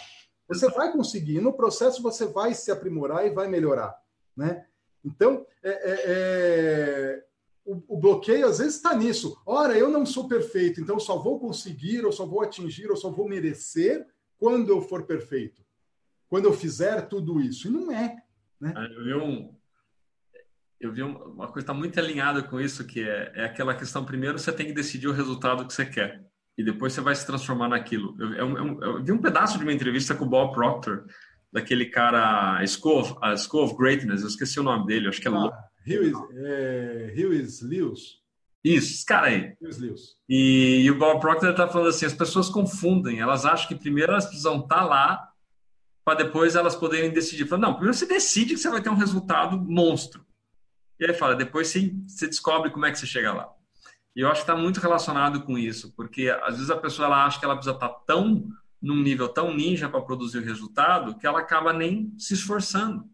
Você 0.47 0.67
vai 0.69 0.91
conseguir. 0.91 1.39
No 1.39 1.53
processo, 1.53 2.01
você 2.01 2.25
vai 2.25 2.53
se 2.53 2.69
aprimorar 2.69 3.25
e 3.25 3.29
vai 3.29 3.47
melhorar. 3.47 3.95
Né? 4.35 4.65
Então, 5.03 5.45
é, 5.63 5.69
é, 5.69 6.03
é 6.05 7.23
o, 7.65 7.83
o, 7.95 7.97
bloqueio 7.97 8.47
às 8.47 8.59
vezes 8.59 8.75
está 8.75 8.95
nisso. 8.95 9.41
Ora, 9.45 9.77
eu 9.77 9.89
não 9.89 10.05
sou 10.05 10.27
perfeito, 10.27 10.79
então 10.79 10.95
eu 10.95 10.99
só 10.99 11.17
vou 11.17 11.39
conseguir, 11.39 11.97
eu 11.97 12.11
só 12.11 12.25
vou 12.25 12.41
atingir, 12.41 12.85
eu 12.85 12.95
só 12.95 13.09
vou 13.09 13.27
merecer 13.27 14.05
quando 14.37 14.69
eu 14.69 14.81
for 14.81 15.03
perfeito. 15.03 15.63
Quando 16.29 16.45
eu 16.45 16.53
fizer 16.53 17.01
tudo 17.07 17.39
isso. 17.39 17.67
E 17.67 17.71
não 17.71 17.91
é. 17.91 18.17
Né? 18.61 18.73
Ah, 18.75 18.85
eu 18.85 19.03
vi, 19.03 19.13
um, 19.13 19.55
eu 20.79 20.91
vi 20.91 21.01
uma 21.01 21.47
coisa 21.47 21.53
que 21.53 21.59
está 21.59 21.73
muito 21.73 21.99
alinhada 21.99 22.43
com 22.43 22.59
isso, 22.59 22.85
que 22.85 23.01
é, 23.01 23.31
é 23.35 23.45
aquela 23.45 23.75
questão, 23.75 24.05
primeiro 24.05 24.37
você 24.37 24.51
tem 24.51 24.67
que 24.67 24.73
decidir 24.73 25.07
o 25.07 25.13
resultado 25.13 25.65
que 25.65 25.73
você 25.73 25.85
quer. 25.85 26.23
E 26.57 26.63
depois 26.63 26.93
você 26.93 27.01
vai 27.01 27.15
se 27.15 27.25
transformar 27.25 27.67
naquilo. 27.67 28.15
Eu, 28.19 28.33
eu, 28.33 28.57
eu, 28.57 28.81
eu 28.81 29.03
vi 29.03 29.11
um 29.11 29.21
pedaço 29.21 29.57
de 29.57 29.63
uma 29.63 29.73
entrevista 29.73 30.15
com 30.15 30.23
o 30.23 30.29
Bob 30.29 30.53
Proctor, 30.53 31.05
daquele 31.51 31.85
cara, 31.85 32.65
School 32.67 32.99
of, 32.99 33.11
uh, 33.13 33.37
School 33.37 33.63
of 33.63 33.75
Greatness, 33.77 34.21
eu 34.21 34.27
esqueci 34.27 34.59
o 34.59 34.63
nome 34.63 34.85
dele, 34.85 35.07
acho 35.07 35.21
que 35.21 35.27
é 35.27 35.31
ah. 35.31 35.51
Hughes, 35.87 36.17
é, 36.35 37.13
Hughes 37.15 37.61
Lewis. 37.61 38.19
Isso, 38.63 38.93
esse 38.93 39.05
cara 39.05 39.27
aí. 39.27 39.55
Hughes 39.61 39.77
Lewis. 39.77 40.15
E, 40.27 40.81
e 40.83 40.91
o 40.91 40.97
Bob 40.97 41.19
Proctor 41.19 41.51
está 41.51 41.67
falando 41.67 41.89
assim: 41.89 42.05
as 42.05 42.13
pessoas 42.13 42.49
confundem, 42.49 43.19
elas 43.19 43.45
acham 43.45 43.67
que 43.67 43.75
primeiro 43.75 44.11
elas 44.11 44.25
precisam 44.25 44.59
estar 44.59 44.77
tá 44.77 44.85
lá 44.85 45.31
para 46.03 46.23
depois 46.23 46.55
elas 46.55 46.75
poderem 46.75 47.11
decidir. 47.11 47.47
Fala, 47.47 47.61
não, 47.61 47.73
primeiro 47.73 47.97
você 47.97 48.05
decide 48.05 48.53
que 48.53 48.59
você 48.59 48.69
vai 48.69 48.81
ter 48.81 48.89
um 48.89 48.95
resultado 48.95 49.57
monstro. 49.59 50.25
E 50.99 51.05
aí 51.05 51.13
fala, 51.13 51.35
depois 51.35 51.67
sim, 51.67 52.05
você 52.07 52.27
descobre 52.27 52.69
como 52.69 52.85
é 52.85 52.91
que 52.91 52.99
você 52.99 53.07
chega 53.07 53.33
lá. 53.33 53.49
E 54.15 54.21
eu 54.21 54.29
acho 54.29 54.45
que 54.45 54.49
está 54.49 54.55
muito 54.55 54.79
relacionado 54.79 55.41
com 55.41 55.57
isso, 55.57 55.93
porque 55.95 56.29
às 56.43 56.55
vezes 56.55 56.69
a 56.69 56.77
pessoa 56.77 57.07
ela 57.07 57.25
acha 57.25 57.37
que 57.37 57.43
ela 57.43 57.55
precisa 57.55 57.75
estar 57.75 57.89
tá 57.89 57.99
tão 58.05 58.47
num 58.81 59.01
nível 59.01 59.27
tão 59.27 59.53
ninja 59.53 59.89
para 59.89 60.01
produzir 60.01 60.37
o 60.37 60.45
resultado 60.45 61.17
que 61.17 61.25
ela 61.25 61.39
acaba 61.39 61.73
nem 61.73 62.13
se 62.17 62.35
esforçando. 62.35 63.09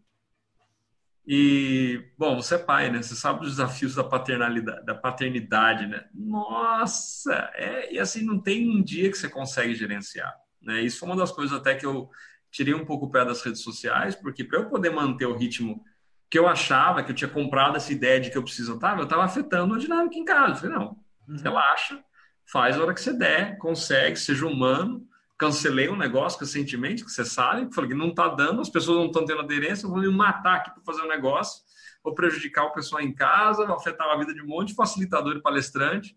E, 1.26 2.10
bom, 2.18 2.36
você 2.36 2.56
é 2.56 2.58
pai, 2.58 2.90
né? 2.90 3.00
Você 3.00 3.14
sabe 3.14 3.44
os 3.44 3.50
desafios 3.52 3.94
da 3.94 4.02
paternalidade, 4.02 4.84
da 4.84 4.94
paternidade, 4.94 5.86
né? 5.86 6.04
Nossa! 6.12 7.50
É, 7.54 7.94
e 7.94 7.98
assim, 7.98 8.24
não 8.24 8.40
tem 8.40 8.68
um 8.68 8.82
dia 8.82 9.10
que 9.10 9.16
você 9.16 9.28
consegue 9.28 9.74
gerenciar, 9.74 10.34
né? 10.60 10.80
Isso 10.80 10.98
foi 10.98 11.08
uma 11.08 11.16
das 11.16 11.30
coisas 11.30 11.56
até 11.56 11.74
que 11.74 11.86
eu 11.86 12.10
tirei 12.50 12.74
um 12.74 12.84
pouco 12.84 13.06
o 13.06 13.10
pé 13.10 13.24
das 13.24 13.40
redes 13.42 13.62
sociais, 13.62 14.14
porque 14.16 14.44
para 14.44 14.58
eu 14.58 14.68
poder 14.68 14.90
manter 14.90 15.26
o 15.26 15.36
ritmo 15.36 15.82
que 16.28 16.38
eu 16.38 16.48
achava, 16.48 17.02
que 17.02 17.10
eu 17.10 17.14
tinha 17.14 17.30
comprado 17.30 17.76
essa 17.76 17.92
ideia 17.92 18.18
de 18.18 18.30
que 18.30 18.36
eu 18.36 18.42
preciso 18.42 18.74
estar, 18.74 18.96
eu 18.98 19.04
estava 19.04 19.24
afetando 19.24 19.74
a 19.74 19.78
dinâmica 19.78 20.16
em 20.16 20.24
casa. 20.24 20.52
Eu 20.52 20.56
falei, 20.56 20.76
não, 20.76 20.96
uhum. 21.28 21.36
relaxa, 21.36 22.02
faz 22.50 22.76
a 22.76 22.82
hora 22.82 22.94
que 22.94 23.00
você 23.00 23.12
der, 23.12 23.58
consegue, 23.58 24.16
seja 24.16 24.46
humano, 24.46 25.06
cancelei 25.38 25.88
um 25.88 25.96
negócio 25.96 26.38
recentemente, 26.38 27.04
que 27.04 27.10
você 27.10 27.24
sabe, 27.24 27.74
falei 27.74 27.90
que 27.90 27.96
não 27.96 28.10
está 28.10 28.28
dando, 28.28 28.60
as 28.60 28.70
pessoas 28.70 28.98
não 28.98 29.06
estão 29.06 29.24
tendo 29.24 29.40
aderência, 29.40 29.88
vou 29.88 29.98
me 29.98 30.08
matar 30.08 30.56
aqui 30.56 30.70
para 30.70 30.82
fazer 30.84 31.02
um 31.02 31.08
negócio, 31.08 31.62
vou 32.02 32.14
prejudicar 32.14 32.64
o 32.64 32.72
pessoal 32.72 33.02
em 33.02 33.12
casa, 33.12 33.66
vou 33.66 33.76
afetar 33.76 34.06
a 34.08 34.16
vida 34.16 34.32
de 34.34 34.42
um 34.42 34.46
monte 34.46 34.68
de 34.68 34.74
facilitador 34.74 35.36
e 35.36 35.42
palestrante, 35.42 36.16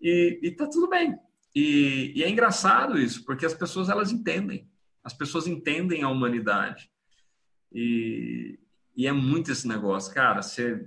e, 0.00 0.38
e 0.42 0.50
tá 0.50 0.68
tudo 0.68 0.88
bem. 0.88 1.18
E, 1.54 2.12
e, 2.14 2.22
é 2.22 2.28
engraçado 2.28 2.98
isso, 2.98 3.24
porque 3.24 3.46
as 3.46 3.54
pessoas 3.54 3.88
elas 3.88 4.12
entendem, 4.12 4.68
as 5.02 5.14
pessoas 5.14 5.46
entendem 5.46 6.02
a 6.02 6.08
humanidade. 6.08 6.90
E, 7.72 8.60
e 8.94 9.06
é 9.06 9.12
muito 9.12 9.50
esse 9.50 9.66
negócio, 9.66 10.12
cara. 10.12 10.42
Você, 10.42 10.86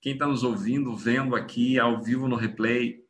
quem 0.00 0.14
está 0.14 0.26
nos 0.26 0.42
ouvindo, 0.42 0.96
vendo 0.96 1.36
aqui 1.36 1.78
ao 1.78 2.02
vivo 2.02 2.26
no 2.26 2.34
replay, 2.34 3.04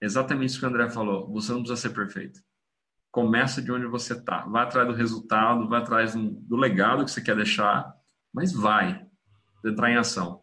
exatamente 0.00 0.50
isso 0.50 0.58
que 0.58 0.66
o 0.66 0.68
André 0.68 0.90
falou. 0.90 1.32
Você 1.32 1.52
não 1.52 1.62
precisa 1.62 1.80
ser 1.80 1.94
perfeito 1.94 2.45
começa 3.16 3.62
de 3.62 3.72
onde 3.72 3.86
você 3.86 4.12
está. 4.12 4.44
Vai 4.44 4.64
atrás 4.64 4.86
do 4.86 4.92
resultado, 4.92 5.66
vai 5.66 5.80
atrás 5.80 6.14
do 6.14 6.54
legado 6.54 7.02
que 7.02 7.10
você 7.10 7.22
quer 7.22 7.34
deixar, 7.34 7.96
mas 8.30 8.52
vai 8.52 9.06
entrar 9.64 9.90
em 9.90 9.96
ação. 9.96 10.42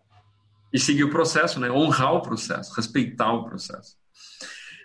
E 0.73 0.79
seguir 0.79 1.03
o 1.03 1.11
processo, 1.11 1.59
né? 1.59 1.69
honrar 1.69 2.15
o 2.15 2.21
processo, 2.23 2.73
respeitar 2.73 3.31
o 3.31 3.43
processo. 3.43 3.95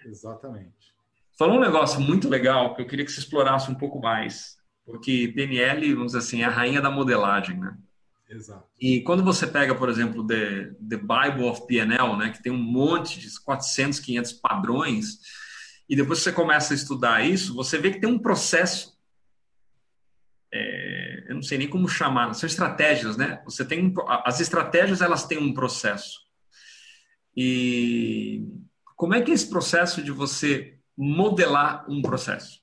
Exatamente. 0.04 0.92
Falou 1.38 1.56
um 1.56 1.62
negócio 1.62 1.98
muito 1.98 2.28
legal 2.28 2.74
que 2.74 2.82
eu 2.82 2.86
queria 2.86 3.06
que 3.06 3.10
você 3.10 3.20
explorasse 3.20 3.70
um 3.70 3.74
pouco 3.74 3.98
mais, 3.98 4.58
porque 4.84 5.32
PNL, 5.34 5.94
vamos 5.94 6.08
dizer 6.08 6.18
assim, 6.18 6.42
é 6.42 6.44
a 6.44 6.50
rainha 6.50 6.82
da 6.82 6.90
modelagem, 6.90 7.58
né? 7.58 7.74
Exato. 8.28 8.68
E 8.78 9.00
quando 9.00 9.24
você 9.24 9.46
pega, 9.46 9.74
por 9.74 9.88
exemplo, 9.88 10.26
The, 10.26 10.74
The 10.86 10.98
Bible 10.98 11.48
of 11.48 11.66
PNL, 11.66 12.18
né, 12.18 12.28
que 12.28 12.42
tem 12.42 12.52
um 12.52 12.62
monte 12.62 13.18
de 13.18 13.40
400, 13.40 13.98
500 13.98 14.32
padrões, 14.34 15.20
e 15.88 15.96
depois 15.96 16.18
que 16.18 16.24
você 16.24 16.32
começa 16.32 16.74
a 16.74 16.76
estudar 16.76 17.24
isso, 17.24 17.54
você 17.54 17.78
vê 17.78 17.90
que 17.90 18.00
tem 18.00 18.10
um 18.10 18.18
processo. 18.18 18.98
É, 20.52 21.24
eu 21.28 21.34
não 21.34 21.42
sei 21.42 21.58
nem 21.58 21.68
como 21.68 21.88
chamar, 21.88 22.34
são 22.34 22.46
estratégias, 22.46 23.16
né? 23.16 23.42
Você 23.44 23.64
tem 23.64 23.92
as 24.24 24.40
estratégias, 24.40 25.00
elas 25.00 25.26
têm 25.26 25.38
um 25.38 25.54
processo. 25.54 26.20
E 27.36 28.46
como 28.96 29.14
é 29.14 29.22
que 29.22 29.30
é 29.30 29.34
esse 29.34 29.48
processo 29.48 30.02
de 30.02 30.10
você 30.10 30.78
modelar 30.96 31.86
um 31.88 32.02
processo? 32.02 32.60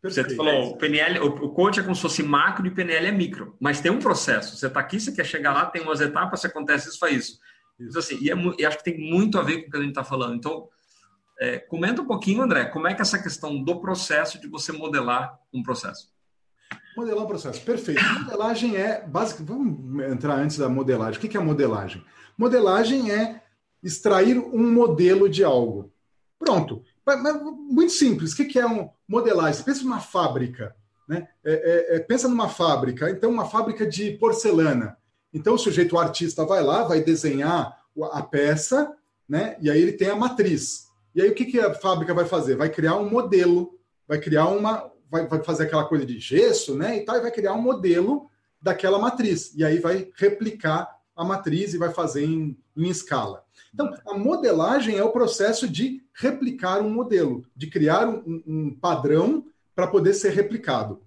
Perfeito. 0.00 0.30
Você 0.30 0.36
falou, 0.36 0.72
o 0.72 0.76
PNL, 0.76 1.20
o 1.20 1.50
coach 1.50 1.78
é 1.78 1.82
como 1.82 1.94
se 1.94 2.02
fosse 2.02 2.22
macro 2.22 2.66
e 2.66 2.70
o 2.70 2.74
PNL 2.74 3.06
é 3.06 3.12
micro, 3.12 3.56
mas 3.60 3.80
tem 3.80 3.90
um 3.90 4.00
processo. 4.00 4.56
Você 4.56 4.66
está 4.66 4.80
aqui, 4.80 5.00
você 5.00 5.12
quer 5.12 5.24
chegar 5.24 5.52
lá, 5.52 5.66
tem 5.66 5.80
umas 5.80 6.00
etapas, 6.00 6.44
acontece 6.44 6.88
isso, 6.88 6.98
faz 6.98 7.16
isso. 7.16 7.38
isso. 7.78 7.98
Assim, 7.98 8.18
e, 8.20 8.30
é, 8.30 8.34
e 8.58 8.66
acho 8.66 8.78
que 8.78 8.84
tem 8.84 8.98
muito 8.98 9.38
a 9.38 9.42
ver 9.42 9.62
com 9.62 9.68
o 9.68 9.70
que 9.70 9.76
a 9.76 9.80
gente 9.80 9.90
está 9.90 10.02
falando. 10.04 10.34
Então, 10.34 10.68
é, 11.42 11.58
comenta 11.58 12.00
um 12.00 12.06
pouquinho, 12.06 12.40
André, 12.40 12.66
como 12.66 12.86
é 12.86 12.94
que 12.94 13.00
é 13.00 13.02
essa 13.02 13.20
questão 13.20 13.60
do 13.60 13.80
processo 13.80 14.40
de 14.40 14.46
você 14.46 14.70
modelar 14.70 15.40
um 15.52 15.60
processo? 15.60 16.08
Modelar 16.96 17.24
um 17.24 17.26
processo, 17.26 17.60
perfeito. 17.62 18.00
Modelagem 18.20 18.76
é 18.76 19.04
básica. 19.04 19.42
Vamos 19.42 20.04
entrar 20.04 20.36
antes 20.36 20.56
da 20.56 20.68
modelagem. 20.68 21.18
O 21.18 21.20
que 21.20 21.36
é 21.36 21.40
modelagem? 21.40 22.04
Modelagem 22.38 23.10
é 23.10 23.42
extrair 23.82 24.38
um 24.38 24.72
modelo 24.72 25.28
de 25.28 25.42
algo. 25.42 25.92
Pronto. 26.38 26.84
Muito 27.68 27.90
simples. 27.90 28.32
O 28.34 28.36
que 28.36 28.56
é 28.56 28.66
um 28.66 28.88
modelagem? 29.08 29.54
Você 29.54 29.64
pensa 29.64 29.82
numa 29.82 29.98
fábrica. 29.98 30.76
Né? 31.08 31.26
É, 31.44 31.52
é, 31.52 31.96
é, 31.96 31.98
pensa 31.98 32.28
numa 32.28 32.48
fábrica. 32.48 33.10
Então, 33.10 33.28
uma 33.28 33.46
fábrica 33.46 33.84
de 33.84 34.12
porcelana. 34.12 34.96
Então, 35.34 35.54
o 35.54 35.58
sujeito, 35.58 35.96
o 35.96 35.98
artista, 35.98 36.46
vai 36.46 36.62
lá, 36.62 36.84
vai 36.84 37.00
desenhar 37.00 37.76
a 38.12 38.22
peça, 38.22 38.94
né? 39.28 39.56
e 39.60 39.68
aí 39.68 39.82
ele 39.82 39.92
tem 39.92 40.08
a 40.08 40.14
matriz. 40.14 40.91
E 41.14 41.22
aí, 41.22 41.28
o 41.28 41.34
que, 41.34 41.44
que 41.44 41.60
a 41.60 41.74
fábrica 41.74 42.14
vai 42.14 42.24
fazer? 42.24 42.56
Vai 42.56 42.70
criar 42.70 42.96
um 42.96 43.08
modelo, 43.08 43.78
vai 44.06 44.18
criar 44.18 44.48
uma. 44.48 44.90
Vai, 45.10 45.26
vai 45.26 45.42
fazer 45.42 45.64
aquela 45.64 45.84
coisa 45.84 46.06
de 46.06 46.18
gesso, 46.18 46.74
né? 46.74 46.96
E 46.96 47.04
tal, 47.04 47.16
e 47.16 47.20
vai 47.20 47.30
criar 47.30 47.52
um 47.52 47.60
modelo 47.60 48.30
daquela 48.60 48.98
matriz. 48.98 49.54
E 49.54 49.64
aí 49.64 49.78
vai 49.78 50.10
replicar 50.16 50.88
a 51.14 51.24
matriz 51.24 51.74
e 51.74 51.78
vai 51.78 51.90
fazer 51.90 52.24
em, 52.24 52.56
em 52.76 52.88
escala. 52.88 53.44
Então, 53.74 53.90
a 54.06 54.14
modelagem 54.16 54.96
é 54.96 55.04
o 55.04 55.12
processo 55.12 55.68
de 55.68 56.02
replicar 56.14 56.80
um 56.80 56.90
modelo, 56.90 57.44
de 57.54 57.66
criar 57.66 58.08
um, 58.08 58.42
um 58.46 58.74
padrão 58.74 59.44
para 59.74 59.86
poder 59.86 60.14
ser 60.14 60.30
replicado. 60.30 61.02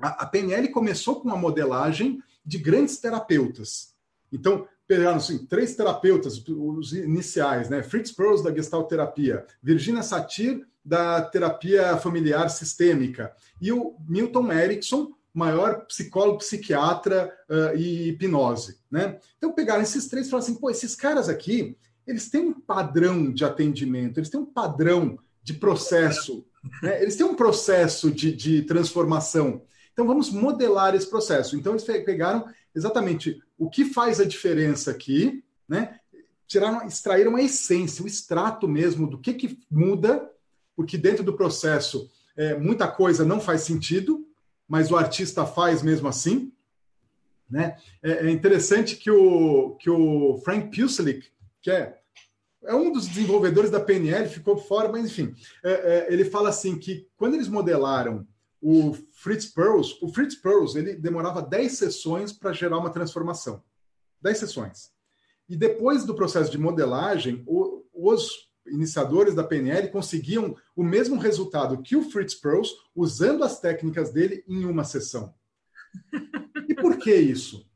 A, 0.00 0.24
a, 0.24 0.26
PNL 0.26 0.68
começou 0.68 1.20
com 1.20 1.28
uma 1.28 1.36
modelagem 1.36 2.22
de 2.44 2.58
grandes 2.58 2.98
terapeutas. 2.98 3.94
Então, 4.32 4.66
pegaram 4.90 5.18
assim, 5.18 5.46
três 5.46 5.76
terapeutas, 5.76 6.42
os 6.48 6.92
iniciais, 6.92 7.70
né? 7.70 7.80
Fritz 7.80 8.10
Perls, 8.10 8.42
da 8.42 8.52
Gestalt 8.52 8.88
Terapia, 8.88 9.46
Virginia 9.62 10.02
Satir, 10.02 10.66
da 10.84 11.22
terapia 11.22 11.96
familiar 11.98 12.50
sistêmica, 12.50 13.32
e 13.60 13.70
o 13.70 13.94
Milton 14.08 14.50
Erickson, 14.50 15.12
maior 15.32 15.86
psicólogo, 15.86 16.38
psiquiatra 16.38 17.32
uh, 17.48 17.76
e 17.76 18.08
hipnose, 18.08 18.80
né? 18.90 19.16
Então 19.38 19.52
pegaram 19.52 19.80
esses 19.80 20.08
três 20.08 20.26
e 20.26 20.30
falaram 20.30 20.48
assim, 20.48 20.58
pô, 20.58 20.68
esses 20.68 20.96
caras 20.96 21.28
aqui, 21.28 21.76
eles 22.04 22.28
têm 22.28 22.40
um 22.40 22.60
padrão 22.60 23.32
de 23.32 23.44
atendimento, 23.44 24.18
eles 24.18 24.28
têm 24.28 24.40
um 24.40 24.46
padrão 24.46 25.16
de 25.40 25.54
processo, 25.54 26.44
né? 26.82 27.00
eles 27.00 27.14
têm 27.14 27.24
um 27.24 27.36
processo 27.36 28.10
de, 28.10 28.34
de 28.34 28.62
transformação. 28.62 29.62
Então 29.92 30.04
vamos 30.04 30.30
modelar 30.30 30.96
esse 30.96 31.08
processo. 31.08 31.56
Então 31.56 31.74
eles 31.74 31.84
pegaram 31.84 32.46
exatamente 32.74 33.42
o 33.58 33.68
que 33.68 33.84
faz 33.84 34.20
a 34.20 34.24
diferença 34.24 34.90
aqui, 34.90 35.44
né? 35.68 35.98
Tiraram, 36.46 36.86
extraíram 36.86 37.36
a 37.36 37.42
essência, 37.42 38.04
o 38.04 38.08
extrato 38.08 38.66
mesmo 38.66 39.06
do 39.06 39.18
que, 39.18 39.34
que 39.34 39.58
muda, 39.70 40.28
porque 40.74 40.98
dentro 40.98 41.22
do 41.22 41.36
processo 41.36 42.10
é, 42.36 42.56
muita 42.56 42.88
coisa 42.88 43.24
não 43.24 43.40
faz 43.40 43.62
sentido, 43.62 44.26
mas 44.66 44.90
o 44.90 44.96
artista 44.96 45.44
faz 45.46 45.82
mesmo 45.82 46.08
assim. 46.08 46.52
Né? 47.48 47.76
É, 48.02 48.26
é 48.26 48.30
interessante 48.30 48.96
que 48.96 49.10
o, 49.10 49.76
que 49.76 49.90
o 49.90 50.40
Frank 50.44 50.74
Puslik, 50.74 51.26
que 51.60 51.70
é, 51.70 51.98
é 52.64 52.74
um 52.74 52.92
dos 52.92 53.06
desenvolvedores 53.06 53.70
da 53.70 53.80
PNL, 53.80 54.28
ficou 54.28 54.56
fora, 54.56 54.88
mas 54.88 55.04
enfim, 55.04 55.34
é, 55.64 55.70
é, 55.70 56.12
ele 56.12 56.24
fala 56.24 56.48
assim 56.48 56.78
que 56.78 57.06
quando 57.16 57.34
eles 57.34 57.48
modelaram 57.48 58.26
o 58.60 58.94
Fritz 59.12 59.46
Perls, 59.46 59.96
o 60.02 60.08
Fritz 60.08 60.34
Perls 60.34 60.76
ele 60.76 60.94
demorava 60.94 61.40
10 61.40 61.72
sessões 61.72 62.32
para 62.32 62.52
gerar 62.52 62.78
uma 62.78 62.90
transformação. 62.90 63.62
10 64.20 64.38
sessões. 64.38 64.90
E 65.48 65.56
depois 65.56 66.04
do 66.04 66.14
processo 66.14 66.50
de 66.50 66.58
modelagem, 66.58 67.42
o, 67.46 67.84
os 67.92 68.50
iniciadores 68.66 69.34
da 69.34 69.42
PNL 69.42 69.88
conseguiam 69.88 70.54
o 70.76 70.84
mesmo 70.84 71.18
resultado 71.18 71.82
que 71.82 71.96
o 71.96 72.08
Fritz 72.10 72.34
Perls 72.34 72.70
usando 72.94 73.42
as 73.42 73.58
técnicas 73.60 74.12
dele 74.12 74.44
em 74.46 74.64
uma 74.64 74.84
sessão. 74.84 75.34
E 76.68 76.74
por 76.74 76.98
que 76.98 77.14
isso? 77.14 77.66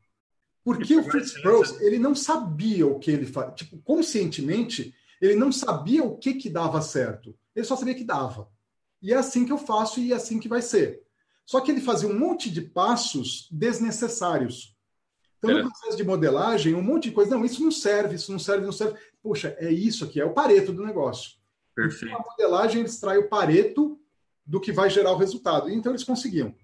Porque 0.62 0.96
o 0.96 1.02
Fritz 1.02 1.32
Perls 1.42 1.82
ele 1.82 1.98
não 1.98 2.14
sabia 2.14 2.86
o 2.86 2.98
que 2.98 3.10
ele 3.10 3.26
fazia, 3.26 3.52
tipo, 3.52 3.76
conscientemente, 3.78 4.94
ele 5.20 5.34
não 5.34 5.50
sabia 5.50 6.04
o 6.04 6.16
que 6.16 6.34
que 6.34 6.48
dava 6.48 6.80
certo. 6.80 7.36
Ele 7.54 7.66
só 7.66 7.76
sabia 7.76 7.94
que 7.94 8.04
dava. 8.04 8.48
E 9.04 9.12
é 9.12 9.16
assim 9.16 9.44
que 9.44 9.52
eu 9.52 9.58
faço 9.58 10.00
e 10.00 10.12
é 10.12 10.16
assim 10.16 10.40
que 10.40 10.48
vai 10.48 10.62
ser. 10.62 11.02
Só 11.44 11.60
que 11.60 11.70
ele 11.70 11.80
fazia 11.82 12.08
um 12.08 12.18
monte 12.18 12.50
de 12.50 12.62
passos 12.62 13.46
desnecessários. 13.52 14.74
Então, 15.38 15.58
no 15.58 15.68
processo 15.68 15.96
de 15.96 16.02
modelagem, 16.02 16.74
um 16.74 16.80
monte 16.80 17.10
de 17.10 17.12
coisa, 17.12 17.36
não, 17.36 17.44
isso 17.44 17.62
não 17.62 17.70
serve, 17.70 18.14
isso 18.14 18.32
não 18.32 18.38
serve, 18.38 18.64
não 18.64 18.72
serve 18.72 18.98
puxa, 19.22 19.54
é 19.58 19.70
isso 19.70 20.06
aqui, 20.06 20.18
é 20.18 20.24
o 20.24 20.32
pareto 20.32 20.72
do 20.72 20.84
negócio. 20.84 21.32
Perfeito. 21.74 22.06
Então, 22.06 22.18
a 22.18 22.30
modelagem 22.30 22.82
extrai 22.82 23.18
o 23.18 23.28
pareto 23.28 24.00
do 24.46 24.58
que 24.58 24.72
vai 24.72 24.88
gerar 24.88 25.12
o 25.12 25.18
resultado. 25.18 25.70
Então 25.70 25.92
eles 25.92 26.04
conseguiam. 26.04 26.54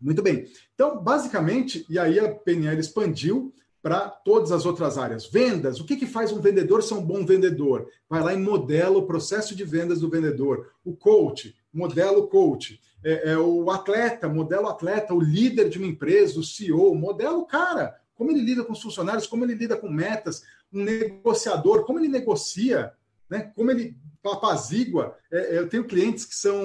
Muito 0.00 0.22
bem. 0.22 0.50
Então, 0.74 1.02
basicamente, 1.02 1.84
e 1.88 1.98
aí 1.98 2.18
a 2.18 2.34
PNL 2.34 2.80
expandiu 2.80 3.54
para 3.82 4.08
todas 4.08 4.52
as 4.52 4.64
outras 4.64 4.96
áreas. 4.96 5.26
Vendas, 5.26 5.80
o 5.80 5.84
que, 5.84 5.96
que 5.96 6.06
faz 6.06 6.30
um 6.32 6.40
vendedor 6.40 6.82
ser 6.82 6.94
um 6.94 7.04
bom 7.04 7.26
vendedor? 7.26 7.88
Vai 8.08 8.22
lá 8.22 8.32
e 8.32 8.38
modela 8.38 8.96
o 8.96 9.06
processo 9.06 9.56
de 9.56 9.64
vendas 9.64 10.00
do 10.00 10.08
vendedor. 10.08 10.70
O 10.84 10.94
coach, 10.94 11.54
modela 11.72 12.16
o 12.16 12.28
coach. 12.28 12.80
É, 13.04 13.32
é, 13.32 13.38
o 13.38 13.68
atleta, 13.70 14.28
modela 14.28 14.68
o 14.68 14.68
atleta, 14.68 15.12
o 15.12 15.20
líder 15.20 15.68
de 15.68 15.78
uma 15.78 15.88
empresa, 15.88 16.38
o 16.38 16.44
CEO, 16.44 16.94
modela 16.94 17.36
o 17.36 17.46
cara. 17.46 17.96
Como 18.14 18.30
ele 18.30 18.40
lida 18.40 18.62
com 18.62 18.72
os 18.72 18.80
funcionários, 18.80 19.26
como 19.26 19.44
ele 19.44 19.54
lida 19.54 19.76
com 19.76 19.90
metas, 19.90 20.44
um 20.72 20.84
negociador, 20.84 21.84
como 21.84 21.98
ele 21.98 22.08
negocia, 22.08 22.92
né? 23.28 23.50
como 23.56 23.72
ele 23.72 23.96
apazigua. 24.24 25.16
É, 25.30 25.56
é, 25.56 25.58
eu 25.58 25.68
tenho 25.68 25.84
clientes 25.84 26.24
que 26.24 26.36
são. 26.36 26.62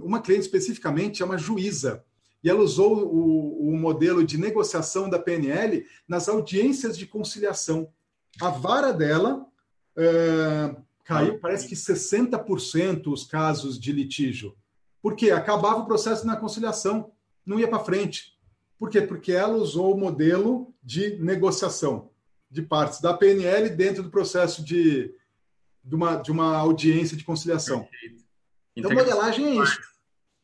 Uma 0.00 0.20
cliente 0.20 0.42
especificamente 0.42 1.22
é 1.22 1.26
uma 1.26 1.38
juíza. 1.38 2.04
E 2.46 2.48
ela 2.48 2.60
usou 2.60 3.12
o, 3.12 3.70
o 3.70 3.76
modelo 3.76 4.24
de 4.24 4.38
negociação 4.38 5.10
da 5.10 5.18
PNL 5.18 5.84
nas 6.06 6.28
audiências 6.28 6.96
de 6.96 7.04
conciliação. 7.04 7.92
A 8.40 8.50
vara 8.50 8.92
dela 8.92 9.44
é, 9.96 10.76
caiu, 11.02 11.40
parece 11.40 11.66
que 11.66 11.74
60% 11.74 13.08
os 13.08 13.24
casos 13.24 13.80
de 13.80 13.90
litígio. 13.90 14.56
Porque 15.02 15.32
acabava 15.32 15.80
o 15.80 15.86
processo 15.86 16.24
na 16.24 16.36
conciliação, 16.36 17.10
não 17.44 17.58
ia 17.58 17.66
para 17.66 17.82
frente. 17.82 18.38
Por 18.78 18.90
quê? 18.90 19.02
Porque 19.02 19.32
ela 19.32 19.56
usou 19.56 19.92
o 19.92 19.98
modelo 19.98 20.72
de 20.80 21.16
negociação 21.16 22.10
de 22.48 22.62
partes 22.62 23.00
da 23.00 23.12
PNL 23.12 23.70
dentro 23.70 24.04
do 24.04 24.10
processo 24.10 24.64
de, 24.64 25.12
de, 25.82 25.94
uma, 25.96 26.14
de 26.14 26.30
uma 26.30 26.56
audiência 26.56 27.16
de 27.16 27.24
conciliação. 27.24 27.82
Perfeito. 27.82 28.24
Então, 28.76 28.92
modelagem 28.92 29.46
é 29.58 29.64
isso. 29.64 29.80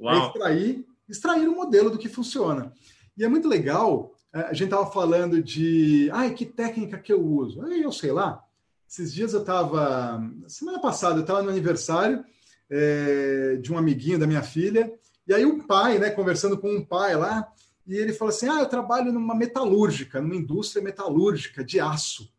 É 0.00 0.18
extrair, 0.18 0.84
extrair 1.08 1.48
um 1.48 1.56
modelo 1.56 1.90
do 1.90 1.98
que 1.98 2.08
funciona. 2.08 2.72
E 3.16 3.24
é 3.24 3.28
muito 3.28 3.48
legal, 3.48 4.14
é, 4.32 4.40
a 4.40 4.52
gente 4.52 4.64
estava 4.64 4.90
falando 4.90 5.42
de, 5.42 6.08
ai, 6.12 6.32
que 6.32 6.46
técnica 6.46 6.98
que 6.98 7.12
eu 7.12 7.24
uso? 7.24 7.66
Eu 7.66 7.92
sei 7.92 8.12
lá. 8.12 8.42
Esses 8.88 9.12
dias 9.12 9.32
eu 9.32 9.40
estava, 9.40 10.20
semana 10.46 10.80
passada, 10.80 11.16
eu 11.16 11.22
estava 11.22 11.42
no 11.42 11.50
aniversário 11.50 12.24
é, 12.70 13.56
de 13.60 13.72
um 13.72 13.78
amiguinho 13.78 14.18
da 14.18 14.26
minha 14.26 14.42
filha, 14.42 14.92
e 15.26 15.32
aí 15.32 15.44
o 15.44 15.66
pai, 15.66 15.98
né, 15.98 16.10
conversando 16.10 16.58
com 16.58 16.70
um 16.74 16.84
pai 16.84 17.16
lá, 17.16 17.50
e 17.86 17.96
ele 17.96 18.12
falou 18.12 18.30
assim: 18.30 18.48
Ah, 18.48 18.60
eu 18.60 18.66
trabalho 18.66 19.12
numa 19.12 19.34
metalúrgica, 19.34 20.20
numa 20.20 20.36
indústria 20.36 20.82
metalúrgica 20.82 21.64
de 21.64 21.80
aço, 21.80 22.32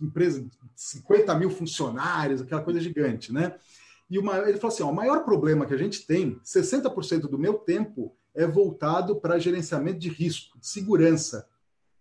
empresa 0.00 0.42
de 0.42 0.50
50 0.74 1.34
mil 1.34 1.50
funcionários, 1.50 2.40
aquela 2.40 2.62
coisa 2.62 2.80
gigante, 2.80 3.32
né? 3.32 3.54
E 4.10 4.18
uma, 4.18 4.38
ele 4.38 4.58
falou 4.58 4.74
assim: 4.74 4.82
ó, 4.82 4.90
o 4.90 4.94
maior 4.94 5.24
problema 5.24 5.64
que 5.64 5.74
a 5.74 5.78
gente 5.78 6.06
tem, 6.06 6.40
60% 6.44 7.22
do 7.22 7.38
meu 7.38 7.54
tempo 7.54 8.16
é 8.34 8.46
voltado 8.46 9.16
para 9.20 9.38
gerenciamento 9.38 9.98
de 9.98 10.08
risco, 10.08 10.58
de 10.58 10.66
segurança. 10.66 11.48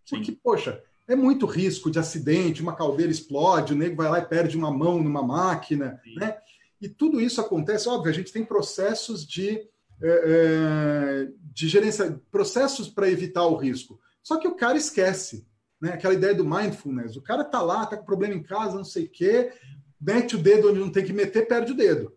Sim. 0.05 0.17
Porque, 0.17 0.31
poxa, 0.31 0.81
é 1.07 1.15
muito 1.15 1.45
risco 1.45 1.89
de 1.89 1.99
acidente, 1.99 2.61
uma 2.61 2.75
caldeira 2.75 3.11
explode, 3.11 3.73
o 3.73 3.77
nego 3.77 3.95
vai 3.95 4.09
lá 4.09 4.19
e 4.19 4.25
perde 4.25 4.57
uma 4.57 4.71
mão 4.71 5.01
numa 5.01 5.21
máquina, 5.21 5.99
Sim. 6.03 6.15
né? 6.15 6.37
E 6.81 6.89
tudo 6.89 7.19
isso 7.19 7.41
acontece, 7.41 7.89
óbvio, 7.89 8.11
a 8.11 8.15
gente 8.15 8.31
tem 8.31 8.43
processos 8.43 9.27
de 9.27 9.67
é, 10.01 11.27
de 11.53 11.67
gerência, 11.67 12.21
processos 12.31 12.87
para 12.87 13.09
evitar 13.09 13.45
o 13.45 13.55
risco. 13.55 13.99
Só 14.23 14.37
que 14.37 14.47
o 14.47 14.55
cara 14.55 14.77
esquece, 14.77 15.45
né? 15.81 15.93
Aquela 15.93 16.13
ideia 16.13 16.33
do 16.33 16.45
mindfulness. 16.45 17.15
O 17.15 17.21
cara 17.21 17.43
tá 17.43 17.61
lá, 17.61 17.85
tá 17.85 17.97
com 17.97 18.05
problema 18.05 18.33
em 18.33 18.43
casa, 18.43 18.77
não 18.77 18.83
sei 18.83 19.05
o 19.05 19.09
quê, 19.09 19.51
mete 19.99 20.35
o 20.35 20.41
dedo 20.41 20.69
onde 20.69 20.79
não 20.79 20.91
tem 20.91 21.05
que 21.05 21.13
meter, 21.13 21.47
perde 21.47 21.71
o 21.71 21.75
dedo. 21.75 22.13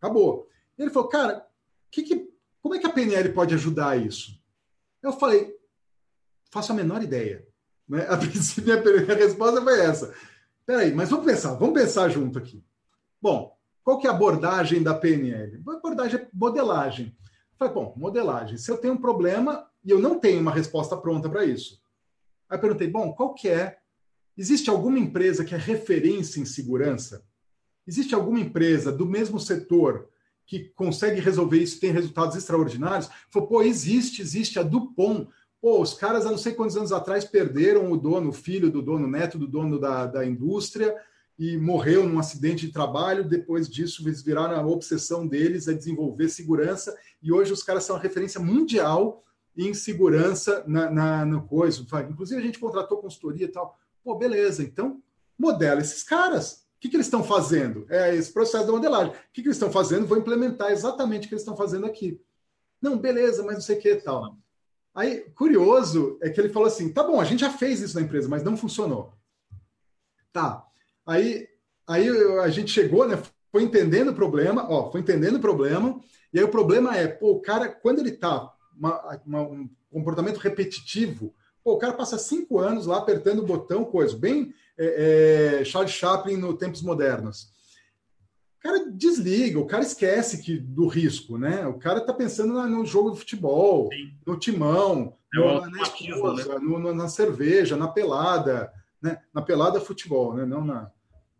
Acabou. 0.00 0.48
Ele 0.78 0.90
falou, 0.90 1.08
cara, 1.08 1.46
que 1.90 2.02
que, 2.02 2.30
como 2.62 2.74
é 2.74 2.78
que 2.78 2.86
a 2.86 2.92
PNL 2.92 3.32
pode 3.32 3.54
ajudar 3.54 4.00
isso? 4.00 4.40
Eu 5.02 5.12
falei, 5.12 5.54
faço 6.50 6.72
a 6.72 6.74
menor 6.74 7.02
ideia. 7.02 7.46
Né? 7.88 8.04
A 8.08 8.16
princípio, 8.16 8.74
resposta 9.14 9.62
foi 9.62 9.80
essa. 9.80 10.12
Peraí, 10.66 10.92
mas 10.92 11.08
vamos 11.08 11.24
pensar, 11.24 11.54
vamos 11.54 11.80
pensar 11.80 12.08
junto 12.08 12.36
aqui. 12.36 12.64
Bom, 13.22 13.56
qual 13.84 14.00
que 14.00 14.08
é 14.08 14.10
a 14.10 14.12
abordagem 14.12 14.82
da 14.82 14.92
PNL? 14.92 15.62
A 15.64 15.72
abordagem 15.74 16.18
é 16.18 16.28
modelagem. 16.32 17.16
Falei, 17.56 17.72
bom, 17.72 17.94
modelagem. 17.96 18.58
Se 18.58 18.72
eu 18.72 18.76
tenho 18.76 18.94
um 18.94 19.00
problema 19.00 19.70
e 19.84 19.90
eu 19.92 20.00
não 20.00 20.18
tenho 20.18 20.40
uma 20.40 20.50
resposta 20.50 20.96
pronta 20.96 21.28
para 21.30 21.44
isso. 21.44 21.80
Aí 22.48 22.58
perguntei, 22.58 22.88
bom, 22.88 23.12
qual 23.12 23.34
que 23.34 23.48
é? 23.48 23.78
Existe 24.36 24.68
alguma 24.68 24.98
empresa 24.98 25.44
que 25.44 25.54
é 25.54 25.58
referência 25.58 26.40
em 26.40 26.44
segurança? 26.44 27.24
Existe 27.86 28.14
alguma 28.14 28.40
empresa 28.40 28.90
do 28.90 29.06
mesmo 29.06 29.38
setor 29.38 30.08
que 30.46 30.70
consegue 30.76 31.20
resolver 31.20 31.58
isso, 31.58 31.80
tem 31.80 31.90
resultados 31.90 32.36
extraordinários? 32.36 33.08
Falou, 33.30 33.48
pô, 33.48 33.62
existe, 33.62 34.22
existe 34.22 34.58
a 34.58 34.62
Dupont. 34.62 35.28
Pô, 35.60 35.80
os 35.80 35.94
caras 35.94 36.24
há 36.24 36.30
não 36.30 36.38
sei 36.38 36.52
quantos 36.52 36.76
anos 36.76 36.92
atrás 36.92 37.24
perderam 37.24 37.90
o 37.90 37.96
dono, 37.96 38.30
o 38.30 38.32
filho 38.32 38.70
do 38.70 38.80
dono, 38.80 39.06
o 39.06 39.10
neto 39.10 39.38
do 39.38 39.46
dono 39.46 39.78
da, 39.80 40.06
da 40.06 40.24
indústria 40.24 40.94
e 41.38 41.56
morreu 41.56 42.08
num 42.08 42.18
acidente 42.18 42.66
de 42.66 42.72
trabalho. 42.72 43.28
Depois 43.28 43.68
disso, 43.68 44.06
eles 44.06 44.22
viraram 44.22 44.56
a 44.56 44.66
obsessão 44.66 45.26
deles 45.26 45.68
a 45.68 45.72
desenvolver 45.72 46.28
segurança 46.28 46.96
e 47.22 47.32
hoje 47.32 47.52
os 47.52 47.62
caras 47.62 47.84
são 47.84 47.96
a 47.96 48.00
referência 48.00 48.40
mundial 48.40 49.24
em 49.56 49.72
segurança 49.74 50.64
na, 50.66 50.90
na, 50.90 51.24
no 51.24 51.42
coisa. 51.42 51.84
Inclusive, 52.08 52.40
a 52.40 52.44
gente 52.44 52.58
contratou 52.58 52.98
consultoria 52.98 53.46
e 53.46 53.50
tal. 53.50 53.78
Pô, 54.04 54.14
beleza, 54.16 54.62
então 54.62 55.02
modela 55.38 55.80
esses 55.80 56.02
caras. 56.02 56.65
Que, 56.86 56.90
que 56.90 56.96
eles 56.96 57.06
estão 57.06 57.24
fazendo? 57.24 57.84
É 57.88 58.14
esse 58.14 58.32
processo 58.32 58.64
da 58.64 58.72
modelagem. 58.72 59.12
O 59.12 59.16
que, 59.32 59.42
que 59.42 59.48
eles 59.48 59.56
estão 59.56 59.72
fazendo? 59.72 60.06
Vou 60.06 60.16
implementar 60.16 60.70
exatamente 60.70 61.26
o 61.26 61.28
que 61.28 61.34
eles 61.34 61.42
estão 61.42 61.56
fazendo 61.56 61.84
aqui. 61.84 62.20
Não, 62.80 62.96
beleza, 62.96 63.42
mas 63.42 63.54
não 63.54 63.60
sei 63.60 63.76
o 63.76 63.80
que 63.80 63.94
tal. 63.96 64.36
Aí, 64.94 65.20
curioso 65.34 66.16
é 66.22 66.30
que 66.30 66.40
ele 66.40 66.48
falou 66.48 66.68
assim: 66.68 66.92
tá 66.92 67.02
bom, 67.02 67.20
a 67.20 67.24
gente 67.24 67.40
já 67.40 67.50
fez 67.50 67.80
isso 67.80 67.96
na 67.96 68.02
empresa, 68.02 68.28
mas 68.28 68.44
não 68.44 68.56
funcionou. 68.56 69.12
Tá. 70.32 70.64
Aí, 71.04 71.48
aí 71.86 72.08
a 72.40 72.48
gente 72.48 72.70
chegou, 72.70 73.06
né? 73.06 73.20
Foi 73.50 73.62
entendendo 73.62 74.10
o 74.10 74.14
problema, 74.14 74.70
ó, 74.70 74.90
foi 74.90 75.00
entendendo 75.00 75.36
o 75.36 75.40
problema, 75.40 76.00
e 76.32 76.38
aí 76.38 76.44
o 76.44 76.50
problema 76.50 76.96
é, 76.96 77.08
pô, 77.08 77.32
o 77.32 77.40
cara, 77.40 77.68
quando 77.68 78.00
ele 78.00 78.12
tá 78.12 78.52
uma, 78.76 79.20
uma, 79.24 79.42
um 79.42 79.68
comportamento 79.90 80.36
repetitivo, 80.38 81.34
pô, 81.64 81.72
o 81.72 81.78
cara 81.78 81.94
passa 81.94 82.18
cinco 82.18 82.58
anos 82.58 82.86
lá 82.86 82.98
apertando 82.98 83.40
o 83.40 83.46
botão, 83.46 83.84
coisa, 83.84 84.16
bem 84.16 84.54
é, 84.78 85.60
é, 85.60 85.64
Charles 85.64 85.92
Chaplin 85.92 86.36
no 86.36 86.56
Tempos 86.56 86.82
Modernos. 86.82 87.54
O 88.58 88.62
cara 88.62 88.90
desliga, 88.90 89.58
o 89.58 89.66
cara 89.66 89.82
esquece 89.82 90.42
que 90.42 90.58
do 90.58 90.86
risco, 90.86 91.38
né? 91.38 91.66
O 91.66 91.74
cara 91.74 92.00
tá 92.00 92.12
pensando 92.12 92.52
no 92.68 92.84
jogo 92.84 93.12
de 93.12 93.18
futebol, 93.18 93.88
Sim. 93.92 94.12
no 94.26 94.36
timão, 94.36 95.16
é 95.32 95.38
no, 95.38 95.70
na 95.70 95.82
esposa, 95.82 96.58
né? 96.58 96.58
no, 96.60 96.94
na 96.94 97.08
cerveja, 97.08 97.76
na 97.76 97.88
pelada, 97.88 98.72
né? 99.00 99.20
Na 99.32 99.40
pelada 99.40 99.80
futebol, 99.80 100.34
né? 100.34 100.44
Não 100.44 100.64
na, 100.64 100.90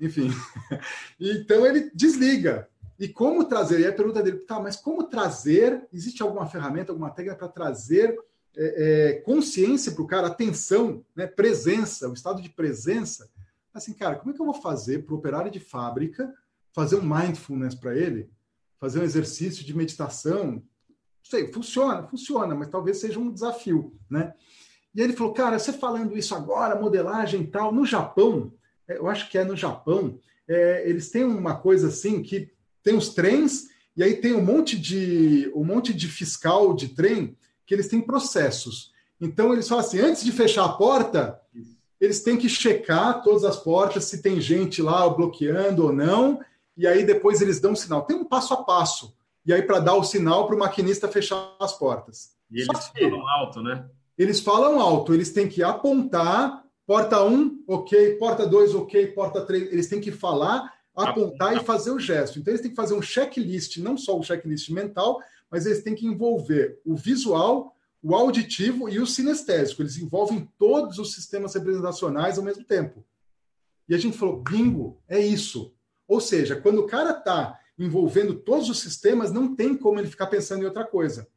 enfim. 0.01 0.31
então 1.19 1.67
ele 1.67 1.91
desliga. 1.95 2.69
E 2.99 3.09
como 3.09 3.45
trazer? 3.45 3.81
E 3.81 3.87
a 3.87 3.93
pergunta 3.93 4.23
dele, 4.23 4.39
tá, 4.39 4.59
mas 4.59 4.77
como 4.77 5.05
trazer? 5.05 5.87
Existe 5.93 6.23
alguma 6.23 6.47
ferramenta, 6.47 6.93
alguma 6.93 7.11
técnica 7.11 7.37
para 7.37 7.49
trazer 7.49 8.17
é, 8.57 9.11
é, 9.11 9.13
consciência 9.21 9.93
para 9.93 10.03
o 10.03 10.07
cara, 10.07 10.29
atenção, 10.29 11.05
né, 11.15 11.27
presença, 11.27 12.09
o 12.09 12.15
estado 12.15 12.41
de 12.41 12.49
presença? 12.49 13.31
Assim, 13.73 13.93
cara, 13.93 14.17
como 14.17 14.31
é 14.31 14.35
que 14.35 14.41
eu 14.41 14.47
vou 14.47 14.55
fazer 14.55 15.05
para 15.05 15.15
o 15.15 15.19
operário 15.19 15.51
de 15.51 15.61
fábrica 15.61 16.33
fazer 16.73 16.97
um 16.97 17.03
mindfulness 17.03 17.75
para 17.75 17.95
ele? 17.95 18.31
Fazer 18.81 19.01
um 19.01 19.05
exercício 19.05 19.65
de 19.65 19.77
meditação? 19.77 20.53
Não 20.53 20.63
sei, 21.23 21.53
funciona, 21.53 22.03
funciona, 22.05 22.55
mas 22.55 22.69
talvez 22.69 22.99
seja 22.99 23.19
um 23.19 23.31
desafio, 23.31 23.95
né? 24.09 24.33
E 24.95 25.03
ele 25.03 25.13
falou, 25.13 25.35
cara, 25.35 25.59
você 25.59 25.75
falando 25.75 26.17
isso 26.17 26.35
agora, 26.35 26.81
modelagem 26.81 27.43
e 27.43 27.47
tal, 27.47 27.71
no 27.71 27.85
Japão, 27.85 28.55
é, 28.89 28.97
eu 28.97 29.07
acho 29.09 29.29
que 29.29 29.37
é 29.37 29.45
no 29.45 29.55
Japão, 29.55 30.19
é, 30.49 30.89
eles 30.89 31.11
têm 31.11 31.25
uma 31.25 31.57
coisa 31.57 31.89
assim 31.89 32.23
que 32.23 32.51
tem 32.83 32.97
os 32.97 33.11
trens 33.11 33.69
e 33.95 34.03
aí 34.03 34.15
tem 34.15 34.35
um 34.35 34.45
monte 34.45 34.79
de 34.79 35.51
um 35.55 35.65
monte 35.65 35.93
de 35.93 36.09
fiscal 36.09 36.75
de 36.75 36.89
trem 36.89 37.37
que 37.67 37.75
eles 37.75 37.89
têm 37.89 38.01
processos. 38.01 38.93
Então 39.21 39.53
eles 39.53 39.69
falam 39.69 39.85
assim, 39.85 40.01
antes 40.01 40.25
de 40.25 40.33
fechar 40.33 40.65
a 40.65 40.73
porta, 40.73 41.41
eles 42.01 42.23
têm 42.23 42.37
que 42.37 42.49
checar 42.49 43.23
todas 43.23 43.45
as 43.45 43.57
portas 43.57 44.05
se 44.05 44.23
tem 44.23 44.41
gente 44.41 44.81
lá 44.83 45.09
bloqueando 45.09 45.85
ou 45.85 45.93
não, 45.93 46.41
e 46.77 46.87
aí 46.87 47.05
depois 47.05 47.41
eles 47.41 47.61
dão 47.61 47.73
um 47.73 47.77
sinal. 47.77 48.03
Tem 48.03 48.17
um 48.17 48.25
passo 48.25 48.55
a 48.55 48.63
passo. 48.63 49.15
E 49.45 49.53
aí 49.53 49.63
para 49.63 49.79
dar 49.79 49.95
o 49.95 50.05
sinal 50.05 50.47
para 50.47 50.57
o 50.57 50.59
maquinista 50.59 51.09
fechar 51.09 51.55
as 51.59 51.73
portas. 51.73 52.33
E 52.51 52.61
eles 52.61 52.89
falam 52.99 53.29
alto, 53.29 53.63
né? 53.63 53.87
Eles 54.19 54.41
falam 54.41 54.81
alto, 54.81 55.13
eles 55.13 55.33
têm 55.33 55.49
que 55.49 55.63
apontar 55.63 56.65
porta 56.87 57.23
1, 57.23 57.65
OK, 57.67 58.15
porta 58.15 58.47
2, 58.47 58.75
OK, 58.75 59.09
porta 59.09 59.45
3, 59.45 59.73
eles 59.73 59.89
têm 59.89 60.01
que 60.01 60.13
falar 60.13 60.73
apontar 60.95 61.55
e 61.55 61.61
fazer 61.61 61.91
o 61.91 61.99
gesto. 61.99 62.39
Então, 62.39 62.53
eles 62.53 62.63
têm 62.63 62.71
que 62.71 62.77
fazer 62.77 62.95
um 62.95 63.03
checklist, 63.03 63.77
não 63.79 63.99
só 63.99 64.19
o 64.19 64.23
checklist 64.23 64.71
mental, 64.71 65.21
mas 65.51 65.67
eles 65.67 65.83
têm 65.83 65.95
que 65.95 66.07
envolver 66.07 66.81
o 66.85 66.97
visual, 66.97 67.75
o 68.03 68.15
auditivo 68.15 68.89
e 68.89 68.99
o 68.99 69.07
sinestésico. 69.07 69.83
Eles 69.83 69.97
envolvem 69.97 70.49
todos 70.59 70.99
os 70.99 71.15
sistemas 71.15 71.55
representacionais 71.55 72.39
ao 72.39 72.45
mesmo 72.45 72.65
tempo. 72.65 73.05
E 73.89 73.95
a 73.95 73.99
gente 73.99 74.19
falou, 74.19 74.43
bingo, 74.43 75.01
é 75.09 75.21
isso. 75.21 75.73
Ou 76.09 76.21
seja, 76.21 76.57
quando 76.57 76.79
o 76.81 76.87
cara 76.87 77.11
está 77.11 77.59
envolvendo 77.79 78.35
todos 78.35 78.69
os 78.69 78.81
sistemas, 78.81 79.33
não 79.33 79.55
tem 79.55 79.77
como 79.77 79.99
ele 79.99 80.09
ficar 80.09 80.27
pensando 80.27 80.63
em 80.63 80.67
outra 80.67 80.85
coisa. 80.85 81.29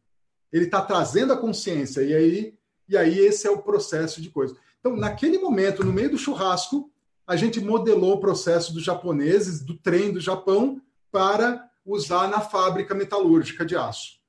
Ele 0.52 0.66
está 0.66 0.82
trazendo 0.82 1.34
a 1.34 1.38
consciência, 1.38 2.02
e 2.02 2.14
aí, 2.14 2.58
e 2.88 2.98
aí 2.98 3.20
esse 3.20 3.46
é 3.46 3.52
o 3.52 3.62
processo 3.62 4.22
de 4.22 4.30
coisa. 4.30 4.56
Então, 4.80 4.96
naquele 4.96 5.38
momento, 5.38 5.84
no 5.84 5.94
meio 5.94 6.10
do 6.10 6.18
churrasco, 6.18 6.92
a 7.28 7.36
gente 7.36 7.60
modelou 7.60 8.14
o 8.14 8.20
processo 8.20 8.74
dos 8.74 8.84
japoneses, 8.84 9.62
do 9.62 9.78
trem 9.78 10.12
do 10.12 10.20
Japão, 10.20 10.82
para 11.12 11.69
usar 11.86 12.28
na 12.28 12.42
fábrica 12.42 12.94
metalúrgica 12.94 13.66
de 13.66 13.76
aço. 13.76 14.20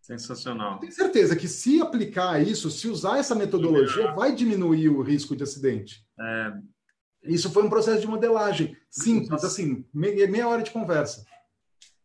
Sensacional. 0.00 0.78
Tenho 0.78 0.92
certeza 0.92 1.36
que 1.36 1.46
se 1.46 1.80
aplicar 1.80 2.40
isso, 2.40 2.70
se 2.70 2.88
usar 2.88 3.18
essa 3.18 3.34
metodologia, 3.34 4.12
vai 4.12 4.34
diminuir 4.34 4.88
o 4.88 5.02
risco 5.02 5.36
de 5.36 5.42
acidente. 5.42 6.06
É... 6.18 6.52
Isso 7.24 7.50
foi 7.50 7.64
um 7.64 7.68
processo 7.68 8.00
de 8.00 8.06
modelagem 8.06 8.76
simples, 8.88 9.44
assim, 9.44 9.84
meia 9.92 10.48
hora 10.48 10.62
de 10.62 10.70
conversa. 10.70 11.26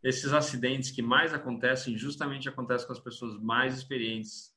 Esses 0.03 0.33
acidentes 0.33 0.91
que 0.91 1.01
mais 1.01 1.33
acontecem, 1.33 1.97
justamente 1.97 2.49
acontecem 2.49 2.87
com 2.87 2.93
as 2.93 2.99
pessoas 2.99 3.41
mais 3.41 3.77
experientes 3.77 4.53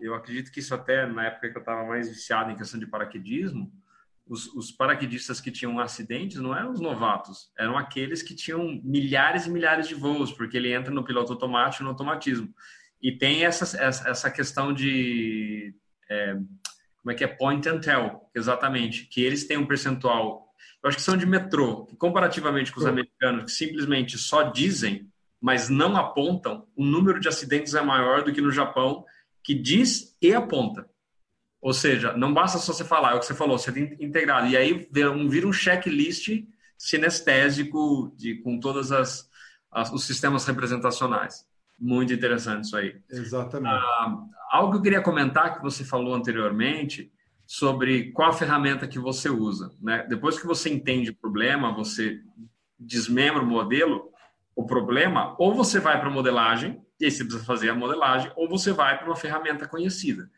eu 0.00 0.14
acredito 0.14 0.50
que 0.50 0.60
isso 0.60 0.74
até 0.74 1.06
na 1.06 1.26
época 1.26 1.50
que 1.50 1.56
eu 1.56 1.60
estava 1.60 1.84
mais 1.84 2.08
viciado 2.08 2.50
em 2.50 2.56
questão 2.56 2.78
de 2.78 2.86
paraquedismo, 2.86 3.72
os, 4.28 4.46
os, 4.54 4.70
paraquedistas 4.70 5.40
que 5.40 5.50
tinham 5.50 5.78
acidentes 5.80 6.36
não 6.36 6.56
eram 6.56 6.72
os 6.72 6.80
novatos, 6.80 7.50
eram 7.58 7.76
aqueles 7.76 8.22
que 8.22 8.34
tinham 8.34 8.80
milhares 8.84 9.46
e 9.46 9.50
milhares 9.50 9.88
de 9.88 9.94
voos, 9.94 10.32
porque 10.32 10.56
ele 10.56 10.72
entra 10.72 10.92
no 10.92 11.04
piloto 11.04 11.32
automático, 11.32 11.82
no 11.82 11.90
automatismo. 11.90 12.52
E 13.00 13.12
tem 13.12 13.44
essa, 13.44 13.64
essa 13.82 14.30
questão 14.30 14.72
de. 14.72 15.74
É, 16.10 16.34
como 16.34 17.12
é 17.12 17.14
que 17.14 17.24
é? 17.24 17.28
Point 17.28 17.68
and 17.68 17.80
tell, 17.80 18.28
exatamente. 18.34 19.06
Que 19.06 19.22
eles 19.22 19.46
têm 19.46 19.56
um 19.56 19.66
percentual. 19.66 20.52
Eu 20.82 20.88
acho 20.88 20.96
que 20.96 21.02
são 21.02 21.16
de 21.16 21.26
metrô, 21.26 21.86
que 21.86 21.96
comparativamente 21.96 22.72
com 22.72 22.80
os 22.80 22.86
americanos, 22.86 23.44
que 23.44 23.50
simplesmente 23.50 24.18
só 24.18 24.44
dizem, 24.44 25.08
mas 25.40 25.68
não 25.68 25.96
apontam, 25.96 26.66
o 26.76 26.84
número 26.84 27.20
de 27.20 27.28
acidentes 27.28 27.74
é 27.74 27.82
maior 27.82 28.22
do 28.22 28.32
que 28.32 28.40
no 28.40 28.50
Japão 28.50 29.04
que 29.42 29.54
diz 29.54 30.16
e 30.20 30.34
aponta. 30.34 30.88
Ou 31.60 31.72
seja, 31.72 32.16
não 32.16 32.32
basta 32.32 32.58
só 32.58 32.72
você 32.72 32.84
falar, 32.84 33.12
é 33.12 33.14
o 33.14 33.18
que 33.18 33.26
você 33.26 33.34
falou, 33.34 33.58
você 33.58 33.72
tem 33.72 33.96
integrado. 34.00 34.46
E 34.46 34.56
aí 34.56 34.88
vira 34.92 35.10
um, 35.10 35.52
checklist 35.52 36.44
sinestésico 36.76 38.14
de, 38.16 38.36
com 38.36 38.60
todas 38.60 38.92
as, 38.92 39.28
as, 39.70 39.92
os 39.92 40.04
sistemas 40.04 40.46
representacionais. 40.46 41.44
Muito 41.78 42.12
interessante 42.12 42.64
isso 42.64 42.76
aí. 42.76 42.96
Exatamente. 43.10 43.74
Ah, 43.74 44.16
algo 44.50 44.72
que 44.72 44.78
eu 44.78 44.82
queria 44.82 45.02
comentar 45.02 45.56
que 45.56 45.62
você 45.62 45.84
falou 45.84 46.14
anteriormente 46.14 47.12
sobre 47.46 48.12
qual 48.12 48.30
a 48.30 48.32
ferramenta 48.32 48.86
que 48.86 48.98
você 48.98 49.28
usa. 49.28 49.72
Né? 49.80 50.06
Depois 50.08 50.38
que 50.38 50.46
você 50.46 50.68
entende 50.68 51.10
o 51.10 51.16
problema, 51.16 51.72
você 51.72 52.20
desmembra 52.78 53.42
o 53.42 53.46
modelo, 53.46 54.12
o 54.54 54.66
problema, 54.66 55.34
ou 55.38 55.54
você 55.54 55.80
vai 55.80 55.98
para 55.98 56.08
a 56.08 56.12
modelagem, 56.12 56.80
e 57.00 57.04
aí 57.04 57.10
você 57.10 57.24
precisa 57.24 57.44
fazer 57.44 57.70
a 57.70 57.74
modelagem, 57.74 58.30
ou 58.36 58.48
você 58.48 58.72
vai 58.72 58.98
para 58.98 59.06
uma 59.06 59.16
ferramenta 59.16 59.66
conhecida. 59.66 60.30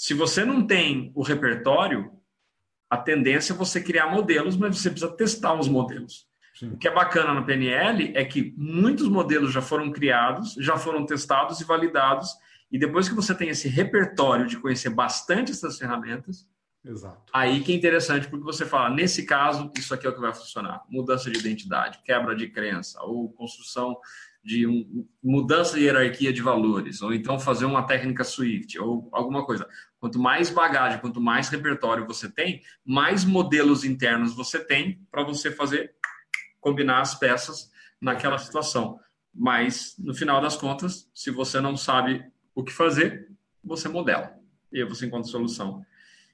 Se 0.00 0.14
você 0.14 0.46
não 0.46 0.66
tem 0.66 1.12
o 1.14 1.22
repertório, 1.22 2.10
a 2.88 2.96
tendência 2.96 3.52
é 3.52 3.56
você 3.56 3.82
criar 3.82 4.10
modelos, 4.10 4.56
mas 4.56 4.78
você 4.78 4.88
precisa 4.88 5.14
testar 5.14 5.52
os 5.52 5.68
modelos. 5.68 6.26
Sim. 6.58 6.70
O 6.70 6.78
que 6.78 6.88
é 6.88 6.90
bacana 6.90 7.34
no 7.34 7.44
PNL 7.44 8.10
é 8.16 8.24
que 8.24 8.54
muitos 8.56 9.10
modelos 9.10 9.52
já 9.52 9.60
foram 9.60 9.92
criados, 9.92 10.54
já 10.54 10.78
foram 10.78 11.04
testados 11.04 11.60
e 11.60 11.64
validados, 11.64 12.30
e 12.72 12.78
depois 12.78 13.10
que 13.10 13.14
você 13.14 13.34
tem 13.34 13.50
esse 13.50 13.68
repertório 13.68 14.46
de 14.46 14.56
conhecer 14.56 14.88
bastante 14.88 15.52
essas 15.52 15.76
ferramentas, 15.76 16.48
Exato. 16.82 17.30
aí 17.30 17.60
que 17.60 17.70
é 17.70 17.74
interessante, 17.74 18.26
porque 18.26 18.42
você 18.42 18.64
fala, 18.64 18.88
nesse 18.88 19.26
caso, 19.26 19.70
isso 19.76 19.92
aqui 19.92 20.06
é 20.06 20.08
o 20.08 20.14
que 20.14 20.20
vai 20.20 20.32
funcionar. 20.32 20.82
Mudança 20.88 21.30
de 21.30 21.38
identidade, 21.38 22.00
quebra 22.06 22.34
de 22.34 22.48
crença, 22.48 23.02
ou 23.02 23.30
construção 23.34 23.98
de 24.42 24.66
um, 24.66 25.06
mudança 25.22 25.76
de 25.76 25.84
hierarquia 25.84 26.32
de 26.32 26.40
valores, 26.40 27.02
ou 27.02 27.12
então 27.12 27.38
fazer 27.38 27.66
uma 27.66 27.82
técnica 27.82 28.24
Swift, 28.24 28.78
ou 28.78 29.08
alguma 29.12 29.44
coisa. 29.44 29.68
Quanto 30.00 30.18
mais 30.18 30.48
bagagem, 30.48 30.98
quanto 30.98 31.20
mais 31.20 31.50
repertório 31.50 32.06
você 32.06 32.28
tem, 32.28 32.62
mais 32.84 33.22
modelos 33.24 33.84
internos 33.84 34.34
você 34.34 34.58
tem 34.58 35.06
para 35.10 35.22
você 35.22 35.52
fazer 35.52 35.94
combinar 36.58 37.02
as 37.02 37.14
peças 37.14 37.70
naquela 38.00 38.38
situação. 38.38 38.98
Mas, 39.32 39.94
no 39.98 40.14
final 40.14 40.40
das 40.40 40.56
contas, 40.56 41.08
se 41.14 41.30
você 41.30 41.60
não 41.60 41.76
sabe 41.76 42.24
o 42.54 42.64
que 42.64 42.72
fazer, 42.72 43.30
você 43.62 43.88
modela. 43.88 44.34
E 44.72 44.80
aí 44.80 44.88
você 44.88 45.06
encontra 45.06 45.30
solução. 45.30 45.84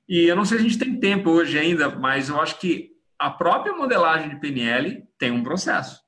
E 0.08 0.24
eu 0.26 0.36
não 0.36 0.44
sei 0.44 0.58
se 0.58 0.64
a 0.64 0.68
gente 0.68 0.78
tem 0.78 1.00
tempo 1.00 1.30
hoje 1.30 1.58
ainda, 1.58 1.90
mas 1.90 2.28
eu 2.28 2.40
acho 2.40 2.58
que 2.60 2.96
a 3.18 3.30
própria 3.30 3.74
modelagem 3.74 4.28
de 4.28 4.36
PNL 4.36 5.06
tem 5.18 5.32
um 5.32 5.42
processo. 5.42 6.00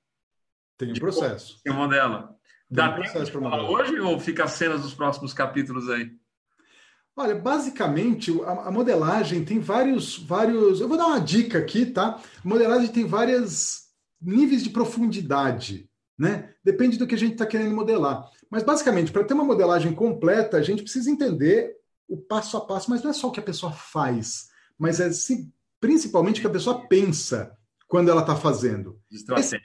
Tem 0.77 0.93
um 0.93 0.95
processo. 0.95 1.61
Tem 1.65 1.73
modela. 1.73 2.37
Dá 2.71 2.91
um 2.91 3.03
tempo 3.03 3.39
hoje 3.73 3.99
ou 3.99 4.21
fica 4.21 4.45
as 4.45 4.53
cenas 4.53 4.83
dos 4.83 4.95
próximos 4.95 5.35
capítulos 5.35 5.91
aí? 5.91 6.13
Olha, 7.19 7.35
basicamente, 7.35 8.31
a, 8.45 8.69
a, 8.69 8.71
modelagem 8.71 9.45
tem 9.45 9.59
vários, 9.59 10.17
vários. 10.17 10.81
Eu 10.81 10.87
vou 10.87 10.97
dar 10.97 11.09
uma 11.09 11.19
dica 11.19 11.59
aqui, 11.59 11.85
tá? 11.85 12.23
A 12.45 12.49
modelagem 12.49 12.87
tem 12.93 13.05
vários 13.05 13.89
níveis 14.23 14.63
de 14.63 14.71
profundidade, 14.71 15.91
né? 16.17 16.55
Depende 16.63 16.97
do 16.97 17.09
que 17.09 17.17
a 17.17 17.19
gente 17.19 17.33
está 17.33 17.45
querendo 17.45 17.75
modelar. 17.75 18.31
Mas, 18.49 18.63
basicamente, 18.63 19.11
para 19.11 19.25
ter 19.25 19.35
uma 19.35 19.43
modelagem 19.43 19.93
completa, 19.93 20.59
a 20.59 20.63
gente 20.63 20.85
precisa 20.85 21.11
entender 21.11 21.75
o 22.09 22.17
passo 22.17 22.57
a 22.57 22.61
passo, 22.61 22.89
mas 22.89 23.03
não 23.03 23.11
é 23.11 23.13
só 23.13 23.27
o 23.27 23.33
que 23.33 23.41
a 23.41 23.43
pessoa 23.43 23.73
faz, 23.73 24.51
mas 24.79 25.01
é 25.01 25.11
se, 25.11 25.53
principalmente 25.81 26.39
o 26.39 26.41
que 26.43 26.47
a 26.47 26.51
pessoa 26.51 26.87
pensa 26.87 27.53
quando 27.89 28.11
ela 28.13 28.21
está 28.21 28.37
fazendo. 28.37 29.01
Estratégias. 29.11 29.61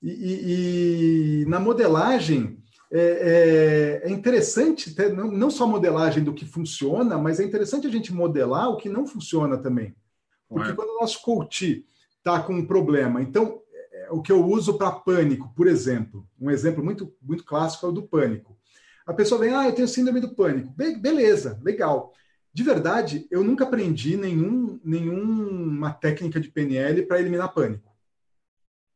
E, 0.00 0.08
e, 0.08 1.42
e, 1.42 1.46
na 1.46 1.58
modelagem 1.58 2.61
é, 2.94 4.02
é, 4.04 4.08
é 4.08 4.10
interessante, 4.10 4.94
ter, 4.94 5.14
não, 5.14 5.30
não, 5.30 5.50
só 5.50 5.64
a 5.64 5.66
modelagem 5.66 6.22
do 6.22 6.34
que 6.34 6.44
funciona, 6.44 7.16
mas 7.16 7.40
é 7.40 7.44
interessante 7.44 7.86
a 7.86 7.90
gente 7.90 8.12
modelar 8.12 8.68
o 8.68 8.76
que 8.76 8.90
não 8.90 9.06
funciona 9.06 9.56
também. 9.56 9.96
Porque 10.46 10.70
é. 10.70 10.74
quando 10.74 10.90
o 10.90 11.00
nosso 11.00 11.22
coach 11.22 11.86
está 12.18 12.42
com 12.42 12.52
um 12.52 12.66
problema, 12.66 13.22
então 13.22 13.62
é, 13.72 14.08
o 14.10 14.20
que 14.20 14.30
eu 14.30 14.44
uso 14.44 14.76
para 14.76 14.90
pânico, 14.90 15.50
por 15.56 15.66
exemplo, 15.66 16.28
um 16.38 16.50
exemplo 16.50 16.84
muito, 16.84 17.10
muito 17.22 17.44
clássico 17.44 17.86
é 17.86 17.88
o 17.88 17.92
do 17.92 18.02
pânico. 18.02 18.58
A 19.06 19.14
pessoa 19.14 19.40
vem, 19.40 19.54
ah, 19.54 19.66
eu 19.66 19.74
tenho 19.74 19.88
síndrome 19.88 20.20
do 20.20 20.34
pânico. 20.34 20.70
Be 20.76 20.94
beleza, 20.94 21.58
legal. 21.62 22.12
De 22.52 22.62
verdade, 22.62 23.26
eu 23.30 23.42
nunca 23.42 23.64
aprendi 23.64 24.18
nenhum, 24.18 24.78
nenhuma 24.84 25.94
técnica 25.94 26.38
de 26.38 26.50
PNL 26.50 27.06
para 27.06 27.18
eliminar 27.18 27.54
pânico. 27.54 27.90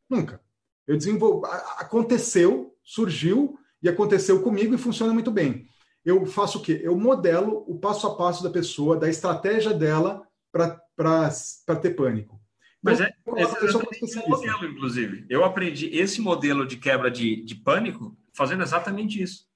Nunca. 0.09 0.39
Eu 0.87 0.99
desenvolvo. 0.99 1.47
Aconteceu, 1.79 2.77
surgiu 2.85 3.59
e 3.87 3.89
aconteceu 3.89 4.43
comigo 4.43 4.75
e 4.75 4.79
funciona 4.79 5.13
muito 5.13 5.31
bem. 5.31 5.69
Eu 6.05 6.27
faço 6.27 6.59
o 6.59 6.63
quê? 6.63 6.81
Eu 6.83 6.99
modelo 6.99 7.65
o 7.69 7.79
passo 7.79 8.07
a 8.07 8.17
passo 8.17 8.43
da 8.43 8.51
pessoa, 8.51 8.97
da 8.97 9.09
estratégia 9.09 9.73
dela 9.73 10.27
para 10.53 11.77
ter 11.81 11.91
pânico. 11.91 12.41
Mas 12.83 13.01
é, 13.01 13.15
esse 13.37 14.21
é 14.21 14.25
um 14.25 14.29
modelo, 14.29 14.67
inclusive. 14.67 15.25
Eu 15.29 15.45
aprendi 15.45 15.87
esse 15.97 16.21
modelo 16.21 16.67
de 16.67 16.77
quebra 16.77 17.11
de, 17.11 17.45
de 17.45 17.55
pânico 17.55 18.17
fazendo 18.35 18.63
exatamente 18.63 19.23
isso. 19.23 19.47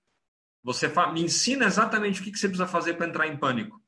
Você 0.63 0.89
me 1.13 1.23
ensina 1.23 1.67
exatamente 1.67 2.21
o 2.21 2.25
que, 2.25 2.31
que 2.31 2.39
você 2.39 2.49
precisa 2.49 2.69
fazer 2.69 2.95
para 2.95 3.09
entrar 3.09 3.27
em 3.27 3.37
pânico. 3.37 3.81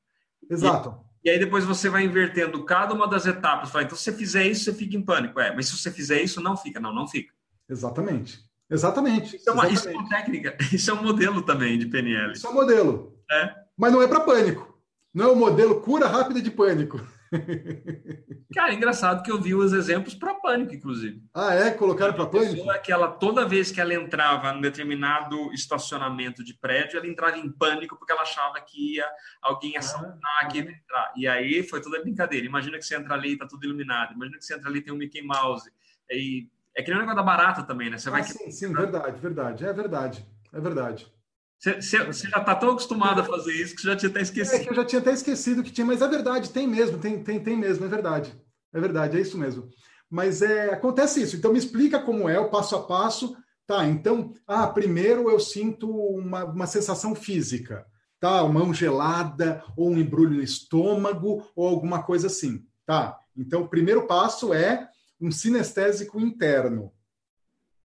Exato. 0.50 1.04
E, 1.24 1.28
e, 1.28 1.30
aí 1.30 1.38
depois 1.38 1.64
você 1.64 1.88
vai 1.88 2.04
invertendo 2.04 2.64
cada 2.64 2.94
uma 2.94 3.06
das 3.06 3.26
etapas. 3.26 3.70
Fala, 3.70 3.84
então, 3.84 3.96
se 3.96 4.04
você 4.04 4.12
fizer 4.12 4.46
isso, 4.46 4.64
você 4.64 4.74
fica 4.74 4.96
em 4.96 5.04
pânico. 5.04 5.38
É, 5.38 5.54
mas 5.54 5.66
se 5.66 5.76
você 5.76 5.90
fizer 5.90 6.20
isso, 6.20 6.40
não 6.40 6.56
fica. 6.56 6.80
Não, 6.80 6.92
não 6.92 7.06
fica. 7.06 7.32
Exatamente. 7.68 8.40
Exatamente. 8.70 9.36
Isso 9.36 9.48
é 9.48 9.52
uma, 9.52 9.68
Exatamente. 9.68 9.78
Isso 9.78 9.88
é 9.88 9.92
uma 9.92 10.08
técnica. 10.08 10.56
Isso 10.72 10.90
é 10.90 10.94
um 10.94 11.02
modelo 11.02 11.42
também 11.42 11.78
de 11.78 11.86
PNL. 11.86 12.32
Isso 12.32 12.46
é 12.46 12.50
um 12.50 12.54
modelo. 12.54 13.18
É. 13.30 13.54
Mas 13.76 13.92
não 13.92 14.02
é 14.02 14.08
para 14.08 14.20
pânico. 14.20 14.72
Não 15.12 15.26
é 15.26 15.28
o 15.28 15.36
modelo 15.36 15.80
cura 15.80 16.06
rápida 16.06 16.40
de 16.40 16.50
pânico. 16.50 17.00
Cara, 18.54 18.72
é 18.72 18.74
engraçado 18.74 19.22
que 19.22 19.30
eu 19.30 19.40
vi 19.40 19.54
os 19.54 19.72
exemplos 19.72 20.14
para 20.14 20.34
pânico, 20.34 20.74
inclusive. 20.74 21.22
Ah, 21.34 21.54
é? 21.54 21.70
Colocaram 21.70 22.12
para 22.12 22.26
pânico? 22.26 22.66
Que 22.82 22.92
ela, 22.92 23.08
toda 23.08 23.46
vez 23.46 23.70
que 23.70 23.80
ela 23.80 23.94
entrava 23.94 24.52
num 24.52 24.60
determinado 24.60 25.52
estacionamento 25.52 26.44
de 26.44 26.54
prédio, 26.54 26.98
ela 26.98 27.06
entrava 27.06 27.38
em 27.38 27.50
pânico 27.50 27.96
porque 27.96 28.12
ela 28.12 28.22
achava 28.22 28.60
que 28.60 28.96
ia 28.96 29.06
alguém 29.40 29.76
assaltar, 29.76 30.18
ah, 30.40 30.46
que 30.46 30.58
ia 30.58 30.70
entrar. 30.70 31.12
E 31.16 31.26
aí 31.26 31.62
foi 31.62 31.80
toda 31.80 32.00
brincadeira. 32.02 32.46
Imagina 32.46 32.78
que 32.78 32.84
você 32.84 32.96
entra 32.96 33.14
ali 33.14 33.32
e 33.32 33.38
tá 33.38 33.46
tudo 33.46 33.64
iluminado. 33.64 34.14
Imagina 34.14 34.38
que 34.38 34.44
você 34.44 34.54
entra 34.54 34.68
ali 34.68 34.78
e 34.80 34.82
tem 34.82 34.92
um 34.92 34.98
Mickey 34.98 35.22
Mouse. 35.22 35.70
E 36.10 36.48
é 36.76 36.82
que 36.82 36.90
nem 36.90 36.98
o 36.98 37.00
negócio 37.00 37.16
da 37.16 37.22
barata 37.22 37.62
também, 37.62 37.90
né? 37.90 37.98
Você 37.98 38.08
ah, 38.08 38.12
vai 38.12 38.24
sim, 38.24 38.50
sim, 38.50 38.72
verdade, 38.72 39.20
verdade. 39.20 39.64
É 39.64 39.72
verdade. 39.72 40.26
É 40.52 40.60
verdade. 40.60 41.12
Você, 41.58 42.04
você 42.04 42.28
já 42.28 42.38
está 42.38 42.54
tão 42.56 42.70
acostumado 42.70 43.20
a 43.20 43.24
fazer 43.24 43.52
isso 43.52 43.76
que 43.76 43.82
você 43.82 43.88
já 43.88 43.96
tinha 43.96 44.10
até 44.10 44.20
esquecido. 44.20 44.56
É 44.56 44.64
que 44.64 44.70
eu 44.70 44.74
já 44.74 44.84
tinha 44.84 45.00
até 45.00 45.12
esquecido 45.12 45.62
que 45.62 45.70
tinha, 45.70 45.86
mas 45.86 46.02
é 46.02 46.08
verdade, 46.08 46.50
tem 46.50 46.66
mesmo, 46.66 46.98
tem, 46.98 47.22
tem, 47.22 47.38
tem 47.38 47.56
mesmo, 47.56 47.84
é 47.84 47.88
verdade. 47.88 48.34
É 48.74 48.80
verdade, 48.80 49.16
é 49.16 49.20
isso 49.20 49.38
mesmo. 49.38 49.70
Mas 50.10 50.42
é, 50.42 50.72
acontece 50.72 51.22
isso. 51.22 51.36
Então 51.36 51.52
me 51.52 51.58
explica 51.58 52.00
como 52.00 52.28
é 52.28 52.38
o 52.38 52.50
passo 52.50 52.74
a 52.74 52.82
passo. 52.82 53.36
Tá, 53.64 53.86
então, 53.86 54.34
ah, 54.46 54.66
primeiro 54.66 55.30
eu 55.30 55.38
sinto 55.38 55.88
uma, 55.88 56.44
uma 56.44 56.66
sensação 56.66 57.14
física, 57.14 57.86
tá? 58.18 58.42
Uma 58.42 58.60
mão 58.60 58.74
gelada, 58.74 59.62
ou 59.76 59.88
um 59.88 59.98
embrulho 59.98 60.34
no 60.34 60.42
estômago, 60.42 61.46
ou 61.54 61.68
alguma 61.68 62.02
coisa 62.02 62.26
assim. 62.26 62.66
Tá, 62.84 63.16
então 63.36 63.62
o 63.62 63.68
primeiro 63.68 64.06
passo 64.08 64.52
é 64.52 64.88
um 65.22 65.30
sinestésico 65.30 66.20
interno. 66.20 66.92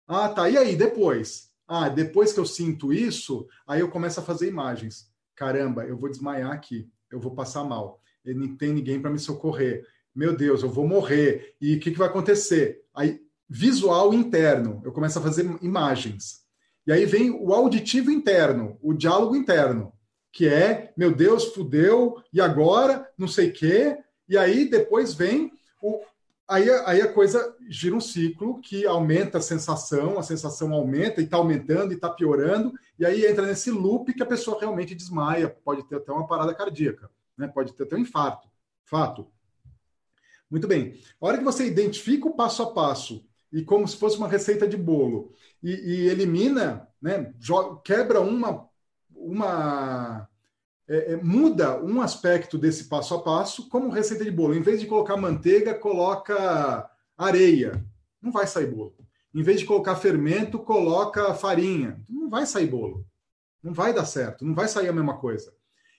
Ah, 0.09 0.29
tá, 0.29 0.49
e 0.49 0.57
aí, 0.57 0.75
depois? 0.75 1.51
Ah, 1.69 1.89
depois 1.89 2.33
que 2.33 2.41
eu 2.41 2.47
sinto 2.47 2.93
isso, 2.93 3.47
aí 3.67 3.81
eu 3.81 3.91
começo 3.91 4.19
a 4.19 4.23
fazer 4.23 4.49
imagens. 4.49 5.13
Caramba, 5.35 5.85
eu 5.85 5.99
vou 5.99 6.09
desmaiar 6.09 6.51
aqui, 6.51 6.89
eu 7.11 7.21
vou 7.21 7.35
passar 7.35 7.63
mal. 7.65 8.01
Não 8.25 8.57
tem 8.57 8.73
ninguém 8.73 9.01
para 9.01 9.11
me 9.11 9.19
socorrer. 9.19 9.87
Meu 10.15 10.35
Deus, 10.35 10.63
eu 10.63 10.71
vou 10.71 10.89
morrer. 10.89 11.55
E 11.61 11.75
o 11.75 11.81
que, 11.81 11.91
que 11.91 11.99
vai 11.99 12.09
acontecer? 12.09 12.83
Aí, 12.95 13.21
visual 13.49 14.15
interno, 14.15 14.81
eu 14.85 14.93
começo 14.93 15.19
a 15.19 15.23
fazer 15.23 15.45
imagens. 15.61 16.47
E 16.87 16.93
aí 16.93 17.05
vem 17.05 17.31
o 17.31 17.53
auditivo 17.53 18.11
interno, 18.11 18.79
o 18.81 18.95
diálogo 18.95 19.37
interno, 19.37 19.93
que 20.33 20.49
é, 20.49 20.93
meu 20.97 21.15
Deus, 21.15 21.47
fudeu, 21.47 22.23
e 22.33 22.41
agora, 22.41 23.11
não 23.19 23.29
sei 23.29 23.51
o 23.51 23.53
quê. 23.53 23.99
E 24.29 24.39
aí 24.39 24.69
depois 24.69 25.13
vem 25.13 25.53
o, 25.83 26.01
Aí, 26.49 26.71
aí 26.71 27.03
a 27.03 27.13
coisa 27.13 27.57
gira 27.69 27.97
um 27.97 28.01
ciclo 28.01 28.61
que 28.61 28.87
aumenta 28.87 29.39
a 29.39 29.43
sensação, 29.43 30.17
a 30.17 30.23
sensação 30.23 30.73
aumenta 30.73 31.21
e 31.21 31.25
está 31.25 31.37
aumentando 31.37 31.93
e 31.93 31.97
está 31.97 32.09
piorando, 32.09 32.73
e 32.97 33.05
aí 33.05 33.27
entra 33.27 33.45
nesse 33.45 33.71
loop 33.71 34.15
que 34.15 34.23
a 34.23 34.27
pessoa 34.27 34.61
realmente 34.61 34.95
desmaia, 34.95 35.49
pode 35.49 35.83
ter 35.89 35.97
até 35.97 36.13
uma 36.13 36.27
parada 36.27 36.55
cardíaca, 36.55 37.11
né? 37.37 37.49
pode 37.49 37.73
ter 37.73 37.83
até 37.83 37.97
um 37.97 38.01
infarto. 38.01 38.49
Fato. 38.85 39.27
Muito 40.49 40.69
bem. 40.69 41.01
A 41.21 41.27
hora 41.27 41.39
que 41.39 41.45
você 41.45 41.67
identifica 41.67 42.29
o 42.29 42.37
passo 42.37 42.63
a 42.63 42.73
passo 42.73 43.27
e 43.53 43.65
como 43.65 43.87
se 43.89 43.97
fosse 43.97 44.17
uma 44.17 44.29
receita 44.29 44.69
de 44.69 44.77
bolo 44.77 45.33
e, 45.61 45.73
e 45.73 46.09
elimina, 46.09 46.89
né, 47.03 47.35
quebra 47.85 48.21
uma, 48.21 48.69
uma 49.13 50.29
é, 50.89 51.13
é, 51.13 51.17
muda 51.17 51.83
um 51.83 52.01
aspecto 52.01 52.57
desse 52.57 52.85
passo 52.85 53.15
a 53.15 53.23
passo, 53.23 53.69
como 53.69 53.91
receita 53.91 54.25
de 54.25 54.31
bolo. 54.31 54.55
Em 54.55 54.63
vez 54.63 54.81
de 54.81 54.87
colocar 54.87 55.17
manteiga, 55.17 55.75
coloca 55.75 56.89
areia. 57.19 57.85
Não 58.23 58.31
vai 58.31 58.47
sair 58.47 58.67
bolo. 58.67 58.95
Em 59.35 59.43
vez 59.43 59.61
de 59.61 59.67
colocar 59.67 59.97
fermento, 59.97 60.59
coloca 60.59 61.35
farinha. 61.35 62.01
Não 62.09 62.31
vai 62.31 62.47
sair 62.47 62.69
bolo. 62.69 63.05
Não 63.63 63.73
vai 63.73 63.93
dar 63.93 64.05
certo. 64.05 64.45
Não 64.45 64.55
vai 64.55 64.69
sair 64.69 64.89
a 64.89 64.93
mesma 64.93 65.19
coisa. 65.19 65.53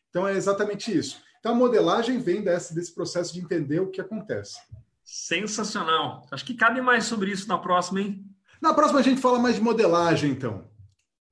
Então 0.10 0.28
é 0.28 0.34
exatamente 0.34 0.96
isso. 0.96 1.22
Então 1.40 1.52
a 1.52 1.56
modelagem 1.56 2.20
vem 2.20 2.42
desse, 2.42 2.74
desse 2.74 2.94
processo 2.94 3.34
de 3.34 3.42
entender 3.42 3.80
o 3.80 3.92
que 3.92 4.02
acontece. 4.02 4.58
Sensacional. 5.04 6.26
Acho 6.32 6.46
que 6.46 6.54
cabe 6.54 6.82
mais 6.82 7.06
sobre 7.06 7.32
isso 7.32 7.48
na 7.48 7.58
próxima, 7.58 8.02
hein? 8.02 8.26
Na 8.62 8.74
próxima 8.74 9.00
a 9.00 9.04
gente 9.04 9.22
fala 9.22 9.38
mais 9.38 9.56
de 9.56 9.62
modelagem, 9.62 10.32
então. 10.32 10.70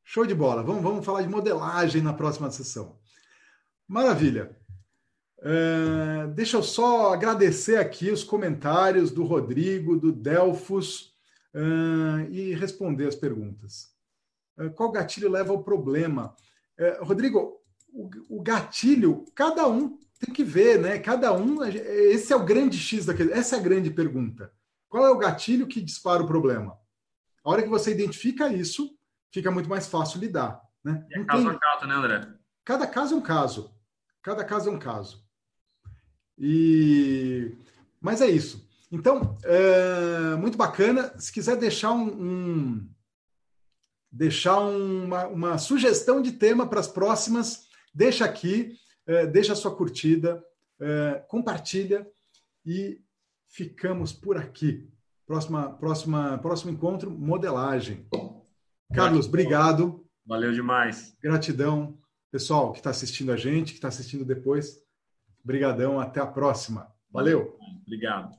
Show 0.03 0.25
de 0.25 0.35
bola. 0.35 0.61
Vamos, 0.61 0.83
vamos 0.83 1.05
falar 1.05 1.21
de 1.23 1.29
modelagem 1.29 2.01
na 2.01 2.13
próxima 2.13 2.51
sessão. 2.51 2.97
Maravilha. 3.87 4.55
Uh, 5.39 6.27
deixa 6.29 6.57
eu 6.57 6.63
só 6.63 7.13
agradecer 7.13 7.77
aqui 7.77 8.09
os 8.09 8.23
comentários 8.23 9.11
do 9.11 9.23
Rodrigo, 9.23 9.95
do 9.95 10.11
Delfos, 10.11 11.13
uh, 11.53 12.27
e 12.31 12.53
responder 12.55 13.07
as 13.07 13.15
perguntas. 13.15 13.93
Uh, 14.57 14.71
qual 14.71 14.91
gatilho 14.91 15.29
leva 15.29 15.51
ao 15.51 15.63
problema? 15.63 16.35
Rodrigo, 16.99 17.61
o, 17.87 18.09
o, 18.27 18.41
gatilho, 18.41 19.23
cada 19.33 19.65
um 19.65 19.97
tem 20.19 20.33
que 20.33 20.43
ver, 20.43 20.77
né? 20.77 20.99
Cada 20.99 21.31
um, 21.31 21.63
esse 21.63 22.33
é 22.33 22.35
o 22.35 22.43
grande 22.43 22.77
X 22.77 23.05
daquele, 23.05 23.31
essa 23.31 23.55
é 23.55 23.59
a 23.59 23.61
grande 23.61 23.89
pergunta. 23.89 24.51
Qual 24.89 25.05
é 25.05 25.09
o 25.09 25.17
gatilho 25.17 25.67
que 25.67 25.79
dispara 25.79 26.21
o 26.21 26.27
problema? 26.27 26.77
A 27.45 27.49
hora 27.49 27.63
que 27.63 27.69
você 27.69 27.91
identifica 27.91 28.51
isso, 28.51 28.93
fica 29.31 29.49
muito 29.49 29.69
mais 29.69 29.87
fácil 29.87 30.19
lidar. 30.19 30.61
Né? 30.83 31.05
É 31.11 31.23
caso 31.23 31.43
tem... 31.43 31.55
a 31.55 31.59
caso, 31.59 31.87
né, 31.87 31.95
André? 31.95 32.27
Cada 32.65 32.87
caso 32.87 33.13
é 33.13 33.17
um 33.17 33.21
caso. 33.21 33.74
Cada 34.25 34.43
caso 34.43 34.69
é 34.69 34.71
um 34.71 34.79
caso. 34.79 35.23
E 36.35 37.55
mas 38.01 38.21
é 38.21 38.27
isso. 38.27 38.67
Então, 38.91 39.37
é 39.43 40.35
muito 40.35 40.57
bacana. 40.57 41.13
Se 41.19 41.31
quiser 41.31 41.55
deixar 41.57 41.91
um, 41.91 42.07
um 42.07 42.89
deixar 44.11 44.59
uma, 44.61 45.27
uma, 45.27 45.57
sugestão 45.59 46.23
de 46.23 46.31
tema 46.31 46.67
para 46.67 46.79
as 46.79 46.87
próximas, 46.87 47.67
deixa 47.93 48.25
aqui, 48.25 48.75
é, 49.05 49.27
deixa 49.27 49.53
a 49.53 49.55
sua 49.55 49.75
curtida, 49.75 50.43
é, 50.79 51.23
compartilha 51.27 52.07
e 52.65 52.99
ficamos 53.47 54.11
por 54.11 54.37
aqui. 54.37 54.89
Próxima, 55.27 55.69
próxima, 55.77 56.39
próximo 56.39 56.71
encontro, 56.71 57.11
modelagem. 57.11 58.07
Carlos, 58.91 59.27
obrigado. 59.27 60.03
Valeu 60.25 60.51
demais. 60.51 61.15
Gratidão. 61.21 61.95
Pessoal 62.35 62.73
que 62.73 62.79
está 62.79 62.89
assistindo 62.89 63.31
a 63.31 63.37
gente, 63.37 63.71
que 63.71 63.77
está 63.77 63.87
assistindo 63.87 64.25
depois, 64.25 64.83
brigadão. 65.41 66.01
Até 66.01 66.19
a 66.19 66.27
próxima. 66.27 66.93
Valeu. 67.09 67.57
Obrigado. 67.87 68.37